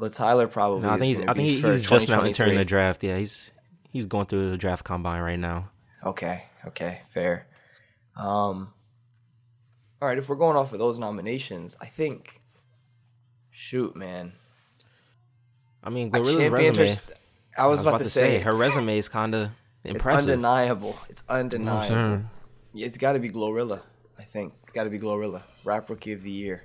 Lil 0.00 0.10
Tyler 0.10 0.48
probably. 0.48 0.82
No, 0.82 0.90
I 0.90 0.94
is 0.94 1.00
think 1.00 1.16
he's. 1.16 1.28
I 1.28 1.32
think 1.34 1.48
he- 1.48 1.60
he's 1.60 1.88
just 1.88 2.08
now 2.08 2.22
entering 2.22 2.56
the 2.56 2.64
draft. 2.64 3.04
Yeah, 3.04 3.18
he's 3.18 3.52
he's 3.90 4.06
going 4.06 4.26
through 4.26 4.50
the 4.50 4.56
draft 4.56 4.84
combine 4.84 5.20
right 5.20 5.38
now. 5.38 5.70
Okay, 6.04 6.44
okay, 6.66 7.02
fair. 7.08 7.46
Um, 8.18 8.72
all 10.02 10.08
right. 10.08 10.18
If 10.18 10.28
we're 10.28 10.36
going 10.36 10.56
off 10.56 10.72
of 10.72 10.78
those 10.78 10.98
nominations, 10.98 11.76
I 11.80 11.86
think. 11.86 12.40
Shoot, 13.50 13.96
man. 13.96 14.32
I 15.82 15.90
mean, 15.90 16.10
I 16.14 16.18
Glorilla's 16.18 16.36
championed 16.36 16.76
her. 16.76 16.82
resume. 16.82 16.86
st- 17.06 17.18
I 17.56 17.66
was, 17.66 17.80
about, 17.80 17.98
to 17.98 18.04
say, 18.04 18.38
her 18.40 18.52
resume 18.56 18.98
is 18.98 19.08
kind 19.08 19.34
of 19.34 19.50
impressive. 19.84 20.28
It's 20.28 20.32
undeniable. 20.34 20.96
It's 21.08 21.22
You 21.28 21.34
know 21.34 21.40
undeniable. 21.40 21.82
saying? 21.88 22.30
Yeah, 22.72 22.86
it's 22.86 22.98
got 22.98 23.12
to 23.12 23.18
be 23.18 23.30
Glorilla. 23.30 23.80
I 24.18 24.22
think 24.22 24.52
it's 24.62 24.72
got 24.72 24.84
to 24.84 24.90
be 24.90 24.98
Glorilla, 24.98 25.42
Rap 25.64 25.88
Rookie 25.90 26.12
of 26.12 26.22
the 26.22 26.30
Year. 26.30 26.64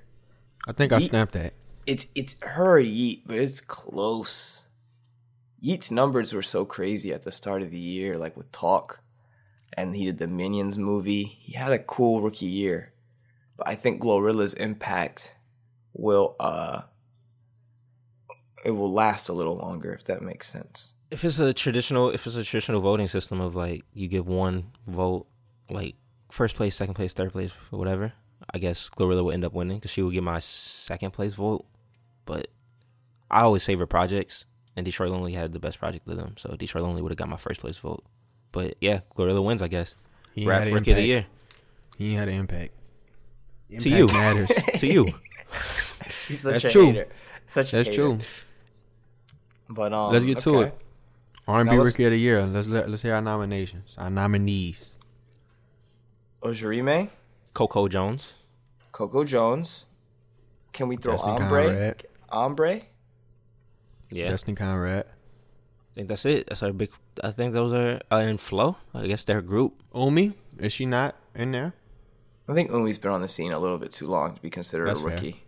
I 0.67 0.71
think 0.71 0.91
I 0.91 0.99
snapped 0.99 1.31
that. 1.33 1.53
It's 1.85 2.07
it's 2.15 2.37
her 2.41 2.75
or 2.75 2.79
Yeat, 2.79 3.23
but 3.27 3.37
it's 3.37 3.59
close. 3.61 4.63
Yeat's 5.59 5.89
numbers 5.91 6.33
were 6.33 6.41
so 6.43 6.65
crazy 6.65 7.11
at 7.13 7.23
the 7.23 7.31
start 7.31 7.61
of 7.61 7.71
the 7.71 7.79
year, 7.79 8.17
like 8.17 8.35
with 8.37 8.51
Talk, 8.51 9.01
and 9.75 9.95
he 9.95 10.05
did 10.05 10.19
the 10.19 10.27
Minions 10.27 10.77
movie. 10.77 11.23
He 11.23 11.53
had 11.53 11.71
a 11.71 11.79
cool 11.79 12.21
rookie 12.21 12.45
year, 12.45 12.93
but 13.57 13.67
I 13.67 13.75
think 13.75 14.01
Glorilla's 14.01 14.53
impact 14.53 15.35
will 15.93 16.35
uh 16.39 16.83
it 18.65 18.71
will 18.71 18.91
last 18.93 19.29
a 19.29 19.33
little 19.33 19.57
longer 19.57 19.93
if 19.93 20.05
that 20.05 20.21
makes 20.21 20.47
sense. 20.47 20.95
if 21.11 21.23
it's 21.23 21.37
a 21.37 21.53
traditional, 21.53 22.09
if 22.09 22.25
it's 22.25 22.35
a 22.35 22.43
traditional 22.43 22.81
voting 22.81 23.07
system 23.07 23.39
of 23.39 23.55
like 23.55 23.83
you 23.93 24.07
give 24.07 24.25
one 24.27 24.71
vote, 24.87 25.27
like 25.69 25.95
first 26.31 26.55
place, 26.55 26.75
second 26.75 26.95
place, 26.95 27.13
third 27.13 27.31
place, 27.31 27.51
whatever, 27.69 28.13
I 28.51 28.57
guess 28.57 28.89
Glorilla 28.89 29.23
would 29.23 29.35
end 29.35 29.45
up 29.45 29.53
winning 29.53 29.77
because 29.77 29.91
she 29.91 30.01
would 30.01 30.13
get 30.13 30.23
my 30.23 30.39
second 30.39 31.11
place 31.11 31.35
vote. 31.35 31.65
But 32.25 32.47
I 33.29 33.41
always 33.41 33.63
favor 33.63 33.85
projects, 33.85 34.45
and 34.75 34.85
Destroy 34.85 35.07
Lonely 35.09 35.33
had 35.33 35.53
the 35.53 35.59
best 35.59 35.77
project 35.77 36.07
of 36.07 36.17
them, 36.17 36.35
so 36.37 36.55
Destroy 36.55 36.81
Lonely 36.81 37.01
would 37.01 37.11
have 37.11 37.17
got 37.17 37.29
my 37.29 37.37
first 37.37 37.61
place 37.61 37.77
vote. 37.77 38.03
But 38.53 38.75
yeah, 38.79 39.01
Glorilla 39.17 39.43
wins, 39.43 39.61
I 39.61 39.67
guess. 39.67 39.95
He 40.33 40.45
Rap 40.45 40.59
had 40.59 40.67
an 40.69 40.73
Rookie 40.75 40.91
of 40.91 40.97
the. 40.97 41.03
Year 41.03 41.25
He 41.97 42.11
ain't 42.11 42.19
had 42.19 42.29
an 42.29 42.35
impact. 42.35 42.71
to 43.69 43.75
Impact 43.75 43.85
you, 43.85 44.07
matters. 44.17 44.49
to 44.79 44.87
you. 44.87 45.05
He's 45.51 46.39
such 46.39 46.53
That's 46.61 46.63
a 46.65 46.69
true. 46.69 46.85
hater. 46.87 47.07
Such 47.47 47.73
a 47.73 47.75
That's 47.77 47.89
hater. 47.89 47.95
true. 48.01 48.19
But 49.69 49.91
um, 49.91 50.13
Let's 50.13 50.25
get 50.25 50.39
to 50.39 50.55
okay. 50.57 50.67
it. 50.69 50.77
R 51.47 51.59
and 51.59 51.69
B 51.69 51.75
Now 51.75 51.83
Rookie 51.83 52.05
of 52.05 52.11
the 52.11 52.17
Year. 52.19 52.45
Let's 52.45 52.69
let, 52.69 52.89
let's 52.89 53.01
hear 53.01 53.15
our 53.15 53.21
nominations. 53.21 53.93
Our 53.97 54.09
nominees. 54.09 54.95
Ojerime, 56.41 57.09
Coco 57.53 57.87
Jones. 57.87 58.35
Coco 58.91 59.23
Jones. 59.23 59.87
Can 60.71 60.87
we 60.87 60.95
throw 60.97 61.13
Destin 61.13 61.35
Ambré? 61.35 61.67
Conrad. 61.67 62.03
Ambré? 62.31 62.83
Yeah, 64.09 64.29
Destin 64.29 64.55
Conrad. 64.55 65.05
I 65.93 65.95
think 65.95 66.07
that's 66.07 66.25
it. 66.25 66.47
That's 66.47 66.63
our 66.63 66.73
big. 66.73 66.91
I 67.23 67.31
think 67.31 67.53
those 67.53 67.71
are 67.73 67.99
uh, 68.11 68.15
in 68.17 68.37
flow. 68.37 68.77
I 68.93 69.05
guess 69.07 69.23
their 69.25 69.41
group. 69.41 69.81
Umi. 69.95 70.33
Is 70.57 70.73
she 70.73 70.85
not 70.85 71.15
in 71.35 71.51
there? 71.51 71.73
I 72.47 72.53
think 72.53 72.71
Umi's 72.71 72.97
been 72.97 73.11
on 73.11 73.21
the 73.21 73.27
scene 73.27 73.53
a 73.53 73.59
little 73.59 73.77
bit 73.77 73.91
too 73.91 74.07
long 74.07 74.33
to 74.33 74.41
be 74.41 74.49
considered 74.49 74.87
That's 74.87 74.99
a 74.99 75.03
fair. 75.03 75.11
rookie. 75.13 75.43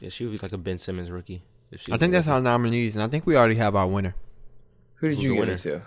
Yeah, 0.00 0.08
she 0.10 0.24
would 0.26 0.32
be 0.32 0.38
like 0.42 0.52
a 0.52 0.58
Ben 0.58 0.78
Simmons 0.78 1.10
rookie. 1.10 1.42
If 1.70 1.82
she 1.82 1.92
I 1.92 1.98
think 1.98 2.10
a 2.12 2.16
that's 2.16 2.26
rookie. 2.26 2.34
our 2.36 2.40
nominees, 2.42 2.94
and 2.94 3.02
I 3.02 3.08
think 3.08 3.26
we 3.26 3.36
already 3.36 3.54
have 3.56 3.74
our 3.76 3.86
winner. 3.86 4.14
Who 4.96 5.08
did 5.08 5.14
Who's 5.16 5.22
you 5.24 5.28
the 5.30 5.34
give 5.36 5.40
winner? 5.40 5.52
it 5.54 5.58
to? 5.58 5.82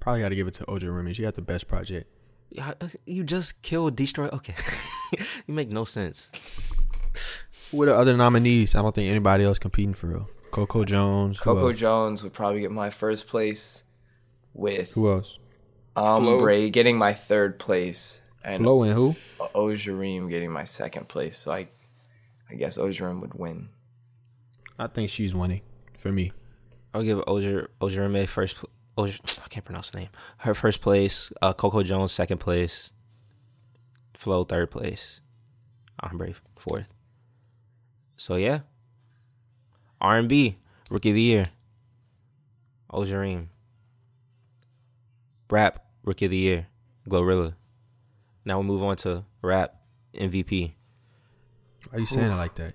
Probably 0.00 0.20
got 0.22 0.28
to 0.30 0.36
give 0.36 0.46
it 0.46 0.54
to 0.54 0.64
Ojerime. 0.64 1.14
She 1.14 1.22
got 1.22 1.34
the 1.34 1.42
best 1.42 1.68
project. 1.68 2.08
Yeah, 2.50 2.72
You 3.04 3.24
just 3.24 3.60
killed 3.62 3.94
Destroy. 3.96 4.28
Okay, 4.28 4.54
you 5.46 5.52
make 5.54 5.68
no 5.68 5.84
sense. 5.84 6.30
Who 7.70 7.82
are 7.82 7.86
the 7.86 7.94
other 7.94 8.16
nominees? 8.16 8.74
I 8.74 8.80
don't 8.82 8.94
think 8.94 9.10
anybody 9.10 9.44
else 9.44 9.58
competing 9.58 9.92
for 9.92 10.06
real. 10.06 10.30
Coco 10.50 10.84
Jones. 10.84 11.40
Coco? 11.40 11.72
Jones 11.72 12.22
would 12.22 12.32
probably 12.32 12.60
get 12.60 12.70
my 12.70 12.90
first 12.90 13.26
place 13.26 13.84
with 14.54 14.92
Who 14.92 15.10
else? 15.10 15.38
Ambré 15.96 16.70
getting 16.70 16.96
my 16.96 17.12
third 17.12 17.58
place 17.58 18.20
and 18.44 18.62
Flo 18.62 18.82
and 18.82 18.92
who? 18.92 19.14
Ojerime 19.54 20.30
getting 20.30 20.50
my 20.50 20.64
second 20.64 21.08
place. 21.08 21.38
So 21.38 21.52
I 21.52 21.68
I 22.50 22.54
guess 22.54 22.78
Ojerime 22.78 23.20
would 23.20 23.34
win. 23.34 23.68
I 24.78 24.86
think 24.86 25.10
she's 25.10 25.34
winning 25.34 25.62
for 25.98 26.12
me. 26.12 26.32
I'll 26.94 27.02
give 27.02 27.18
Ojer 27.18 27.68
Ojerme 27.80 28.26
first. 28.28 28.56
Pl- 28.56 28.70
Ojer, 28.96 29.38
I 29.44 29.48
can't 29.48 29.64
pronounce 29.64 29.90
the 29.90 29.98
name. 29.98 30.08
Her 30.38 30.54
first 30.54 30.80
place. 30.80 31.30
Uh, 31.42 31.52
Coco 31.52 31.82
Jones 31.82 32.12
second 32.12 32.38
place. 32.38 32.92
Flo 34.14 34.44
third 34.44 34.70
place. 34.70 35.20
Ambré 36.02 36.38
fourth. 36.56 36.86
So 38.16 38.36
yeah. 38.36 38.60
R 40.00 40.18
and 40.18 40.28
B 40.28 40.56
rookie 40.90 41.10
of 41.10 41.14
the 41.14 41.22
year. 41.22 41.46
Ojerime. 42.92 43.48
Rap 45.50 45.84
rookie 46.04 46.26
of 46.26 46.30
the 46.30 46.36
year. 46.36 46.66
Glorilla. 47.08 47.54
Now 48.44 48.60
we 48.60 48.66
move 48.66 48.82
on 48.82 48.96
to 48.98 49.24
rap 49.42 49.74
MVP. 50.14 50.72
Why 51.90 51.96
are 51.96 52.00
you 52.00 52.06
saying 52.06 52.32
it 52.32 52.36
like 52.36 52.54
that? 52.56 52.74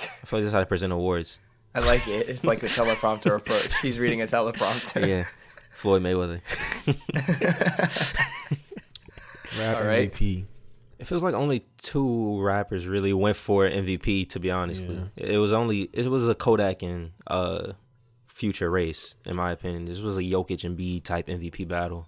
I 0.00 0.04
feel 0.04 0.38
like 0.38 0.44
this 0.44 0.48
is 0.48 0.52
how 0.52 0.60
to 0.60 0.66
present 0.66 0.92
awards. 0.92 1.40
I 1.74 1.80
like 1.80 2.06
it. 2.08 2.28
It's 2.28 2.44
like 2.44 2.60
the 2.60 2.66
teleprompter 2.66 3.36
approach. 3.36 3.68
He's 3.80 3.98
reading 3.98 4.22
a 4.22 4.26
teleprompter. 4.26 5.06
yeah. 5.06 5.26
Floyd 5.72 6.02
Mayweather. 6.02 6.40
Rap 9.58 9.76
All 9.76 9.84
right. 9.84 10.12
MVP. 10.12 10.46
It 10.98 11.06
feels 11.06 11.22
like 11.22 11.34
only 11.34 11.64
two 11.76 12.42
rappers 12.42 12.86
really 12.86 13.12
went 13.12 13.36
for 13.36 13.68
MVP. 13.68 14.28
To 14.30 14.40
be 14.40 14.50
honest, 14.50 14.86
it 15.16 15.38
was 15.38 15.52
only 15.52 15.88
it 15.92 16.08
was 16.08 16.26
a 16.28 16.34
Kodak 16.34 16.82
and 16.82 17.12
uh 17.26 17.72
Future 18.26 18.70
race, 18.70 19.16
in 19.26 19.34
my 19.34 19.50
opinion. 19.50 19.86
This 19.86 20.00
was 20.00 20.16
a 20.16 20.20
Jokic 20.20 20.62
and 20.62 20.78
Embiid 20.78 21.02
type 21.02 21.26
MVP 21.26 21.66
battle. 21.66 22.06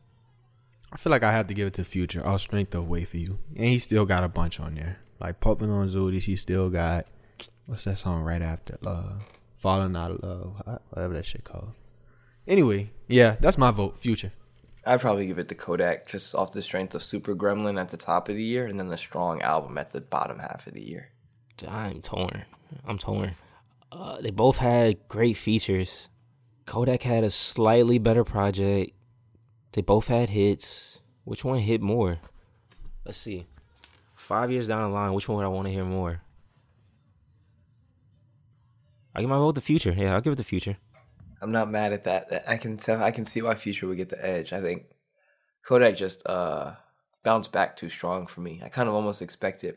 I 0.92 0.96
feel 0.96 1.10
like 1.10 1.24
I 1.24 1.32
have 1.32 1.48
to 1.48 1.54
give 1.54 1.66
it 1.66 1.74
to 1.74 1.84
Future. 1.84 2.24
All 2.24 2.38
strength 2.38 2.74
of 2.74 2.88
way 2.88 3.04
for 3.04 3.16
you, 3.16 3.38
and 3.56 3.66
he 3.66 3.78
still 3.80 4.06
got 4.06 4.22
a 4.22 4.28
bunch 4.28 4.60
on 4.60 4.74
there. 4.74 4.98
Like 5.18 5.40
Puffin 5.40 5.70
on 5.70 5.88
Zootiez, 5.88 6.24
he 6.24 6.36
still 6.36 6.70
got 6.70 7.06
what's 7.66 7.84
that 7.84 7.98
song 7.98 8.22
right 8.22 8.42
after 8.42 8.78
Love, 8.80 9.22
Falling 9.58 9.96
Out 9.96 10.12
of 10.12 10.22
Love, 10.22 10.80
whatever 10.90 11.14
that 11.14 11.26
shit 11.26 11.44
called. 11.44 11.72
Anyway, 12.46 12.90
yeah, 13.08 13.36
that's 13.40 13.58
my 13.58 13.70
vote. 13.70 14.00
Future. 14.00 14.32
I'd 14.84 15.00
probably 15.00 15.26
give 15.26 15.38
it 15.38 15.48
to 15.48 15.54
Kodak 15.54 16.08
just 16.08 16.34
off 16.34 16.52
the 16.52 16.62
strength 16.62 16.94
of 16.94 17.02
Super 17.02 17.34
Gremlin 17.34 17.78
at 17.78 17.90
the 17.90 17.96
top 17.96 18.28
of 18.28 18.36
the 18.36 18.42
year 18.42 18.66
and 18.66 18.78
then 18.78 18.88
the 18.88 18.96
strong 18.96 19.42
album 19.42 19.76
at 19.76 19.92
the 19.92 20.00
bottom 20.00 20.38
half 20.38 20.66
of 20.66 20.72
the 20.72 20.82
year. 20.82 21.10
I'm 21.68 22.00
torn. 22.00 22.44
I'm 22.86 22.98
torn. 22.98 23.32
Uh, 23.92 24.20
they 24.20 24.30
both 24.30 24.58
had 24.58 25.06
great 25.08 25.36
features. 25.36 26.08
Kodak 26.64 27.02
had 27.02 27.24
a 27.24 27.30
slightly 27.30 27.98
better 27.98 28.24
project. 28.24 28.92
They 29.72 29.82
both 29.82 30.08
had 30.08 30.30
hits. 30.30 31.00
Which 31.24 31.44
one 31.44 31.58
hit 31.58 31.82
more? 31.82 32.18
Let's 33.04 33.18
see. 33.18 33.46
Five 34.14 34.50
years 34.50 34.68
down 34.68 34.82
the 34.82 34.94
line, 34.94 35.12
which 35.12 35.28
one 35.28 35.38
would 35.38 35.44
I 35.44 35.48
want 35.48 35.66
to 35.66 35.72
hear 35.72 35.84
more? 35.84 36.22
I 39.14 39.20
give 39.20 39.28
my 39.28 39.36
vote 39.36 39.56
the 39.56 39.60
future. 39.60 39.92
Yeah, 39.92 40.14
I'll 40.14 40.20
give 40.20 40.32
it 40.32 40.36
the 40.36 40.44
future. 40.44 40.76
I'm 41.40 41.52
not 41.52 41.70
mad 41.70 41.92
at 41.92 42.04
that. 42.04 42.44
I 42.46 42.56
can 42.56 42.78
I 42.88 43.10
can 43.10 43.24
see 43.24 43.42
why 43.42 43.54
Future 43.54 43.86
would 43.86 43.96
get 43.96 44.10
the 44.10 44.24
edge. 44.24 44.52
I 44.52 44.60
think 44.60 44.84
Kodak 45.64 45.96
just 45.96 46.26
uh 46.26 46.74
bounced 47.22 47.52
back 47.52 47.76
too 47.76 47.88
strong 47.88 48.26
for 48.26 48.40
me. 48.40 48.60
I 48.64 48.68
kind 48.68 48.88
of 48.88 48.94
almost 48.94 49.22
expected 49.22 49.76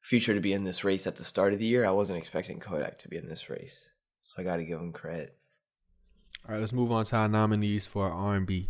Future 0.00 0.34
to 0.34 0.40
be 0.40 0.52
in 0.52 0.64
this 0.64 0.82
race 0.82 1.06
at 1.06 1.16
the 1.16 1.24
start 1.24 1.52
of 1.52 1.58
the 1.58 1.66
year. 1.66 1.86
I 1.86 1.92
wasn't 1.92 2.18
expecting 2.18 2.58
Kodak 2.58 2.98
to 3.00 3.08
be 3.08 3.16
in 3.16 3.28
this 3.28 3.48
race, 3.48 3.90
so 4.22 4.40
I 4.40 4.44
got 4.44 4.56
to 4.56 4.64
give 4.64 4.80
him 4.80 4.92
credit. 4.92 5.36
All 6.44 6.54
right, 6.54 6.60
let's 6.60 6.72
move 6.72 6.90
on 6.90 7.04
to 7.06 7.16
our 7.16 7.28
nominees 7.28 7.86
for 7.86 8.10
R 8.10 8.34
and 8.34 8.46
B 8.46 8.68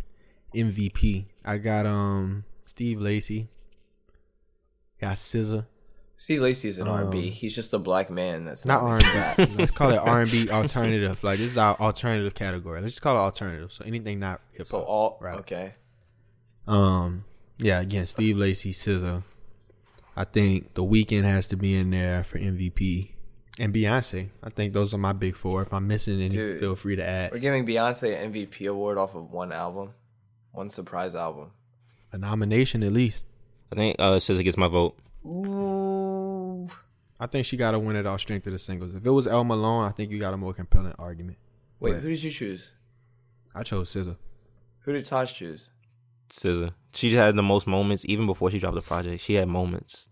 MVP. 0.53 1.25
I 1.43 1.57
got 1.57 1.85
um 1.85 2.43
Steve 2.65 2.99
Lacy. 3.01 3.49
Got 5.01 5.15
SZA. 5.17 5.65
Steve 6.15 6.41
Lacy 6.41 6.69
is 6.69 6.79
an 6.79 6.87
Um, 6.87 6.93
R&B. 6.93 7.29
He's 7.31 7.55
just 7.55 7.73
a 7.73 7.79
black 7.79 8.09
man 8.09 8.45
that's 8.45 8.65
Not 8.65 8.83
not, 8.83 8.89
R 8.89 8.99
and 9.37 9.49
B. 9.49 9.55
Let's 9.57 9.71
call 9.71 9.91
it 9.91 9.97
R 10.03 10.21
and 10.21 10.31
B 10.31 10.49
alternative. 10.49 11.23
Like 11.23 11.37
this 11.39 11.51
is 11.51 11.57
our 11.57 11.75
alternative 11.79 12.33
category. 12.35 12.81
Let's 12.81 12.93
just 12.93 13.01
call 13.01 13.15
it 13.17 13.19
alternative. 13.19 13.71
So 13.71 13.83
anything 13.85 14.19
not 14.19 14.39
hip 14.51 14.65
So 14.67 14.77
hop. 14.79 14.87
all 14.87 15.17
Right. 15.21 15.39
okay. 15.39 15.73
Um, 16.67 17.25
yeah, 17.57 17.81
again, 17.81 18.05
Steve 18.07 18.37
Lacy, 18.37 18.71
SZA. 18.71 19.23
I 20.15 20.23
think 20.23 20.75
The 20.75 20.83
Weeknd 20.83 21.23
has 21.23 21.47
to 21.47 21.55
be 21.57 21.75
in 21.75 21.89
there 21.89 22.23
for 22.23 22.37
MVP, 22.37 23.09
and 23.59 23.73
Beyonce. 23.73 24.29
I 24.43 24.49
think 24.51 24.73
those 24.73 24.93
are 24.93 24.97
my 24.99 25.11
big 25.13 25.35
four. 25.35 25.61
If 25.63 25.73
I'm 25.73 25.87
missing 25.87 26.19
any, 26.21 26.29
Dude. 26.29 26.59
feel 26.59 26.75
free 26.75 26.95
to 26.95 27.03
add. 27.05 27.31
We're 27.31 27.39
giving 27.39 27.65
Beyonce 27.65 28.21
an 28.23 28.31
MVP 28.31 28.69
award 28.69 28.97
off 28.99 29.15
of 29.15 29.31
one 29.31 29.51
album, 29.51 29.89
one 30.51 30.69
surprise 30.69 31.15
album. 31.15 31.51
a 32.11 32.17
nomination 32.17 32.83
at 32.83 32.93
least. 32.93 33.23
I 33.71 33.75
think 33.75 33.95
uh 33.99 34.11
SZA 34.17 34.43
gets 34.43 34.55
my 34.57 34.67
vote. 34.67 34.95
Ooh. 35.25 35.92
I 37.23 37.27
think 37.27 37.45
she 37.45 37.55
got 37.55 37.71
to 37.71 37.79
win 37.79 37.95
it 37.95 38.05
all 38.05 38.17
strength 38.17 38.45
of 38.47 38.51
the 38.53 38.59
singles. 38.59 38.93
If 38.93 39.05
it 39.05 39.09
was 39.09 39.27
El 39.27 39.45
Malone, 39.45 39.85
I 39.85 39.91
think 39.91 40.11
you 40.11 40.19
got 40.19 40.33
a 40.33 40.37
more 40.37 40.53
compelling 40.53 40.93
argument. 40.99 41.37
Wait, 41.79 41.93
But 41.93 42.01
who 42.01 42.09
did 42.09 42.21
you 42.21 42.31
choose? 42.31 42.69
I 43.55 43.63
chose 43.63 43.93
SZA. 43.93 44.17
Who 44.81 44.91
did 44.91 45.05
Taj 45.05 45.31
choose? 45.31 45.69
SZA. 46.29 46.73
She 46.93 47.09
just 47.09 47.17
had 47.17 47.35
the 47.37 47.41
most 47.43 47.65
moments, 47.65 48.03
even 48.09 48.25
before 48.25 48.51
she 48.51 48.59
dropped 48.59 48.75
the 48.75 48.81
project. 48.81 49.23
She 49.23 49.35
had 49.35 49.47
moments. 49.47 50.09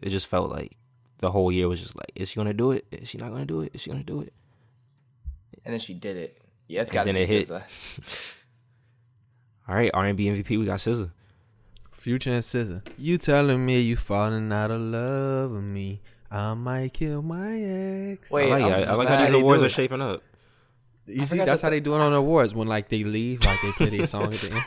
It 0.00 0.08
just 0.08 0.28
felt 0.28 0.50
like 0.50 0.78
the 1.18 1.30
whole 1.30 1.52
year 1.52 1.68
was 1.68 1.80
just 1.82 1.94
like, 1.96 2.10
is 2.14 2.30
she 2.30 2.36
gonna 2.36 2.54
do 2.54 2.70
it? 2.70 2.86
Is 2.90 3.08
she 3.08 3.18
not 3.18 3.32
gonna 3.32 3.44
do 3.44 3.60
it? 3.60 3.72
Is 3.74 3.82
she 3.82 3.90
gonna 3.90 4.02
do 4.02 4.22
it? 4.22 4.32
And 5.66 5.74
then 5.74 5.80
she 5.80 5.92
did 5.92 6.16
it. 6.16 6.38
Yeah, 6.68 6.80
it's 6.80 6.90
And 6.90 6.94
got 6.94 7.04
to 7.04 7.12
be 7.12 7.20
it 7.20 7.28
hit. 7.28 7.48
SZA. 7.48 8.34
All 9.68 9.74
right, 9.74 9.90
R 9.92 10.06
and 10.06 10.16
B 10.16 10.24
MVP, 10.26 10.58
we 10.58 10.64
got 10.64 10.78
SZA. 10.78 11.10
Future 11.92 12.30
and 12.30 12.42
SZA. 12.42 12.86
You 12.96 13.18
telling 13.18 13.66
me 13.66 13.78
you 13.80 13.96
falling 13.96 14.50
out 14.52 14.70
of 14.70 14.80
love 14.80 15.50
with 15.50 15.64
me? 15.64 16.00
I 16.30 16.54
might 16.54 16.92
kill 16.92 17.22
my 17.22 17.60
ex. 17.60 18.30
Wait, 18.30 18.52
I 18.52 18.58
like, 18.58 18.62
I'm. 18.62 18.88
I 18.88 18.94
like 18.94 19.08
how 19.08 19.24
these 19.24 19.34
awards 19.34 19.62
are 19.62 19.68
shaping 19.68 20.00
up. 20.00 20.22
You 21.06 21.26
see, 21.26 21.38
that's 21.38 21.62
how 21.62 21.70
they 21.70 21.80
do 21.80 21.94
it 21.94 22.00
on 22.00 22.12
the 22.12 22.18
awards 22.18 22.54
when 22.54 22.68
like 22.68 22.88
they 22.88 23.02
leave, 23.04 23.44
like 23.44 23.60
they 23.62 23.72
play 23.72 23.96
their 23.96 24.06
song 24.06 24.24
at 24.24 24.32
the 24.32 24.52
end. 24.52 24.64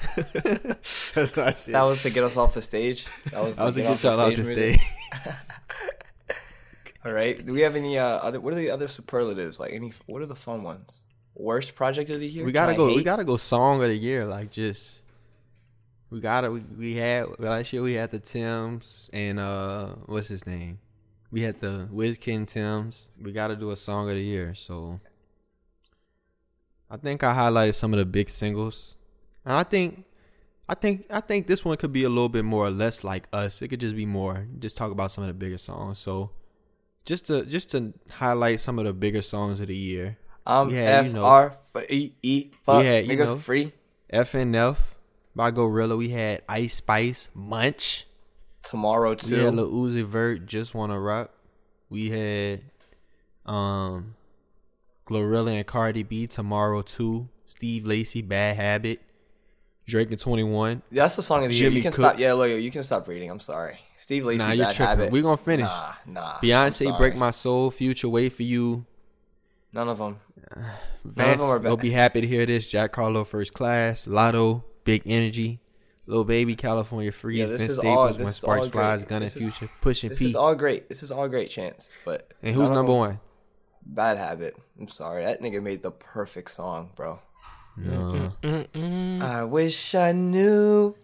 that's 1.14 1.16
what 1.16 1.48
I 1.48 1.52
said. 1.54 1.76
That 1.76 1.84
was 1.84 2.04
to 2.04 2.10
get 2.10 2.24
us 2.24 2.36
off 2.36 2.54
the 2.54 2.62
stage. 2.62 3.06
That 3.32 3.44
was, 3.44 3.58
I 3.60 3.64
was 3.66 3.76
to 3.76 3.82
get 3.82 4.02
get 4.02 4.04
y'all 4.04 4.20
off 4.20 4.36
the 4.36 4.44
stage. 4.44 4.80
All 7.06 7.14
right. 7.14 7.44
Do 7.44 7.54
we 7.54 7.62
have 7.62 7.76
any 7.76 7.98
uh, 7.98 8.06
other? 8.06 8.42
What 8.42 8.54
are 8.54 8.58
the 8.58 8.72
other 8.72 8.88
superlatives? 8.88 9.60
Like 9.60 9.74
any? 9.74 9.94
What 10.06 10.22
are 10.22 10.26
the 10.26 10.36
fun 10.36 10.64
ones? 10.64 11.04
Worst 11.36 11.76
project 11.76 12.10
of 12.10 12.20
the 12.20 12.28
year? 12.28 12.46
we 12.46 12.52
gotta 12.52 12.74
Can 12.74 12.82
I 12.82 12.86
go. 12.86 12.96
We 12.96 13.04
gotta 13.04 13.24
go. 13.24 13.38
Song 13.38 13.82
of 13.82 13.88
the 13.88 13.96
year, 13.96 14.26
like 14.26 14.52
just. 14.52 15.02
We 16.10 16.20
gotta. 16.20 16.52
We, 16.52 16.60
we 16.78 16.96
had 16.96 17.40
last 17.40 17.72
year. 17.72 17.82
We 17.82 17.94
had 17.94 18.12
the 18.12 18.20
Tems 18.20 19.10
and 19.14 19.40
uh, 19.40 19.88
what's 20.06 20.28
his 20.28 20.46
name? 20.46 20.80
We 21.34 21.42
had 21.42 21.60
the 21.60 21.90
Wizkid 21.92 22.48
Tems. 22.48 23.10
We 23.20 23.32
gotta 23.32 23.56
do 23.56 23.72
a 23.72 23.76
song 23.76 24.08
of 24.08 24.16
the 24.16 24.22
year. 24.22 24.54
So. 24.54 25.00
I 26.90 26.98
think 26.98 27.24
I 27.24 27.34
highlighted 27.34 27.74
some 27.74 27.92
of 27.92 27.98
the 27.98 28.06
big 28.06 28.30
singles, 28.30 28.96
and 29.44 29.56
I 29.56 29.64
think, 29.64 30.06
I 30.70 30.76
think, 30.76 31.08
I 31.10 31.22
think 31.22 31.48
this 31.48 31.66
one 31.66 31.76
could 31.78 31.92
be 31.92 32.04
a 32.04 32.10
little 32.10 32.30
bit 32.30 32.46
more 32.46 32.68
or 32.68 32.70
less 32.70 33.04
like 33.04 33.28
us. 33.34 33.64
It 33.64 33.70
could 33.70 33.80
just 33.80 33.96
be 33.96 34.06
more. 34.06 34.46
Just 34.60 34.78
talk 34.78 34.92
about 34.92 35.10
some 35.10 35.24
of 35.24 35.28
the 35.28 35.34
bigger 35.34 35.58
songs. 35.58 35.98
So. 35.98 36.30
Just 37.06 37.28
to 37.28 37.46
just 37.46 37.72
to 37.72 37.94
highlight 38.10 38.62
some 38.62 38.80
of 38.80 38.86
the 38.86 38.94
bigger 38.94 39.22
songs 39.22 39.60
of 39.60 39.68
the 39.68 39.76
year. 39.76 40.18
Um, 40.46 40.70
you 40.70 40.78
F. 40.78 41.16
R 41.16 41.58
F 41.76 41.84
E 41.90 42.14
E. 42.22 42.52
Fuck. 42.66 42.84
You 42.84 42.90
nigga, 42.90 43.26
know. 43.26 43.36
free 43.36 43.74
FNF 44.12 44.78
by 45.36 45.52
Glorilla. 45.52 45.98
We 45.98 46.10
had 46.10 46.44
Ice 46.48 46.76
Spice, 46.76 47.30
Munch. 47.34 48.06
Tomorrow 48.64 49.10
We 49.10 49.16
had 49.16 49.20
too. 49.22 49.52
Lil 49.52 49.70
Uzi 49.72 50.06
Vert, 50.06 50.46
Just 50.46 50.74
Wanna 50.74 51.00
Rock. 51.00 51.32
We 51.90 52.10
had 52.10 52.62
um 53.46 54.16
Glorilla 55.08 55.54
and 55.58 55.66
Cardi 55.68 56.04
B, 56.04 56.28
Tomorrow 56.28 56.82
Too. 56.82 57.28
Steve 57.46 57.86
Lacy, 57.86 58.22
Bad 58.22 58.56
Habit. 58.56 59.02
Drake 59.86 60.10
and 60.12 60.20
21. 60.20 60.82
That's 60.90 61.18
the 61.18 61.22
song 61.22 61.44
of 61.44 61.50
the 61.50 61.56
year. 61.56 61.70
You 61.70 61.82
can 61.82 61.92
Cooks. 61.92 61.98
stop. 61.98 62.18
Yeah, 62.18 62.34
look, 62.34 62.50
you 62.50 62.72
can 62.72 62.84
stop 62.84 63.06
reading. 63.10 63.30
I'm 63.30 63.42
sorry. 63.42 63.80
Steve 63.98 64.24
Lacy, 64.24 64.38
Nah, 64.38 64.52
you're 64.54 64.66
bad 64.68 64.76
tripping. 64.76 64.88
habit. 64.88 65.12
We 65.12 65.22
gonna 65.22 65.36
finish. 65.36 65.68
Nah, 65.68 65.94
nah. 66.08 66.34
Beyonce. 66.36 66.98
Break 66.98 67.16
My 67.18 67.32
Soul, 67.32 67.70
Future, 67.70 68.08
Wait 68.08 68.32
For 68.32 68.44
You. 68.44 68.86
None 69.74 69.90
of 69.90 69.98
them. 69.98 70.20
Vance, 71.04 71.42
them 71.42 71.50
are 71.50 71.62
you'll 71.62 71.76
be 71.76 71.92
happy 71.92 72.22
to 72.22 72.28
hear 72.28 72.46
this. 72.46 72.66
Jack 72.66 72.96
Harlow, 72.96 73.26
First 73.26 73.54
Class. 73.54 74.06
Latto, 74.08 74.64
Big 74.86 75.02
Energy. 75.06 75.60
Lil 76.06 76.24
Baby, 76.24 76.56
California 76.56 77.12
Breeze. 77.12 77.40
Yeah, 77.40 77.46
this 77.46 77.70
is 77.70 77.80
all- 77.80 77.84
Staples, 77.84 78.10
this 78.12 78.18
When 78.18 78.28
is 78.28 78.36
Sparks 78.36 78.66
all 78.66 78.70
Flies, 78.72 79.00
great. 79.00 79.10
Gun 79.10 79.22
This 79.22 79.38
is- 79.38 79.44
Future. 79.44 79.70
Pushing 79.82 80.10
This 80.10 80.20
P. 80.20 80.26
is 80.26 80.36
all 80.36 80.56
great. 80.56 80.90
This 80.90 81.04
is 81.04 81.12
all 81.12 81.28
great 81.30 81.50
chance. 81.50 81.90
But 82.04 82.34
and 82.42 82.56
who's 82.56 82.70
number 82.70 82.94
one? 82.94 83.20
Bad 83.86 84.18
habit. 84.18 84.56
I'm 84.80 84.88
sorry. 84.88 85.24
That 85.24 85.42
nigga 85.42 85.62
made 85.62 85.84
the 85.84 85.92
perfect 85.92 86.52
song, 86.52 86.92
bro. 86.96 87.20
No. 87.76 88.34
I 89.22 89.44
wish 89.44 89.96
I 89.96 90.12
knew. 90.12 90.96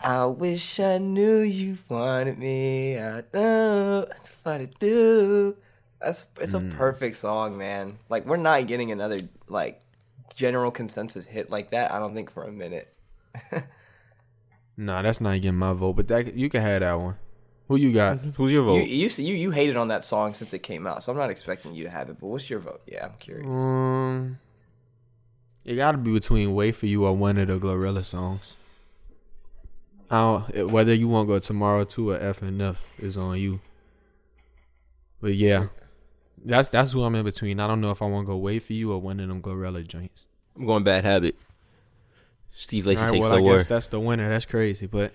I 0.00 0.26
wish 0.26 0.80
I 0.80 0.98
knew 0.98 1.38
you 1.38 1.78
wanted 1.88 2.38
me. 2.38 2.98
I 2.98 3.24
know 3.32 4.06
what 4.42 4.58
to 4.58 4.66
do. 4.78 5.56
That's 6.00 6.26
it's 6.40 6.54
a 6.54 6.60
hmm. 6.60 6.70
perfect 6.70 7.16
song, 7.16 7.56
man. 7.56 7.98
Like 8.08 8.26
we're 8.26 8.36
not 8.36 8.66
getting 8.66 8.92
another 8.92 9.18
like 9.48 9.80
general 10.34 10.70
consensus 10.70 11.26
hit 11.26 11.50
like 11.50 11.70
that. 11.70 11.92
I 11.92 11.98
don't 11.98 12.14
think 12.14 12.30
for 12.30 12.44
a 12.44 12.52
minute. 12.52 12.94
Nah, 14.76 15.02
that's 15.02 15.20
not 15.20 15.34
getting 15.40 15.58
my 15.58 15.72
vote, 15.72 15.94
but 15.94 16.08
that 16.08 16.34
you 16.34 16.48
can 16.50 16.62
have 16.62 16.80
that 16.80 16.94
one. 16.94 17.16
Who 17.68 17.76
you 17.76 17.92
got? 17.92 18.18
Who's 18.36 18.52
your 18.52 18.64
vote? 18.64 18.86
you 18.86 19.08
you 19.08 19.34
you 19.34 19.50
hated 19.50 19.76
on 19.76 19.88
that 19.88 20.04
song 20.04 20.34
since 20.34 20.52
it 20.52 20.62
came 20.62 20.86
out, 20.86 21.02
so 21.02 21.12
I'm 21.12 21.18
not 21.18 21.30
expecting 21.30 21.74
you 21.74 21.84
to 21.84 21.90
have 21.90 22.10
it. 22.10 22.18
But 22.20 22.26
what's 22.26 22.50
your 22.50 22.58
vote? 22.58 22.82
Yeah, 22.86 23.06
I'm 23.06 23.14
curious. 23.18 23.46
Um, 23.46 24.38
it 25.64 25.76
got 25.76 25.92
to 25.92 25.98
be 25.98 26.12
between 26.12 26.54
"Wait 26.54 26.72
for 26.72 26.86
You" 26.86 27.06
or 27.06 27.16
one 27.16 27.38
of 27.38 27.48
the 27.48 27.58
Glorilla 27.58 28.04
songs. 28.04 28.54
I 30.10 30.18
don't, 30.52 30.70
whether 30.70 30.92
you 30.92 31.08
want 31.08 31.26
to 31.28 31.34
go 31.34 31.38
tomorrow 31.38 31.84
too 31.84 32.10
or 32.10 32.18
FNF 32.18 32.76
is 32.98 33.16
on 33.16 33.38
you. 33.38 33.60
But 35.22 35.34
yeah, 35.34 35.68
that's 36.44 36.68
that's 36.68 36.92
who 36.92 37.02
I'm 37.02 37.14
in 37.14 37.24
between. 37.24 37.60
I 37.60 37.66
don't 37.66 37.80
know 37.80 37.90
if 37.90 38.02
I 38.02 38.06
want 38.06 38.26
to 38.26 38.32
go 38.32 38.36
"Wait 38.36 38.62
for 38.62 38.74
You" 38.74 38.92
or 38.92 39.00
one 39.00 39.20
of 39.20 39.28
them 39.28 39.40
Glorilla 39.40 39.86
joints. 39.86 40.26
I'm 40.54 40.66
going 40.66 40.84
bad 40.84 41.04
habit. 41.04 41.34
Steve 42.54 42.86
Lacy 42.86 43.00
All 43.00 43.04
right, 43.06 43.12
takes 43.12 43.22
well 43.22 43.30
the 43.32 43.36
I 43.36 43.40
war. 43.40 43.56
guess 43.58 43.66
that's 43.66 43.88
the 43.88 44.00
winner. 44.00 44.28
That's 44.28 44.46
crazy, 44.46 44.86
but 44.86 45.12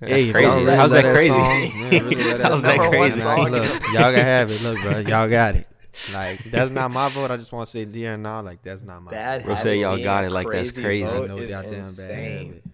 That's 0.00 0.12
Hey, 0.22 0.30
crazy. 0.30 0.48
really 0.48 0.76
How's 0.76 0.90
love 0.90 1.02
that 1.02 1.14
crazy? 1.14 1.28
song, 1.32 1.60
man, 1.80 1.90
really 2.04 2.22
that 2.24 2.40
How's 2.42 2.62
that 2.62 2.80
crazy? 2.90 3.24
man, 3.24 3.52
Look, 3.52 3.92
y'all 3.94 4.12
can 4.12 4.24
have 4.24 4.50
it. 4.50 4.62
Look, 4.62 4.80
bro, 4.80 4.98
y'all 4.98 5.28
got 5.28 5.56
it. 5.56 5.66
Like 6.12 6.42
that's 6.50 6.70
not 6.70 6.90
my 6.90 7.08
vote. 7.08 7.30
I 7.30 7.36
just 7.36 7.52
want 7.52 7.66
to 7.66 7.70
say 7.70 7.84
here 7.86 8.14
and 8.14 8.22
now, 8.22 8.42
like 8.42 8.62
that's 8.62 8.82
not 8.82 9.02
my. 9.02 9.10
Bad 9.10 9.44
Bro 9.44 9.54
habit 9.54 9.62
say 9.62 9.80
y'all 9.80 9.98
got 9.98 10.24
it 10.24 10.30
like 10.30 10.50
that's 10.50 10.70
crazy. 10.72 11.04
vote 11.06 11.28
No 11.28 11.36
is 11.38 11.50
goddamn 11.50 11.72
bad 11.72 11.78
insane. 11.78 12.46
habit. 12.46 12.64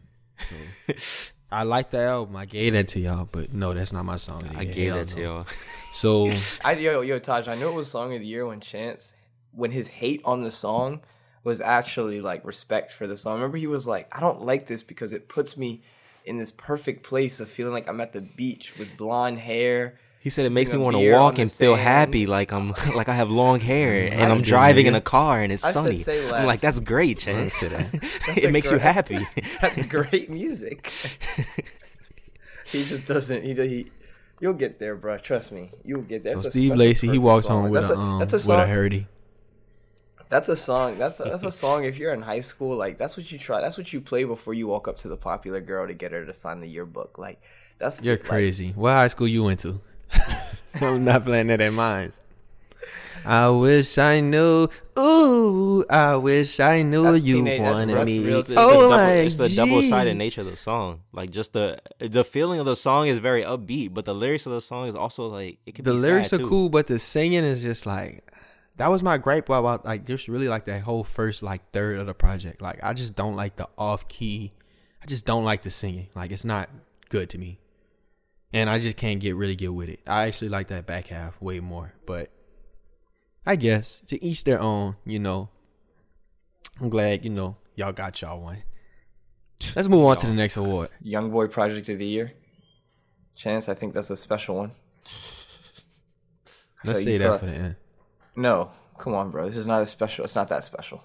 So, 0.89 1.25
I 1.51 1.63
like 1.65 1.91
the 1.91 1.99
album. 1.99 2.37
I 2.37 2.45
gave 2.45 2.75
that 2.75 2.89
to 2.89 3.01
y'all, 3.01 3.29
but 3.31 3.53
no, 3.53 3.75
that's 3.75 3.93
not 3.93 4.05
my 4.05 4.17
song. 4.17 4.43
of 4.43 4.53
the 4.53 4.59
I 4.59 4.65
gave 4.65 4.89
Hell 4.93 4.99
that 4.99 5.09
to 5.09 5.21
y'all. 5.21 5.47
So 5.93 6.31
I 6.65 6.73
yo 6.75 7.01
yo 7.01 7.19
Taj, 7.19 7.49
I 7.49 7.55
knew 7.57 7.69
it 7.69 7.75
was 7.75 7.91
song 7.91 8.15
of 8.15 8.21
the 8.21 8.27
year 8.27 8.47
when 8.47 8.61
Chance 8.61 9.15
when 9.53 9.71
his 9.71 9.89
hate 9.89 10.21
on 10.25 10.43
the 10.43 10.51
song 10.51 11.01
was 11.49 11.61
actually 11.63 12.21
like 12.21 12.45
respect 12.45 12.93
for 12.93 13.07
the 13.07 13.17
song. 13.17 13.37
Remember 13.37 13.57
he 13.57 13.67
was 13.67 13.87
like, 13.89 14.07
I 14.15 14.21
don't 14.21 14.43
like 14.45 14.67
this 14.67 14.83
because 14.83 15.13
it 15.15 15.29
puts 15.29 15.57
me 15.57 15.81
in 16.27 16.37
this 16.37 16.51
perfect 16.51 17.03
place 17.03 17.41
of 17.41 17.49
feeling 17.49 17.73
like 17.73 17.89
I'm 17.89 18.01
at 18.03 18.13
the 18.13 18.21
beach 18.21 18.77
with 18.79 18.97
blonde 18.99 19.39
hair. 19.39 19.99
He 20.21 20.29
said 20.31 20.45
it 20.45 20.53
makes 20.53 20.71
me 20.71 20.77
want 20.77 20.95
to 20.97 21.13
walk 21.13 21.37
the 21.37 21.43
and 21.43 21.51
feel 21.51 21.75
sand." 21.77 21.89
happy, 21.89 22.27
like 22.27 22.53
I'm 22.53 22.69
like 22.95 23.09
I 23.09 23.15
have 23.15 23.31
long 23.31 23.61
hair 23.61 24.13
and 24.13 24.21
I 24.21 24.29
I'm 24.31 24.39
said, 24.39 24.47
driving 24.47 24.87
in 24.87 24.95
a 24.95 25.01
car 25.01 25.41
and 25.41 25.51
it's 25.51 25.65
I 25.65 25.69
said, 25.73 25.85
sunny. 25.85 25.99
say 25.99 26.31
I'm 26.31 26.45
like, 26.45 26.61
that's 26.61 26.81
great, 26.81 27.19
Chance. 27.19 27.61
That's 27.61 27.95
it 28.37 28.45
a 28.45 28.51
makes 28.53 28.71
you 28.71 28.77
happy. 28.79 29.19
That's 29.63 29.87
great 29.87 30.29
music. 30.29 30.87
he 32.67 32.85
just 32.85 33.07
doesn't. 33.07 33.43
He 33.43 33.55
he. 33.55 33.87
You'll 34.41 34.55
get 34.55 34.79
there, 34.79 34.97
bro. 34.97 35.17
Trust 35.19 35.51
me. 35.53 35.71
You'll 35.85 36.03
get 36.03 36.23
there. 36.25 36.37
so 36.37 36.51
Steve 36.51 36.67
special, 36.71 36.77
Lacy, 36.77 37.09
he 37.09 37.19
walks 37.19 37.47
song. 37.47 37.63
home 37.63 37.71
with 37.71 37.83
That's 37.83 37.95
a, 37.95 37.99
um, 37.99 38.19
that's 38.21 38.33
a 38.35 38.37
with 38.37 38.43
song. 38.43 38.61
a 38.61 38.73
Herdy. 38.73 39.07
That's 40.29 40.49
a 40.49 40.57
song. 40.57 40.99
That's 40.99 41.21
a, 41.21 41.25
that's 41.25 41.45
a 41.45 41.51
song. 41.65 41.85
If 41.85 41.99
you're 41.99 42.13
in 42.13 42.23
high 42.23 42.41
school, 42.41 42.77
like 42.77 42.99
that's 42.99 43.17
what 43.17 43.31
you 43.33 43.39
try. 43.39 43.61
That's 43.61 43.79
what 43.79 43.93
you 43.93 44.01
play 44.01 44.25
before 44.25 44.55
you 44.55 44.67
walk 44.67 44.87
up 44.89 44.97
to 44.97 45.09
the 45.09 45.17
popular 45.17 45.61
girl 45.61 45.87
to 45.87 45.95
get 45.95 46.13
her 46.13 46.25
to 46.27 46.35
sign 46.35 46.61
the 46.61 46.69
yearbook. 46.69 47.17
Like 47.19 47.41
that's 47.79 48.03
You're 48.03 48.17
like, 48.17 48.25
crazy. 48.25 48.73
What 48.77 48.91
high 48.93 49.09
school 49.09 49.29
you 49.29 49.45
went 49.45 49.61
to? 49.61 49.81
I'm 50.81 51.05
not 51.05 51.25
playing 51.25 51.47
that 51.49 51.61
in 51.61 51.75
mine. 51.75 52.13
I 53.25 53.49
wish 53.51 53.99
I 53.99 54.21
knew. 54.21 54.69
Ooh, 54.99 55.85
I 55.91 56.17
wish 56.17 56.61
I 56.61 56.83
knew 56.83 57.03
That's 57.03 57.25
you 57.25 57.37
teenage- 57.37 57.61
wanted 57.61 57.95
that's 57.97 58.07
me. 58.07 58.21
real 58.25 58.39
It's 58.41 58.49
the, 58.49 58.55
oh 58.59 58.71
double, 58.71 58.89
my 58.91 59.13
it's 59.13 59.37
the 59.37 59.49
double-sided 59.49 60.17
nature 60.17 60.41
of 60.43 60.47
the 60.47 60.57
song. 60.57 61.01
Like 61.13 61.31
just 61.31 61.53
the 61.53 61.79
the 61.99 62.25
feeling 62.25 62.61
of 62.61 62.67
the 62.67 62.77
song 62.77 63.09
is 63.09 63.19
very 63.19 63.43
upbeat, 63.43 63.93
but 63.93 64.05
the 64.05 64.15
lyrics 64.15 64.47
of 64.47 64.53
the 64.53 64.61
song 64.61 64.89
is 64.89 64.95
also 64.95 65.27
like 65.29 65.59
it 65.67 65.75
could 65.75 65.85
The 65.85 65.93
be 65.93 65.99
lyrics 65.99 66.31
sad, 66.31 66.41
are 66.41 66.43
too. 66.45 66.49
cool, 66.49 66.69
but 66.69 66.87
the 66.87 66.99
singing 66.99 67.45
is 67.45 67.61
just 67.63 67.87
like 67.87 68.25
that 68.79 68.91
was 68.91 69.03
my 69.03 69.19
gripe 69.19 69.49
about 69.49 69.85
like 69.85 70.07
just 70.07 70.29
really 70.29 70.49
like 70.49 70.65
that 70.65 70.83
whole 70.83 71.05
first 71.05 71.43
like 71.43 71.71
third 71.73 71.99
of 71.99 72.07
the 72.07 72.15
project. 72.15 72.63
Like 72.63 72.79
I 72.83 72.95
just 72.95 73.15
don't 73.15 73.37
like 73.37 73.57
the 73.57 73.69
off 73.77 74.09
key. 74.09 74.53
I 75.03 75.07
just 75.07 75.27
don't 75.27 75.45
like 75.45 75.63
the 75.63 75.71
singing. 75.71 76.09
Like 76.15 76.31
it's 76.31 76.45
not 76.45 76.71
good 77.11 77.29
to 77.31 77.39
me. 77.39 77.61
And 78.53 78.71
I 78.71 78.79
just 78.79 78.97
can't 78.97 79.21
get 79.21 79.37
really 79.37 79.57
get 79.57 79.75
with 79.75 79.89
it. 79.89 80.01
I 80.07 80.27
actually 80.27 80.49
like 80.49 80.69
that 80.69 80.87
back 80.87 81.09
half 81.09 81.41
way 81.43 81.61
more. 81.61 81.93
But 82.07 82.31
I 83.45 83.57
guess 83.57 84.01
to 84.07 84.23
each 84.25 84.45
their 84.45 84.61
own, 84.61 84.97
you 85.05 85.19
know. 85.19 85.51
I'm 86.81 86.89
glad, 86.89 87.25
you 87.25 87.31
know, 87.31 87.57
y'all 87.75 87.93
got 87.93 88.23
y'all 88.23 88.41
one. 88.41 88.63
Let's 89.75 89.89
move 89.89 90.07
on 90.07 90.17
to 90.19 90.27
the 90.27 90.33
next 90.33 90.57
award. 90.57 90.91
Young 91.03 91.31
Boy 91.31 91.49
Project 91.49 91.89
of 91.89 91.99
the 91.99 92.07
Year. 92.07 92.33
Chance, 93.37 93.69
I 93.69 93.75
think 93.75 93.95
that's 93.95 94.11
a 94.11 94.17
special 94.17 94.57
one. 94.57 94.73
Let's 96.85 97.01
So 97.01 97.05
say 97.05 97.19
that 97.19 97.41
for 97.41 97.47
the 97.47 97.53
end. 97.53 97.77
No, 98.39 98.71
come 98.99 99.15
on, 99.15 99.33
bro. 99.33 99.49
This 99.49 99.57
is 99.57 99.67
not 99.67 99.83
a 99.83 99.87
special. 99.87 100.25
It's 100.25 100.37
not 100.37 100.49
that 100.51 100.63
special. 100.63 101.03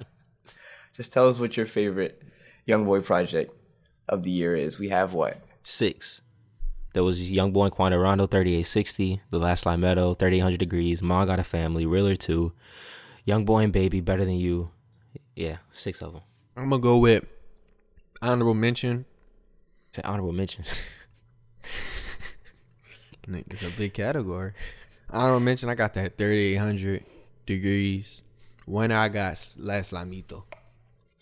Just 0.94 1.12
tell 1.12 1.28
us 1.28 1.38
what 1.38 1.54
your 1.54 1.66
favorite 1.66 2.22
Young 2.64 2.86
Boy 2.86 3.00
Project 3.02 3.54
of 4.08 4.22
the 4.22 4.30
year 4.30 4.56
is. 4.56 4.78
We 4.78 4.88
have 4.88 5.12
what? 5.12 5.36
Six. 5.62 6.22
There 6.94 7.04
was 7.04 7.30
Young 7.30 7.52
Boy 7.52 7.68
Quando 7.68 7.98
Rondo, 7.98 8.26
3860, 8.26 9.20
The 9.28 9.38
Last 9.38 9.66
Line 9.66 9.80
Meadow, 9.80 10.14
3800 10.14 10.58
Degrees, 10.58 11.02
Ma 11.02 11.26
Got 11.26 11.38
a 11.38 11.44
Family, 11.44 11.84
Realer 11.84 12.16
2, 12.16 12.52
Young 13.26 13.44
Boy 13.44 13.64
and 13.64 13.72
Baby, 13.72 14.00
Better 14.00 14.24
Than 14.24 14.36
You. 14.36 14.70
Yeah, 15.36 15.58
six 15.72 16.00
of 16.00 16.14
them. 16.14 16.22
I'm 16.56 16.70
gonna 16.70 16.80
go 16.80 16.96
with 16.98 17.26
honorable 18.22 18.54
mention. 18.54 19.04
Say 19.92 20.00
honorable 20.06 20.32
mentions. 20.32 20.72
Nick, 23.28 23.44
It's 23.50 23.62
a 23.62 23.70
big 23.76 23.92
category. 23.92 24.54
Honorable 25.12 25.40
mention. 25.40 25.68
I 25.68 25.74
got 25.74 25.94
that 25.94 26.16
3800 26.18 27.04
degrees. 27.46 28.22
When 28.66 28.92
I 28.92 29.08
got 29.08 29.54
Last 29.58 29.92
Lamito. 29.92 30.44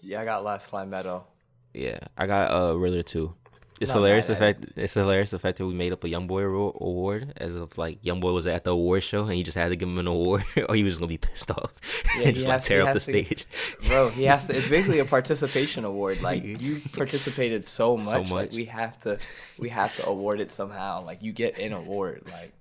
Yeah, 0.01 0.21
I 0.21 0.25
got 0.25 0.45
Last 0.45 0.69
Slime 0.69 0.91
Meadow. 0.91 1.27
yeah, 1.75 1.99
I 2.17 2.27
got 2.27 2.51
uh, 2.51 2.75
Realer 2.77 3.03
2. 3.03 3.35
It's 3.81 3.91
Not 3.91 3.99
hilarious 3.99 4.27
the 4.27 4.33
mad 4.33 4.43
at 4.43 4.61
fact 4.61 4.73
it's 4.77 4.95
hilarious 4.95 5.31
the 5.31 5.39
fact 5.39 5.59
that 5.59 5.67
we 5.67 5.73
made 5.73 5.93
up 5.93 6.03
a 6.03 6.09
Young 6.09 6.27
Boy 6.27 6.43
ro- 6.43 6.77
award 6.81 7.33
as 7.37 7.55
if 7.55 7.79
like 7.79 8.01
Young 8.03 8.19
Boy 8.19 8.33
was 8.33 8.45
at 8.49 8.65
the 8.65 8.73
award 8.73 9.05
show 9.05 9.27
and 9.27 9.39
you 9.39 9.45
just 9.45 9.57
had 9.57 9.69
to 9.69 9.77
give 9.77 9.89
him 9.89 9.99
an 9.99 10.09
award 10.09 10.43
or 10.69 10.75
he 10.75 10.83
was 10.83 10.99
gonna 10.99 11.07
be 11.07 11.17
pissed 11.17 11.49
off 11.53 11.73
Yeah, 12.19 12.23
and 12.27 12.35
just 12.35 12.49
like 12.49 12.57
has 12.57 12.65
to- 12.65 12.69
tear 12.71 12.83
up 12.83 12.89
the 12.89 12.95
to- 12.95 13.01
stage. 13.01 13.47
Bro, 13.87 14.09
he 14.11 14.25
has 14.25 14.49
to. 14.49 14.57
It's 14.57 14.69
basically 14.69 14.99
a 14.99 15.05
participation 15.05 15.85
award. 15.85 16.21
Like 16.23 16.43
you 16.43 16.81
participated 16.93 17.65
so 17.65 17.97
much, 17.97 18.29
like 18.29 18.49
much. 18.49 18.51
we 18.53 18.65
have 18.65 18.99
to, 19.01 19.21
we 19.61 19.69
have 19.69 19.95
to 19.97 20.07
award 20.09 20.41
it 20.41 20.51
somehow. 20.51 21.05
Like 21.05 21.23
you 21.23 21.33
get 21.33 21.59
an 21.61 21.73
award. 21.73 22.23
Like 22.33 22.53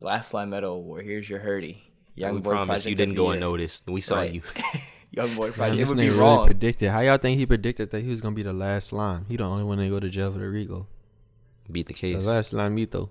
Last 0.00 0.30
Slime 0.30 0.50
Meadow 0.50 0.74
Award. 0.74 1.04
Here's 1.04 1.28
your 1.28 1.40
Herdy. 1.40 1.78
Young 2.14 2.34
we 2.36 2.40
Boy 2.40 2.50
promise 2.50 2.84
Project 2.84 2.86
you 2.90 2.94
didn't 2.96 3.14
go 3.14 3.30
unnoticed. 3.30 3.88
We 3.88 4.00
saw 4.00 4.16
Right. 4.16 4.32
you. 4.32 4.42
Young 5.10 5.34
Boy 5.34 5.50
Project. 5.52 5.74
It 5.74 5.84
this 5.84 5.90
nigga 5.90 5.96
really 5.96 6.10
wrong. 6.18 6.46
predicted. 6.46 6.90
How 6.90 7.00
y'all 7.00 7.18
think 7.18 7.38
he 7.38 7.46
predicted 7.46 7.90
that 7.90 8.02
he 8.02 8.10
was 8.10 8.20
gonna 8.20 8.34
be 8.34 8.42
the 8.42 8.52
last 8.52 8.88
slime? 8.88 9.26
He 9.28 9.36
the 9.36 9.44
only 9.44 9.64
one 9.64 9.78
that 9.78 9.88
go 9.88 10.00
to 10.00 10.08
jail 10.08 10.32
for 10.32 10.38
the 10.38 10.48
RICO. 10.48 10.86
Beat 11.70 11.86
the 11.86 11.94
case. 11.94 12.22
The 12.22 12.30
last 12.30 12.52
Lamito. 12.52 13.10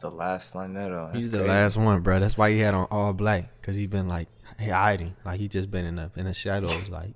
The 0.00 0.10
Last 0.10 0.50
Slime 0.50 0.74
Meadow. 0.74 1.06
That's 1.06 1.24
He's 1.24 1.30
the 1.32 1.42
last 1.42 1.76
one, 1.76 2.02
bro. 2.02 2.20
That's 2.20 2.38
why 2.38 2.52
he 2.52 2.58
had 2.60 2.72
on 2.72 2.86
all 2.88 3.12
black 3.12 3.50
because 3.60 3.74
he 3.74 3.88
been 3.88 4.06
like 4.06 4.28
hiding, 4.60 5.16
like 5.24 5.40
he 5.40 5.48
just 5.48 5.72
been 5.72 5.84
in 5.84 5.96
the 5.96 6.10
in 6.14 6.26
the 6.26 6.34
shadows, 6.34 6.88
like 6.90 7.14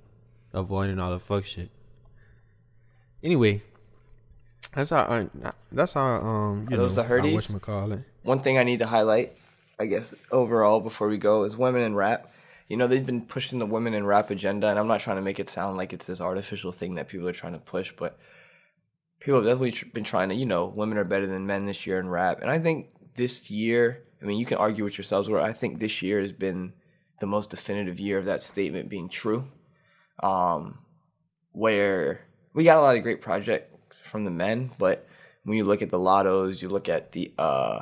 avoiding 0.53 0.99
all 0.99 1.11
the 1.11 1.19
fuck 1.19 1.45
shit. 1.45 1.69
Anyway, 3.23 3.61
that's 4.75 4.89
how. 4.89 4.97
Uh, 4.97 5.51
that's 5.71 5.93
how. 5.93 6.01
Um, 6.01 6.67
you 6.69 6.75
those 6.75 6.97
know, 6.97 7.03
the 7.03 7.09
Herdies? 7.09 7.53
What 7.53 7.61
call 7.61 7.93
it? 7.93 8.03
One 8.23 8.39
thing 8.39 8.57
I 8.57 8.63
need 8.63 8.79
to 8.79 8.87
highlight, 8.87 9.37
I 9.79 9.85
guess, 9.85 10.15
overall 10.31 10.79
before 10.79 11.07
we 11.07 11.17
go 11.17 11.43
is 11.43 11.57
women 11.57 11.81
in 11.81 11.95
rap. 11.95 12.31
You 12.69 12.77
know, 12.77 12.87
they've 12.87 13.05
been 13.05 13.25
pushing 13.25 13.59
the 13.59 13.65
women 13.65 13.93
in 13.93 14.05
rap 14.05 14.29
agenda, 14.29 14.67
and 14.67 14.79
I'm 14.79 14.87
not 14.87 15.01
trying 15.01 15.17
to 15.17 15.21
make 15.21 15.39
it 15.39 15.49
sound 15.49 15.77
like 15.77 15.91
it's 15.93 16.07
this 16.07 16.21
artificial 16.21 16.71
thing 16.71 16.95
that 16.95 17.09
people 17.09 17.27
are 17.27 17.33
trying 17.33 17.53
to 17.53 17.59
push, 17.59 17.91
but 17.91 18.17
people 19.19 19.41
have 19.41 19.45
definitely 19.45 19.89
been 19.93 20.05
trying 20.05 20.29
to, 20.29 20.35
you 20.35 20.45
know, 20.45 20.67
women 20.67 20.97
are 20.97 21.03
better 21.03 21.27
than 21.27 21.45
men 21.45 21.65
this 21.65 21.85
year 21.85 21.99
in 21.99 22.07
rap. 22.07 22.41
And 22.41 22.49
I 22.49 22.59
think 22.59 22.89
this 23.15 23.51
year, 23.51 24.03
I 24.21 24.25
mean, 24.25 24.39
you 24.39 24.45
can 24.45 24.57
argue 24.57 24.85
with 24.85 24.97
yourselves, 24.97 25.27
where 25.27 25.41
I 25.41 25.51
think 25.51 25.79
this 25.79 26.01
year 26.01 26.21
has 26.21 26.31
been 26.31 26.73
the 27.19 27.27
most 27.27 27.49
definitive 27.49 27.99
year 27.99 28.17
of 28.17 28.25
that 28.25 28.41
statement 28.41 28.89
being 28.89 29.09
true. 29.09 29.49
Um, 30.21 30.79
where 31.51 32.25
we 32.53 32.63
got 32.63 32.77
a 32.77 32.81
lot 32.81 32.95
of 32.95 33.03
great 33.03 33.21
projects 33.21 33.99
from 33.99 34.25
the 34.25 34.31
men, 34.31 34.71
but 34.77 35.07
when 35.43 35.57
you 35.57 35.65
look 35.65 35.81
at 35.81 35.89
the 35.89 35.99
Lattos, 35.99 36.61
you 36.61 36.69
look 36.69 36.87
at 36.87 37.11
the 37.11 37.33
uh, 37.37 37.81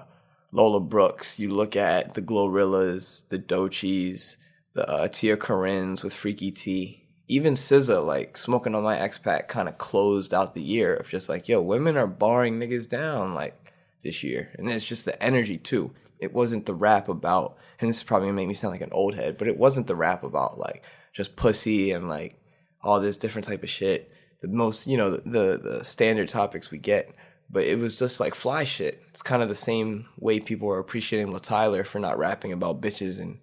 Lola 0.51 0.81
Brooke, 0.81 1.23
you 1.37 1.49
look 1.49 1.75
at 1.75 2.13
the 2.13 2.21
Glorillas, 2.21 3.27
the 3.29 3.39
Doechiis, 3.39 4.35
the 4.73 4.89
uh, 4.89 5.07
Tia 5.07 5.37
Corinnes 5.37 6.03
with 6.03 6.13
Freaky 6.13 6.51
T, 6.51 7.07
even 7.29 7.53
SZA, 7.53 8.05
like 8.05 8.35
smoking 8.35 8.75
on 8.75 8.83
my 8.83 8.97
ex 8.97 9.17
pack, 9.17 9.47
kind 9.47 9.69
of 9.69 9.77
closed 9.77 10.33
out 10.33 10.53
the 10.53 10.61
year 10.61 10.93
of 10.93 11.07
just 11.07 11.29
like, 11.29 11.47
yo, 11.47 11.61
women 11.61 11.95
are 11.95 12.07
barring 12.07 12.59
niggas 12.59 12.89
down 12.89 13.33
like 13.33 13.71
this 14.03 14.23
year, 14.23 14.53
and 14.57 14.69
it's 14.69 14.85
just 14.85 15.05
the 15.05 15.23
energy 15.23 15.57
too. 15.57 15.93
It 16.19 16.33
wasn't 16.33 16.65
the 16.65 16.73
rap 16.73 17.07
about, 17.07 17.57
and 17.79 17.87
this 17.87 17.97
is 17.97 18.03
probably 18.03 18.27
gonna 18.27 18.35
make 18.35 18.49
me 18.49 18.53
sound 18.53 18.73
like 18.73 18.81
an 18.81 18.91
old 18.91 19.15
head, 19.15 19.37
but 19.37 19.47
it 19.47 19.57
wasn't 19.57 19.87
the 19.87 19.95
rap 19.95 20.23
about 20.23 20.59
like 20.59 20.83
just 21.13 21.37
pussy 21.37 21.91
and 21.91 22.09
like 22.09 22.37
all 22.83 22.99
this 22.99 23.15
different 23.15 23.47
type 23.47 23.63
of 23.63 23.69
shit. 23.69 24.11
The 24.41 24.49
most, 24.49 24.85
you 24.85 24.97
know, 24.97 25.11
the, 25.11 25.21
the 25.21 25.57
the 25.63 25.85
standard 25.85 26.27
topics 26.27 26.71
we 26.71 26.77
get, 26.77 27.15
but 27.51 27.65
it 27.65 27.77
was 27.77 27.97
just 27.97 28.19
like 28.19 28.33
fly 28.33 28.63
shit. 28.63 29.03
It's 29.09 29.21
kind 29.21 29.43
of 29.43 29.49
the 29.49 29.55
same 29.55 30.07
way 30.17 30.39
people 30.39 30.69
are 30.69 30.79
appreciating 30.79 31.33
La 31.33 31.39
Tyler 31.39 31.83
for 31.83 31.99
not 31.99 32.17
rapping 32.17 32.53
about 32.53 32.81
bitches 32.81 33.19
and 33.19 33.39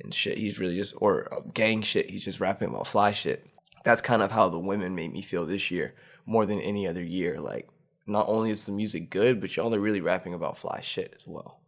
and 0.00 0.14
shit. 0.14 0.38
He's 0.38 0.60
really 0.60 0.76
just 0.76 0.94
or 0.98 1.32
uh, 1.34 1.40
gang 1.52 1.82
shit. 1.82 2.08
He's 2.08 2.24
just 2.24 2.38
rapping 2.38 2.68
about 2.68 2.86
fly 2.86 3.10
shit. 3.10 3.48
That's 3.84 4.00
kind 4.00 4.22
of 4.22 4.30
how 4.30 4.48
the 4.48 4.60
women 4.60 4.94
made 4.94 5.12
me 5.12 5.22
feel 5.22 5.44
this 5.44 5.72
year 5.72 5.94
more 6.24 6.46
than 6.46 6.60
any 6.60 6.86
other 6.86 7.02
year. 7.02 7.40
Like 7.40 7.68
not 8.06 8.28
only 8.28 8.50
is 8.50 8.64
the 8.64 8.72
music 8.72 9.10
good, 9.10 9.40
but 9.40 9.56
y'all 9.56 9.74
are 9.74 9.80
really 9.80 10.00
rapping 10.00 10.34
about 10.34 10.56
fly 10.56 10.80
shit 10.80 11.14
as 11.16 11.26
well. 11.26 11.60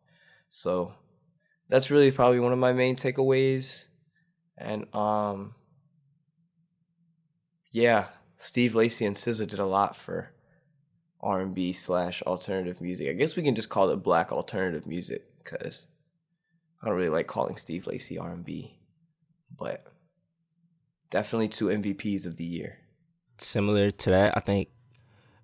So 0.48 0.94
that's 1.68 1.90
really 1.90 2.12
probably 2.12 2.38
one 2.38 2.52
of 2.52 2.58
my 2.58 2.72
main 2.72 2.94
takeaways. 2.94 3.86
And 4.56 4.94
um 4.94 5.54
yeah, 7.72 8.06
Steve 8.36 8.76
Lacy 8.76 9.06
and 9.06 9.16
SZA 9.16 9.48
did 9.48 9.58
a 9.58 9.66
lot 9.66 9.96
for 9.96 10.30
R 11.22 11.40
and 11.40 11.54
B 11.54 11.72
slash 11.72 12.22
alternative 12.22 12.80
music. 12.80 13.08
I 13.08 13.12
guess 13.12 13.36
we 13.36 13.42
can 13.42 13.54
just 13.54 13.68
call 13.68 13.90
it 13.90 14.02
black 14.02 14.32
alternative 14.32 14.86
music 14.86 15.24
because 15.38 15.86
I 16.82 16.86
don't 16.86 16.96
really 16.96 17.10
like 17.10 17.26
calling 17.26 17.56
Steve 17.56 17.86
Lacy 17.86 18.18
R 18.18 18.32
and 18.32 18.44
B, 18.44 18.78
but 19.56 19.86
definitely 21.10 21.48
two 21.48 21.66
MVPs 21.66 22.26
of 22.26 22.36
the 22.36 22.44
year. 22.44 22.78
Similar 23.38 23.90
to 23.90 24.10
that, 24.10 24.34
I 24.36 24.40
think 24.40 24.68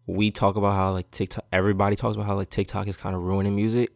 we 0.06 0.30
talk 0.30 0.56
about 0.56 0.74
how 0.74 0.92
like 0.92 1.10
TikTok. 1.10 1.44
Everybody 1.52 1.96
talks 1.96 2.16
about 2.16 2.26
how 2.26 2.36
like 2.36 2.50
TikTok 2.50 2.88
is 2.88 2.96
kind 2.96 3.14
of 3.14 3.22
ruining 3.22 3.56
music. 3.56 3.90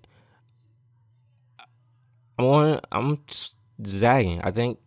I'm 2.38 2.44
on. 2.46 2.80
I'm 2.90 3.18
zagging. 3.84 4.40
I 4.42 4.50
think 4.50 4.78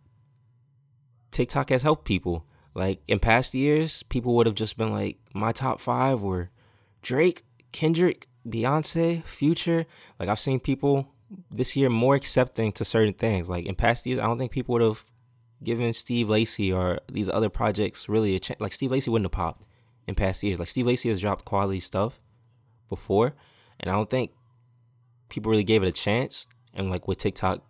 TikTok 1.30 1.70
has 1.70 1.82
helped 1.82 2.04
people. 2.04 2.46
Like 2.74 3.00
in 3.06 3.18
past 3.20 3.54
years, 3.54 4.02
people 4.04 4.34
would 4.36 4.46
have 4.46 4.56
just 4.56 4.76
been 4.76 4.92
like, 4.92 5.18
my 5.32 5.52
top 5.52 5.80
five 5.80 6.22
were 6.22 6.50
Drake, 7.04 7.44
Kendrick, 7.70 8.28
Beyonce, 8.48 9.22
Future. 9.24 9.86
Like 10.18 10.28
I've 10.28 10.40
seen 10.40 10.58
people 10.58 11.12
this 11.50 11.76
year 11.76 11.90
more 11.90 12.14
accepting 12.14 12.72
to 12.72 12.84
certain 12.84 13.14
things. 13.14 13.48
Like 13.48 13.66
in 13.66 13.74
past 13.74 14.06
years, 14.06 14.18
I 14.18 14.24
don't 14.24 14.38
think 14.38 14.50
people 14.50 14.72
would 14.72 14.82
have 14.82 15.04
given 15.62 15.92
Steve 15.92 16.28
Lacy 16.28 16.72
or 16.72 16.98
these 17.10 17.28
other 17.28 17.48
projects 17.48 18.08
really 18.08 18.34
a 18.34 18.38
chance. 18.38 18.60
Like 18.60 18.72
Steve 18.72 18.90
Lacy 18.90 19.10
wouldn't 19.10 19.26
have 19.26 19.32
popped 19.32 19.64
in 20.06 20.14
past 20.14 20.42
years. 20.42 20.58
Like 20.58 20.68
Steve 20.68 20.86
Lacy 20.86 21.08
has 21.10 21.20
dropped 21.20 21.44
quality 21.44 21.80
stuff 21.80 22.18
before, 22.88 23.34
and 23.78 23.90
I 23.90 23.94
don't 23.94 24.10
think 24.10 24.32
people 25.28 25.50
really 25.50 25.64
gave 25.64 25.82
it 25.82 25.88
a 25.88 25.92
chance. 25.92 26.46
And 26.72 26.90
like 26.90 27.06
with 27.06 27.18
TikTok, 27.18 27.62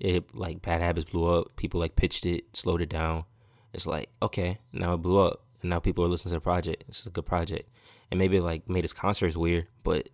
it 0.00 0.34
like 0.34 0.62
Bad 0.62 0.80
Habits 0.80 1.10
blew 1.10 1.26
up. 1.26 1.56
People 1.56 1.80
like 1.80 1.96
pitched 1.96 2.26
it, 2.26 2.56
slowed 2.56 2.82
it 2.82 2.88
down. 2.88 3.24
It's 3.72 3.86
like 3.86 4.08
okay, 4.22 4.58
now 4.72 4.94
it 4.94 4.98
blew 4.98 5.18
up, 5.18 5.44
and 5.60 5.70
now 5.70 5.80
people 5.80 6.04
are 6.04 6.08
listening 6.08 6.30
to 6.30 6.36
the 6.36 6.40
project. 6.40 6.84
It's 6.88 7.06
a 7.06 7.10
good 7.10 7.26
project, 7.26 7.68
and 8.10 8.18
maybe 8.18 8.36
it, 8.38 8.42
like 8.42 8.68
made 8.68 8.84
his 8.84 8.92
concerts 8.92 9.36
weird, 9.36 9.66
but 9.84 10.08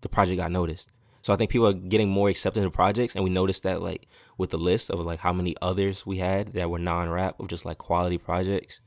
the 0.00 0.08
project 0.08 0.38
got 0.38 0.50
noticed. 0.52 0.90
So 1.22 1.32
I 1.32 1.36
think 1.36 1.50
people 1.50 1.66
are 1.66 1.72
getting 1.72 2.08
more 2.08 2.28
accepting 2.28 2.62
of 2.64 2.72
projects, 2.72 3.14
and 3.14 3.24
we 3.24 3.30
noticed 3.30 3.64
that 3.64 3.82
like 3.82 4.06
with 4.38 4.50
the 4.50 4.58
list 4.58 4.90
of 4.90 5.00
like 5.00 5.18
how 5.20 5.32
many 5.32 5.54
others 5.60 6.06
we 6.06 6.18
had 6.18 6.52
that 6.54 6.70
were 6.70 6.78
non-rap 6.78 7.40
of 7.40 7.48
just 7.48 7.64
like 7.64 7.78
quality 7.78 8.18
projects. 8.18 8.80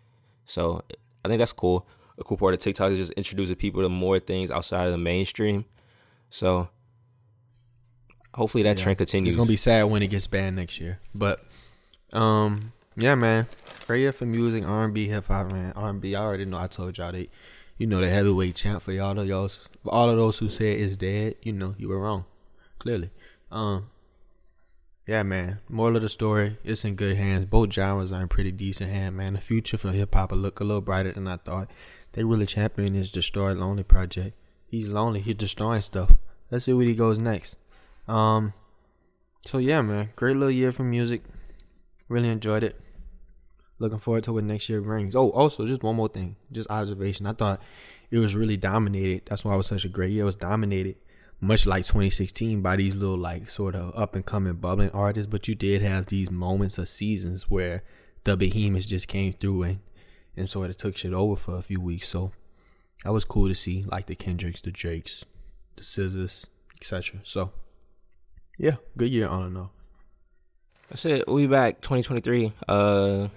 So 0.46 0.84
I 1.26 1.28
think 1.28 1.40
that's 1.40 1.52
cool. 1.52 1.88
A 2.18 2.24
cool 2.24 2.38
part 2.38 2.54
of 2.54 2.60
TikTok 2.62 2.92
is 2.92 2.98
just 2.98 3.12
introducing 3.14 3.56
people 3.56 3.82
to 3.82 3.90
more 3.90 4.20
things 4.20 4.52
outside 4.52 4.86
of 4.86 4.92
the 4.92 4.98
mainstream. 4.98 5.66
So 6.30 6.70
hopefully 8.34 8.64
that 8.64 8.78
Yeah. 8.78 8.84
trend 8.84 8.98
continues. 8.98 9.34
It's 9.34 9.38
gonna 9.38 9.48
be 9.48 9.56
sad 9.56 9.84
when 9.84 10.02
it 10.02 10.08
gets 10.08 10.28
banned 10.28 10.56
next 10.56 10.80
year. 10.80 11.00
But 11.14 11.44
um, 12.14 12.74
yeah, 12.96 13.16
man, 13.16 13.48
great 13.88 14.00
year 14.00 14.12
for 14.12 14.26
music, 14.26 14.66
R 14.66 14.86
and 14.86 14.94
B, 14.94 15.08
hip 15.08 15.28
hop, 15.28 15.52
man. 15.52 15.74
R 15.76 15.90
and 15.90 16.02
B. 16.02 16.16
I 16.16 16.22
already 16.24 16.46
know. 16.46 16.58
I 16.58 16.68
told 16.68 16.98
y'all 16.98 17.12
they, 17.12 17.30
you 17.80 17.88
know, 17.88 18.00
the 18.00 18.10
heavyweight 18.10 18.56
champ 18.56 18.84
for 18.84 18.92
y'all. 18.92 19.26
Y'all, 19.26 19.48
for 19.48 19.92
all 19.92 20.10
of 20.10 20.18
those 20.18 20.38
who 20.38 20.50
said 20.50 20.80
it's 20.80 20.96
dead, 20.96 21.36
you 21.42 21.54
know, 21.54 21.74
you 21.80 21.90
were 21.90 22.00
wrong. 22.00 22.26
Clearly, 22.78 23.10
um. 23.52 23.90
Yeah, 25.08 25.24
man. 25.24 25.58
Moral 25.68 25.96
of 25.96 26.04
the 26.04 26.10
story, 26.10 26.60
it's 26.64 26.86
in 26.86 26.94
good 26.94 27.18
hands. 27.18 27.46
Both 27.46 27.74
genres 27.74 28.12
are 28.12 28.22
in 28.22 28.28
pretty 28.28 28.52
decent 28.52 28.92
hands, 28.92 29.16
man. 29.16 29.34
The 29.34 29.42
future 29.42 29.76
for 29.76 29.92
hip 29.92 30.14
hop 30.14 30.32
look 30.34 30.60
a 30.60 30.64
little 30.64 30.82
brighter 30.82 31.12
than 31.12 31.28
I 31.28 31.38
thought. 31.38 31.72
They 32.12 32.24
really 32.24 32.46
champion 32.46 32.94
his 32.94 33.12
Destroy 33.12 33.54
Lonely 33.54 33.82
project. 33.82 34.38
He's 34.68 34.88
lonely. 34.88 35.22
He's 35.22 35.34
destroying 35.34 35.82
stuff. 35.82 36.12
Let's 36.52 36.66
see 36.66 36.74
where 36.74 36.86
he 36.86 36.94
goes 36.94 37.18
next. 37.18 37.56
Um. 38.08 38.54
So 39.48 39.58
yeah, 39.58 39.82
man. 39.82 40.10
Great 40.16 40.38
little 40.38 40.52
year 40.52 40.72
for 40.72 40.84
music. 40.84 41.24
Really 42.08 42.30
enjoyed 42.30 42.64
it. 42.64 42.80
Looking 43.80 44.00
forward 44.00 44.24
to 44.26 44.34
what 44.34 44.44
next 44.44 44.68
year 44.70 44.82
brings. 44.82 45.16
Oh, 45.16 45.30
also 45.30 45.66
just 45.66 45.84
one 45.84 45.96
more 45.96 46.10
thing, 46.10 46.36
just 46.52 46.70
observation. 46.70 47.26
I 47.26 47.32
thought 47.32 47.62
it 48.12 48.18
was 48.18 48.36
really 48.36 48.58
dominated. 48.58 49.24
That's 49.26 49.46
why 49.46 49.54
it 49.54 49.58
was 49.58 49.68
such 49.68 49.86
a 49.86 49.90
great 49.90 50.12
year. 50.12 50.24
It 50.24 50.26
was 50.26 50.36
dominated, 50.36 50.98
much 51.40 51.66
like 51.66 51.86
2016, 51.86 52.62
by 52.62 52.76
these 52.76 52.96
little 52.96 53.18
like 53.18 53.50
sort 53.50 53.76
of 53.76 53.94
up 53.96 54.16
and 54.16 54.26
coming 54.26 54.54
bubbling 54.54 54.92
artists. 54.92 55.30
But 55.30 55.48
you 55.48 55.56
did 55.56 55.82
have 55.82 56.08
these 56.08 56.30
moments 56.30 56.78
of 56.78 56.90
seasons 56.90 57.50
where 57.50 57.84
the 58.26 58.36
behemoths 58.36 58.86
just 58.86 59.08
came 59.08 59.34
through 59.34 59.64
and 59.64 59.80
and 60.36 60.50
sort 60.50 60.70
of 60.70 60.78
took 60.78 60.96
shit 60.96 61.14
over 61.14 61.36
for 61.36 61.58
a 61.58 61.62
few 61.62 61.80
weeks. 61.80 62.08
So 62.10 62.32
that 63.04 63.14
was 63.14 63.26
cool 63.26 63.48
to 63.48 63.56
see, 63.56 63.86
like 63.88 64.08
the 64.08 64.16
Kendricks, 64.16 64.62
the 64.62 64.72
Drakes, 64.72 65.26
the 65.76 65.84
SZAs, 65.84 66.46
etc. 66.78 67.22
So 67.24 67.52
yeah, 68.58 68.76
good 68.98 69.10
year 69.10 69.28
on 69.28 69.44
and 69.44 69.58
off. 69.58 69.70
That's 70.90 71.06
it. 71.06 71.26
Be 71.28 71.46
back 71.46 71.82
2023. 71.82 72.54
Uh, 72.68 73.28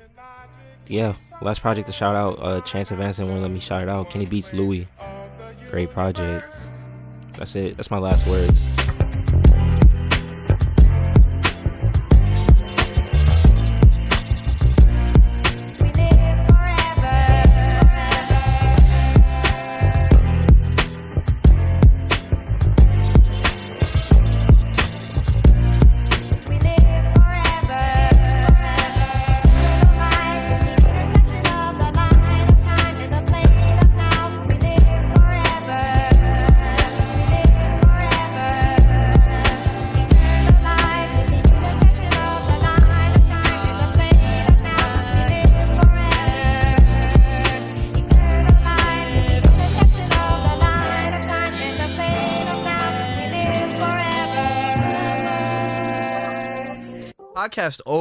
yeah. 0.88 1.14
Last 1.40 1.60
project 1.60 1.86
to 1.86 1.92
shout 1.92 2.14
out. 2.14 2.38
Uh, 2.40 2.60
Chance 2.60 2.90
Advancing 2.92 3.28
won't 3.28 3.42
let 3.42 3.50
me 3.50 3.58
shout 3.60 3.82
it 3.82 3.88
out. 3.88 4.10
Kenny 4.10 4.26
Beats 4.26 4.52
Louie. 4.52 4.86
Great 5.70 5.90
project. 5.90 6.54
That's 7.36 7.56
it. 7.56 7.76
That's 7.76 7.90
my 7.90 7.98
last 7.98 8.26
words. 8.26 8.81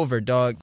Over, 0.02 0.20
dog. 0.20 0.58